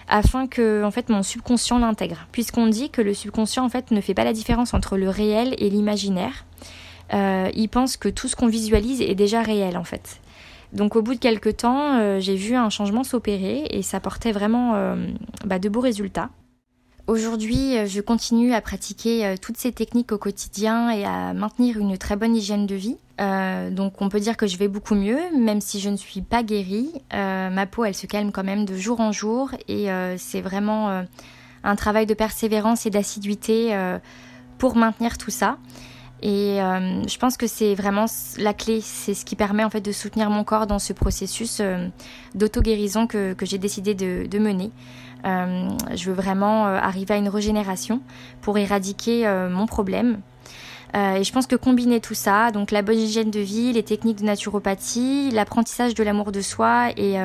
afin 0.09 0.47
que 0.47 0.85
en 0.85 0.93
fait 0.93 1.09
mon 1.09 1.25
subconscient 1.25 1.79
l'intègre. 1.79 2.29
Puisqu'on 2.31 2.69
dit 2.69 2.91
que 2.91 3.03
le 3.03 3.13
subconscient 3.13 3.65
en 3.65 3.69
fait 3.69 3.91
ne 3.91 4.01
fait 4.01 4.15
pas 4.15 4.23
la 4.23 4.33
différence 4.33 4.73
entre 4.73 4.97
le 4.97 5.09
réel 5.09 5.57
et 5.59 5.69
l'imaginaire 5.69 6.45
euh, 7.13 7.51
il 7.55 7.69
pense 7.69 7.97
que 7.97 8.09
tout 8.09 8.29
ce 8.29 8.35
qu'on 8.37 8.47
visualise 8.47 9.01
est 9.01 9.15
déjà 9.15 9.43
réel 9.43 9.77
en 9.77 9.85
fait. 9.85 10.21
Donc 10.73 10.97
au 10.97 11.03
bout 11.03 11.15
de 11.15 11.21
quelques 11.21 11.57
temps 11.59 11.99
euh, 11.99 12.21
j'ai 12.21 12.37
vu 12.37 12.55
un 12.55 12.71
changement 12.71 13.03
s'opérer 13.03 13.67
et 13.71 13.83
ça 13.83 13.99
portait 13.99 14.33
vraiment 14.33 14.97
bah, 15.45 15.59
de 15.59 15.69
beaux 15.69 15.81
résultats 15.81 16.31
Aujourd'hui, 17.07 17.87
je 17.87 18.01
continue 18.01 18.53
à 18.53 18.61
pratiquer 18.61 19.37
toutes 19.41 19.57
ces 19.59 19.71
techniques 19.71 20.11
au 20.11 20.19
quotidien 20.19 20.91
et 20.91 21.05
à 21.05 21.35
maintenir 21.35 21.79
une 21.79 21.97
très 21.99 22.17
bonne 22.17 22.35
hygiène 22.35 22.67
de 22.67 22.75
vie. 22.75 22.97
Euh, 23.21 23.71
donc 23.71 24.03
on 24.03 24.09
peut 24.09 24.21
dire 24.21 24.37
que 24.37 24.47
je 24.47 24.57
vais 24.59 24.69
beaucoup 24.69 24.95
mieux, 24.95 25.19
même 25.39 25.61
si 25.61 25.81
je 25.81 25.89
ne 25.89 25.97
suis 25.97 26.21
pas 26.21 26.43
guérie. 26.43 26.91
Euh, 27.15 27.51
ma 27.51 27.67
peau, 27.67 27.85
elle 27.85 27.95
se 27.95 28.07
calme 28.07 28.33
quand 28.33 28.45
même 28.45 28.65
de 28.65 28.77
jour 28.77 29.01
en 29.01 29.13
jour 29.13 29.51
et 29.69 29.91
euh, 29.91 30.17
c'est 30.19 30.41
vraiment 30.41 31.05
un 31.65 31.77
travail 31.77 32.07
de 32.07 32.15
persévérance 32.15 32.87
et 32.87 32.91
d'assiduité 32.91 33.77
pour 34.59 34.77
maintenir 34.77 35.19
tout 35.19 35.31
ça. 35.31 35.59
Et 36.23 36.59
je 36.59 37.19
pense 37.19 37.37
que 37.37 37.47
c'est 37.47 37.75
vraiment 37.75 38.07
la 38.39 38.55
clé, 38.55 38.81
c'est 38.81 39.15
ce 39.15 39.25
qui 39.25 39.37
permet 39.37 39.65
en 39.65 39.71
fait 39.71 39.81
de 39.81 39.93
soutenir 39.93 40.31
mon 40.31 40.45
corps 40.45 40.67
dans 40.67 40.79
ce 40.79 40.93
processus 40.93 41.61
d'auto-guérison 42.35 43.07
que, 43.07 43.37
j'ai 43.43 43.59
décidé 43.59 43.95
de 43.95 44.39
mener. 44.39 44.71
Je 45.27 46.05
veux 46.07 46.15
vraiment 46.15 46.67
arriver 46.67 47.15
à 47.15 47.17
une 47.17 47.29
régénération 47.29 48.01
pour 48.41 48.59
éradiquer 48.59 49.27
mon 49.51 49.67
problème 49.67 50.21
et 50.95 51.25
je 51.25 51.33
pense 51.33 51.47
que 51.47 51.57
combiner 51.57 52.01
tout 52.01 52.15
ça, 52.15 52.53
donc 52.53 52.71
la 52.71 52.81
bonne 52.81 52.97
hygiène 52.97 53.31
de 53.31 53.41
vie, 53.41 53.73
les 53.73 53.83
techniques 53.83 54.19
de 54.21 54.25
naturopathie, 54.25 55.31
l'apprentissage 55.31 55.95
de 55.95 56.03
l'amour 56.03 56.33
de 56.33 56.41
soi 56.41 56.89
et 56.97 57.17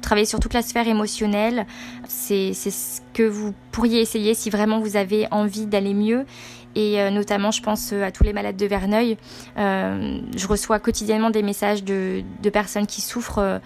travailler 0.00 0.26
sur 0.26 0.40
toute 0.40 0.54
la 0.54 0.62
sphère 0.62 0.88
émotionnelle, 0.88 1.66
c'est 2.08 2.54
ce 2.54 3.00
que 3.12 3.22
vous 3.22 3.54
pourriez 3.70 4.00
essayer 4.00 4.34
si 4.34 4.50
vraiment 4.50 4.80
vous 4.80 4.96
avez 4.96 5.28
envie 5.30 5.66
d'aller 5.66 5.94
mieux 5.94 6.24
et 6.74 7.00
euh, 7.00 7.10
notamment 7.10 7.50
je 7.50 7.62
pense 7.62 7.92
euh, 7.92 8.04
à 8.04 8.12
tous 8.12 8.24
les 8.24 8.32
malades 8.32 8.56
de 8.56 8.66
Verneuil. 8.66 9.16
Euh, 9.58 10.20
je 10.36 10.46
reçois 10.46 10.78
quotidiennement 10.78 11.30
des 11.30 11.42
messages 11.42 11.82
de, 11.82 12.22
personnes 12.52 12.86
qui 12.86 13.00
souffrent 13.00 13.60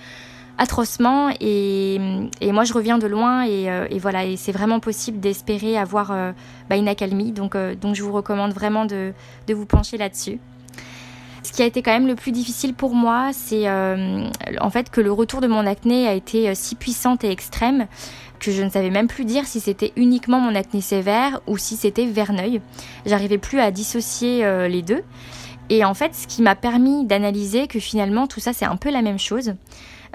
atrocement 0.59 1.31
et, 1.41 1.99
moi 2.43 2.65
je 2.65 2.73
reviens 2.73 2.99
de 2.99 3.07
loin 3.07 3.45
et, 3.45 3.99
voilà 3.99 4.25
et 4.25 4.37
c'est 4.37 4.53
vraiment 4.53 4.81
possible 4.81 5.21
d'espérer 5.21 5.77
avoir 5.77 6.09
bah, 6.69 6.77
une 6.77 6.89
accalmie 6.89 7.33
donc, 7.33 7.57
donc 7.81 7.95
je 7.95 8.03
vous 8.03 8.13
recommande 8.13 8.53
vraiment 8.53 8.85
de, 8.85 9.13
de 9.47 9.55
vous 9.55 9.67
pencher 9.67 9.97
là-dessus. 9.97 10.39
Ce 11.45 11.51
qui 11.51 11.63
a 11.63 11.67
été 11.67 11.83
quand 11.83 11.91
même 11.91 12.07
le 12.07 12.15
plus 12.15 12.31
difficile 12.31 12.73
pour 12.73 12.95
moi, 12.95 13.31
c'est 13.33 13.69
en 13.69 14.71
fait 14.71 14.91
que 14.91 15.01
le 15.01 15.11
retour 15.11 15.41
de 15.41 15.49
mon 15.49 15.67
acné 15.67 16.07
a 16.07 16.15
été 16.15 16.55
si 16.55 16.77
puissante 16.77 17.25
et 17.25 17.31
extrême 17.31 17.87
que 18.43 18.51
je 18.51 18.63
ne 18.63 18.69
savais 18.69 18.91
même 18.91 19.07
plus 19.07 19.25
dire 19.25 19.47
si 19.47 19.61
c'était 19.61 19.93
uniquement 19.97 20.41
mon 20.41 20.55
acné 20.55 20.81
sévère 20.81 21.41
ou 21.47 21.57
si 21.57 21.77
c'était 21.77 22.07
Verneuil. 22.07 22.61
J'arrivais 23.07 23.39
plus 23.39 23.61
à 23.61 23.71
dissocier 23.71 24.45
euh, 24.45 24.69
les 24.69 24.83
deux. 24.83 25.03
Et 25.71 25.85
en 25.85 25.95
fait, 25.95 26.15
ce 26.15 26.27
qui 26.27 26.43
m'a 26.43 26.57
permis 26.57 27.07
d'analyser 27.07 27.69
que 27.69 27.79
finalement 27.79 28.27
tout 28.27 28.41
ça 28.41 28.53
c'est 28.53 28.65
un 28.65 28.77
peu 28.77 28.91
la 28.91 29.01
même 29.01 29.19
chose. 29.19 29.55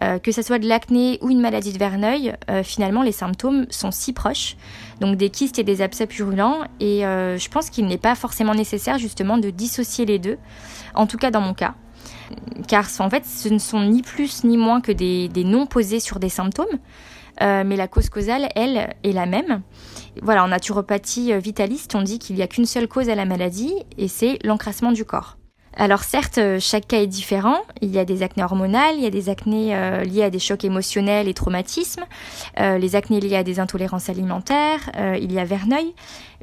Euh, 0.03 0.19
que 0.19 0.31
ce 0.31 0.41
soit 0.41 0.59
de 0.59 0.67
l'acné 0.67 1.17
ou 1.21 1.29
une 1.29 1.41
maladie 1.41 1.73
de 1.73 1.79
Verneuil, 1.79 2.35
euh, 2.49 2.63
finalement 2.63 3.01
les 3.01 3.11
symptômes 3.11 3.65
sont 3.69 3.91
si 3.91 4.13
proches, 4.13 4.55
donc 5.01 5.17
des 5.17 5.29
kystes 5.29 5.57
et 5.57 5.63
des 5.63 5.81
abcès 5.81 6.05
purulents, 6.05 6.59
et 6.79 7.01
je 7.01 7.49
pense 7.49 7.69
qu'il 7.69 7.87
n'est 7.87 7.97
pas 7.97 8.15
forcément 8.15 8.53
nécessaire 8.53 8.97
justement 8.97 9.37
de 9.37 9.49
dissocier 9.49 10.05
les 10.05 10.19
deux, 10.19 10.37
en 10.93 11.07
tout 11.07 11.17
cas 11.17 11.31
dans 11.31 11.41
mon 11.41 11.53
cas. 11.53 11.75
Car 12.67 12.85
en 12.99 13.09
fait, 13.09 13.25
ce 13.25 13.49
ne 13.49 13.57
sont 13.57 13.81
ni 13.81 14.01
plus 14.01 14.43
ni 14.43 14.57
moins 14.57 14.81
que 14.81 14.91
des, 14.91 15.29
des 15.29 15.43
noms 15.43 15.65
posés 15.65 15.99
sur 15.99 16.19
des 16.19 16.29
symptômes. 16.29 16.79
Euh, 17.41 17.63
mais 17.65 17.75
la 17.75 17.87
cause 17.87 18.09
causale, 18.09 18.49
elle, 18.55 18.95
est 19.03 19.11
la 19.11 19.25
même. 19.25 19.61
Voilà, 20.21 20.43
en 20.43 20.47
naturopathie 20.47 21.33
euh, 21.33 21.39
vitaliste, 21.39 21.93
on 21.95 22.01
dit 22.01 22.19
qu'il 22.19 22.35
n'y 22.35 22.41
a 22.41 22.47
qu'une 22.47 22.65
seule 22.65 22.87
cause 22.87 23.09
à 23.09 23.15
la 23.15 23.25
maladie, 23.25 23.73
et 23.97 24.07
c'est 24.07 24.39
l'encrassement 24.43 24.91
du 24.91 25.05
corps. 25.05 25.36
Alors 25.79 26.03
certes, 26.03 26.39
euh, 26.39 26.57
chaque 26.59 26.87
cas 26.87 27.01
est 27.01 27.07
différent. 27.07 27.61
Il 27.81 27.91
y 27.91 27.99
a 27.99 28.05
des 28.05 28.23
acnés 28.23 28.43
hormonales, 28.43 28.95
il 28.95 29.03
y 29.03 29.05
a 29.05 29.11
des 29.11 29.29
acnés 29.29 29.75
liés 30.03 30.23
à 30.23 30.29
des 30.29 30.39
chocs 30.39 30.65
émotionnels 30.65 31.27
et 31.27 31.33
traumatismes, 31.33 32.03
les 32.57 32.95
acnés 32.95 33.19
liés 33.19 33.35
à 33.35 33.43
des 33.43 33.59
intolérances 33.59 34.09
alimentaires, 34.09 34.89
il 35.21 35.31
y 35.31 35.39
a 35.39 35.45
Verneuil. 35.45 35.93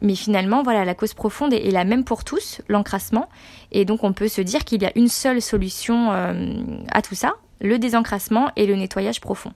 Mais 0.03 0.15
finalement, 0.15 0.63
voilà, 0.63 0.85
la 0.85 0.95
cause 0.95 1.15
profonde 1.15 1.53
est, 1.53 1.71
la 1.71 1.85
même 1.85 2.05
pour 2.05 2.25
tous, 2.25 2.61
l'encrassement. 2.69 3.29
Et 3.73 3.85
donc 3.85 4.05
on 4.05 4.13
peut 4.13 4.29
se 4.29 4.41
dire 4.41 4.65
qu'il 4.65 4.83
y 4.83 4.87
a 4.87 4.93
une 4.95 5.09
seule 5.09 5.43
solution 5.43 6.13
à 6.13 7.03
tout 7.03 7.17
ça, 7.17 7.35
le 7.61 7.79
désencrassement 7.79 8.51
et 8.57 8.67
le 8.67 8.77
nettoyage 8.77 9.21
profond. 9.21 9.53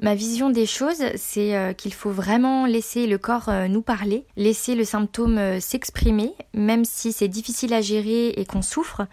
Ma 0.00 0.14
vision 0.14 0.50
des 0.50 0.66
choses, 0.66 1.02
c'est 1.14 1.56
euh, 1.56 1.72
qu'il 1.72 1.94
faut 1.94 2.10
vraiment 2.10 2.66
laisser 2.66 3.06
le 3.06 3.16
corps 3.16 3.48
euh, 3.48 3.66
nous 3.66 3.80
parler, 3.80 4.26
laisser 4.36 4.74
le 4.74 4.84
symptôme 4.84 5.38
euh, 5.38 5.58
s'exprimer, 5.58 6.34
même 6.52 6.84
si 6.84 7.12
c'est 7.12 7.28
difficile 7.28 7.72
à 7.72 7.80
gérer 7.80 8.28
et 8.28 8.44
qu'on 8.44 8.60
souffre. 8.60 9.06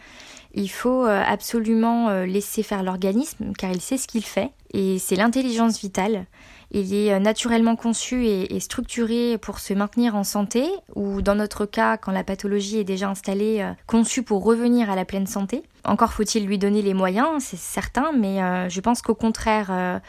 Il 0.55 0.69
faut 0.69 1.05
absolument 1.05 2.11
laisser 2.25 2.61
faire 2.61 2.83
l'organisme 2.83 3.53
car 3.57 3.71
il 3.71 3.81
sait 3.81 3.97
ce 3.97 4.07
qu'il 4.07 4.23
fait 4.23 4.51
et 4.71 4.99
c'est 4.99 5.15
l'intelligence 5.15 5.79
vitale. 5.79 6.27
Il 6.69 6.93
est 6.93 7.19
naturellement 7.19 7.75
conçu 7.75 8.27
et, 8.27 8.59
structuré 8.59 9.39
pour 9.39 9.57
se 9.57 9.73
maintenir 9.73 10.15
en 10.15 10.23
santé 10.23 10.67
ou 10.93 11.23
dans 11.23 11.33
notre 11.33 11.65
cas 11.65 11.97
quand 11.97 12.11
la 12.11 12.23
pathologie 12.23 12.77
est 12.77 12.83
déjà 12.83 13.09
installée, 13.09 13.67
conçu 13.87 14.21
pour 14.21 14.43
revenir 14.43 14.91
à 14.91 14.95
la 14.95 15.05
pleine 15.05 15.25
santé. 15.25 15.63
Encore 15.85 16.13
faut-il 16.13 16.45
lui 16.45 16.59
donner 16.59 16.83
les 16.83 16.93
moyens, 16.93 17.29
c'est 17.39 17.57
certain, 17.57 18.11
mais 18.11 18.69
je 18.69 18.79
pense 18.79 19.01
qu'au 19.01 19.15
contraire 19.15 20.01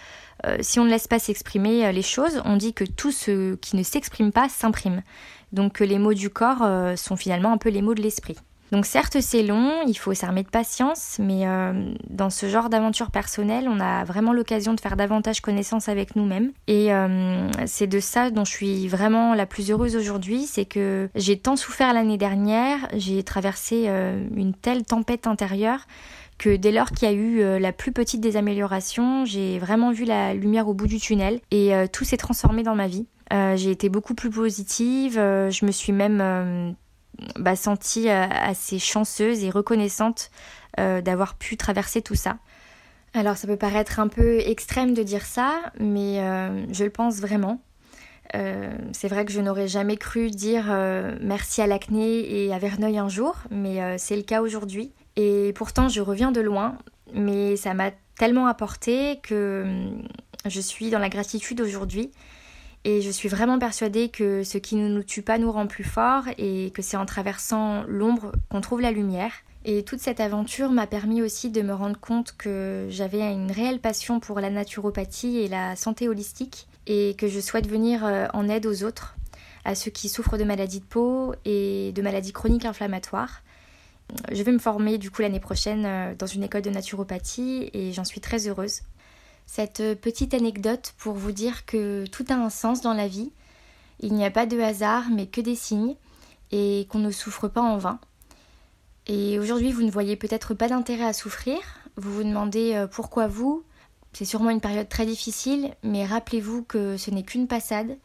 euh, 0.46 0.58
si 0.60 0.78
on 0.80 0.84
ne 0.84 0.90
laisse 0.90 1.08
pas 1.08 1.18
s'exprimer 1.18 1.86
euh, 1.86 1.92
les 1.92 2.02
choses, 2.02 2.42
on 2.44 2.56
dit 2.56 2.74
que 2.74 2.84
tout 2.84 3.12
ce 3.12 3.54
qui 3.56 3.76
ne 3.76 3.82
s'exprime 3.82 4.32
pas 4.32 4.48
s'imprime. 4.48 5.02
Donc 5.52 5.74
que 5.74 5.84
les 5.84 5.98
mots 5.98 6.14
du 6.14 6.30
corps 6.30 6.62
euh, 6.62 6.96
sont 6.96 7.16
finalement 7.16 7.52
un 7.52 7.58
peu 7.58 7.68
les 7.68 7.82
mots 7.82 7.94
de 7.94 8.02
l'esprit. 8.02 8.36
Donc 8.72 8.86
certes 8.86 9.20
c'est 9.20 9.44
long, 9.44 9.82
il 9.86 9.96
faut 9.96 10.14
s'armer 10.14 10.42
de 10.42 10.48
patience, 10.48 11.18
mais 11.20 11.44
dans 12.10 12.30
ce 12.30 12.48
genre 12.48 12.70
d'aventure 12.70 13.12
personnelle, 13.12 13.68
on 13.68 13.78
a 13.78 14.02
vraiment 14.02 14.32
l'occasion 14.32 14.74
de 14.74 14.80
faire 14.80 14.96
davantage 14.96 15.42
connaissance 15.42 15.88
avec 15.88 16.16
nous-mêmes. 16.16 16.50
Et 16.66 16.88
c'est 17.66 17.86
de 17.86 18.00
ça 18.00 18.30
dont 18.30 18.44
je 18.44 18.50
suis 18.50 18.88
vraiment 18.88 19.34
la 19.34 19.46
plus 19.46 19.70
heureuse 19.70 19.94
aujourd'hui, 19.94 20.46
c'est 20.46 20.64
que 20.64 21.08
j'ai 21.14 21.38
tant 21.38 21.54
souffert 21.54 21.92
l'année 21.92 22.18
dernière, 22.18 22.88
j'ai 22.94 23.22
traversé 23.22 23.86
une 24.34 24.54
telle 24.54 24.82
tempête 24.82 25.28
intérieure 25.28 25.86
que 26.38 26.56
dès 26.56 26.72
lors 26.72 26.90
qu'il 26.90 27.08
y 27.08 27.10
a 27.10 27.14
eu 27.14 27.40
euh, 27.40 27.58
la 27.58 27.72
plus 27.72 27.92
petite 27.92 28.20
des 28.20 28.36
améliorations, 28.36 29.24
j'ai 29.24 29.58
vraiment 29.58 29.92
vu 29.92 30.04
la 30.04 30.34
lumière 30.34 30.68
au 30.68 30.74
bout 30.74 30.86
du 30.86 30.98
tunnel 30.98 31.40
et 31.50 31.74
euh, 31.74 31.86
tout 31.86 32.04
s'est 32.04 32.16
transformé 32.16 32.62
dans 32.62 32.74
ma 32.74 32.88
vie. 32.88 33.06
Euh, 33.32 33.56
j'ai 33.56 33.70
été 33.70 33.88
beaucoup 33.88 34.14
plus 34.14 34.30
positive, 34.30 35.14
je 35.14 35.64
me 35.64 35.70
suis 35.70 35.92
même 35.92 36.76
bah, 37.36 37.56
sentie 37.56 38.08
assez 38.10 38.78
chanceuse 38.78 39.42
et 39.44 39.50
reconnaissante 39.50 40.30
d'avoir 40.76 41.36
pu 41.36 41.56
traverser 41.56 42.02
tout 42.02 42.16
ça. 42.16 42.36
Alors 43.14 43.36
ça 43.36 43.46
peut 43.46 43.56
paraître 43.56 44.00
un 44.00 44.08
peu 44.08 44.40
extrême 44.40 44.92
de 44.92 45.02
dire 45.02 45.24
ça, 45.24 45.72
mais 45.80 46.16
je 46.70 46.84
le 46.84 46.90
pense 46.90 47.16
vraiment. 47.16 47.60
c'est 48.32 49.08
vrai 49.08 49.24
que 49.24 49.32
je 49.32 49.40
n'aurais 49.40 49.68
jamais 49.68 49.96
cru 49.96 50.30
dire 50.30 50.64
merci 51.20 51.62
à 51.62 51.66
l'acné 51.66 52.44
et 52.44 52.52
à 52.52 52.58
Verneuil 52.58 52.98
un 52.98 53.08
jour, 53.08 53.36
mais 53.50 53.96
c'est 53.96 54.16
le 54.16 54.22
cas 54.22 54.42
aujourd'hui. 54.42 54.92
Et 55.16 55.52
pourtant, 55.54 55.88
je 55.88 56.00
reviens 56.00 56.32
de 56.32 56.40
loin, 56.40 56.78
mais 57.12 57.56
ça 57.56 57.74
m'a 57.74 57.90
tellement 58.18 58.46
apporté 58.46 59.20
que 59.22 59.62
hum, 59.64 60.08
je 60.46 60.60
suis 60.60 60.90
dans 60.90 60.98
la 60.98 61.08
gratitude 61.08 61.60
aujourd'hui. 61.60 62.10
Et 62.86 63.00
je 63.00 63.10
suis 63.10 63.30
vraiment 63.30 63.58
persuadée 63.58 64.10
que 64.10 64.44
ce 64.44 64.58
qui 64.58 64.76
ne 64.76 64.88
nous 64.88 65.02
tue 65.02 65.22
pas 65.22 65.38
nous 65.38 65.50
rend 65.50 65.66
plus 65.66 65.84
forts 65.84 66.24
et 66.36 66.70
que 66.74 66.82
c'est 66.82 66.98
en 66.98 67.06
traversant 67.06 67.82
l'ombre 67.88 68.32
qu'on 68.50 68.60
trouve 68.60 68.82
la 68.82 68.92
lumière. 68.92 69.32
Et 69.64 69.82
toute 69.84 70.00
cette 70.00 70.20
aventure 70.20 70.70
m'a 70.70 70.86
permis 70.86 71.22
aussi 71.22 71.48
de 71.48 71.62
me 71.62 71.72
rendre 71.72 71.98
compte 71.98 72.34
que 72.36 72.86
j'avais 72.90 73.22
une 73.32 73.50
réelle 73.50 73.80
passion 73.80 74.20
pour 74.20 74.38
la 74.38 74.50
naturopathie 74.50 75.38
et 75.38 75.48
la 75.48 75.76
santé 75.76 76.10
holistique 76.10 76.66
et 76.86 77.14
que 77.16 77.28
je 77.28 77.40
souhaite 77.40 77.66
venir 77.66 78.04
euh, 78.04 78.26
en 78.34 78.50
aide 78.50 78.66
aux 78.66 78.84
autres, 78.84 79.16
à 79.64 79.74
ceux 79.74 79.90
qui 79.90 80.10
souffrent 80.10 80.36
de 80.36 80.44
maladies 80.44 80.80
de 80.80 80.84
peau 80.84 81.34
et 81.46 81.92
de 81.92 82.02
maladies 82.02 82.34
chroniques 82.34 82.66
inflammatoires. 82.66 83.40
Je 84.30 84.42
vais 84.42 84.52
me 84.52 84.58
former 84.58 84.98
du 84.98 85.10
coup 85.10 85.22
l'année 85.22 85.40
prochaine 85.40 85.84
euh, 85.86 86.14
dans 86.14 86.26
une 86.26 86.42
école 86.42 86.62
de 86.62 86.70
naturopathie 86.70 87.70
et 87.72 87.92
j'en 87.92 88.04
suis 88.04 88.20
très 88.20 88.48
heureuse. 88.48 88.80
Cette 89.46 89.80
euh, 89.80 89.94
petite 89.94 90.34
anecdote 90.34 90.94
pour 90.98 91.14
vous 91.14 91.32
dire 91.32 91.66
que 91.66 92.06
tout 92.06 92.24
a 92.28 92.34
un 92.34 92.50
sens 92.50 92.80
dans 92.80 92.94
la 92.94 93.08
vie. 93.08 93.32
Il 94.00 94.14
n'y 94.14 94.24
a 94.24 94.30
pas 94.30 94.46
de 94.46 94.58
hasard 94.60 95.04
mais 95.10 95.26
que 95.26 95.40
des 95.40 95.54
signes 95.54 95.96
et 96.52 96.86
qu'on 96.90 96.98
ne 96.98 97.10
souffre 97.10 97.48
pas 97.48 97.62
en 97.62 97.76
vain. 97.76 97.98
Et 99.06 99.38
aujourd'hui, 99.38 99.72
vous 99.72 99.82
ne 99.82 99.90
voyez 99.90 100.16
peut-être 100.16 100.54
pas 100.54 100.68
d'intérêt 100.68 101.04
à 101.04 101.12
souffrir. 101.12 101.58
Vous 101.96 102.12
vous 102.12 102.24
demandez 102.24 102.74
euh, 102.74 102.86
pourquoi 102.86 103.26
vous? 103.26 103.64
C'est 104.12 104.24
sûrement 104.24 104.50
une 104.50 104.60
période 104.60 104.88
très 104.88 105.06
difficile, 105.06 105.74
mais 105.82 106.06
rappelez-vous 106.06 106.62
que 106.62 106.96
ce 106.96 107.10
n'est 107.10 107.24
qu'une 107.24 107.48
passade. 107.48 107.98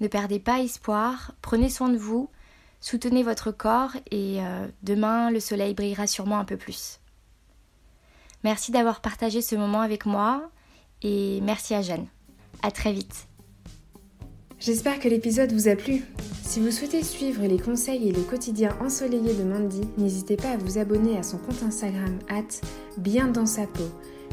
Ne 0.00 0.08
perdez 0.08 0.40
pas 0.40 0.60
espoir, 0.60 1.32
prenez 1.40 1.70
soin 1.70 1.88
de 1.88 1.96
vous 1.96 2.28
Soutenez 2.86 3.24
votre 3.24 3.50
corps 3.50 3.96
et 4.12 4.36
euh, 4.38 4.68
demain 4.84 5.32
le 5.32 5.40
soleil 5.40 5.74
brillera 5.74 6.06
sûrement 6.06 6.38
un 6.38 6.44
peu 6.44 6.56
plus. 6.56 7.00
Merci 8.44 8.70
d'avoir 8.70 9.00
partagé 9.00 9.42
ce 9.42 9.56
moment 9.56 9.80
avec 9.80 10.06
moi 10.06 10.52
et 11.02 11.40
merci 11.40 11.74
à 11.74 11.82
Jeanne. 11.82 12.06
À 12.62 12.70
très 12.70 12.92
vite. 12.92 13.26
J'espère 14.60 15.00
que 15.00 15.08
l'épisode 15.08 15.50
vous 15.50 15.66
a 15.66 15.74
plu. 15.74 16.04
Si 16.44 16.60
vous 16.60 16.70
souhaitez 16.70 17.02
suivre 17.02 17.44
les 17.44 17.58
conseils 17.58 18.08
et 18.08 18.12
le 18.12 18.22
quotidien 18.22 18.78
ensoleillé 18.80 19.34
de 19.34 19.42
Mandy, 19.42 19.80
n'hésitez 19.98 20.36
pas 20.36 20.50
à 20.50 20.56
vous 20.56 20.78
abonner 20.78 21.18
à 21.18 21.24
son 21.24 21.38
compte 21.38 21.64
Instagram 21.64 22.20
at 22.28 22.60
bien 22.98 23.26
dans 23.26 23.46
sa 23.46 23.66
peau. 23.66 23.90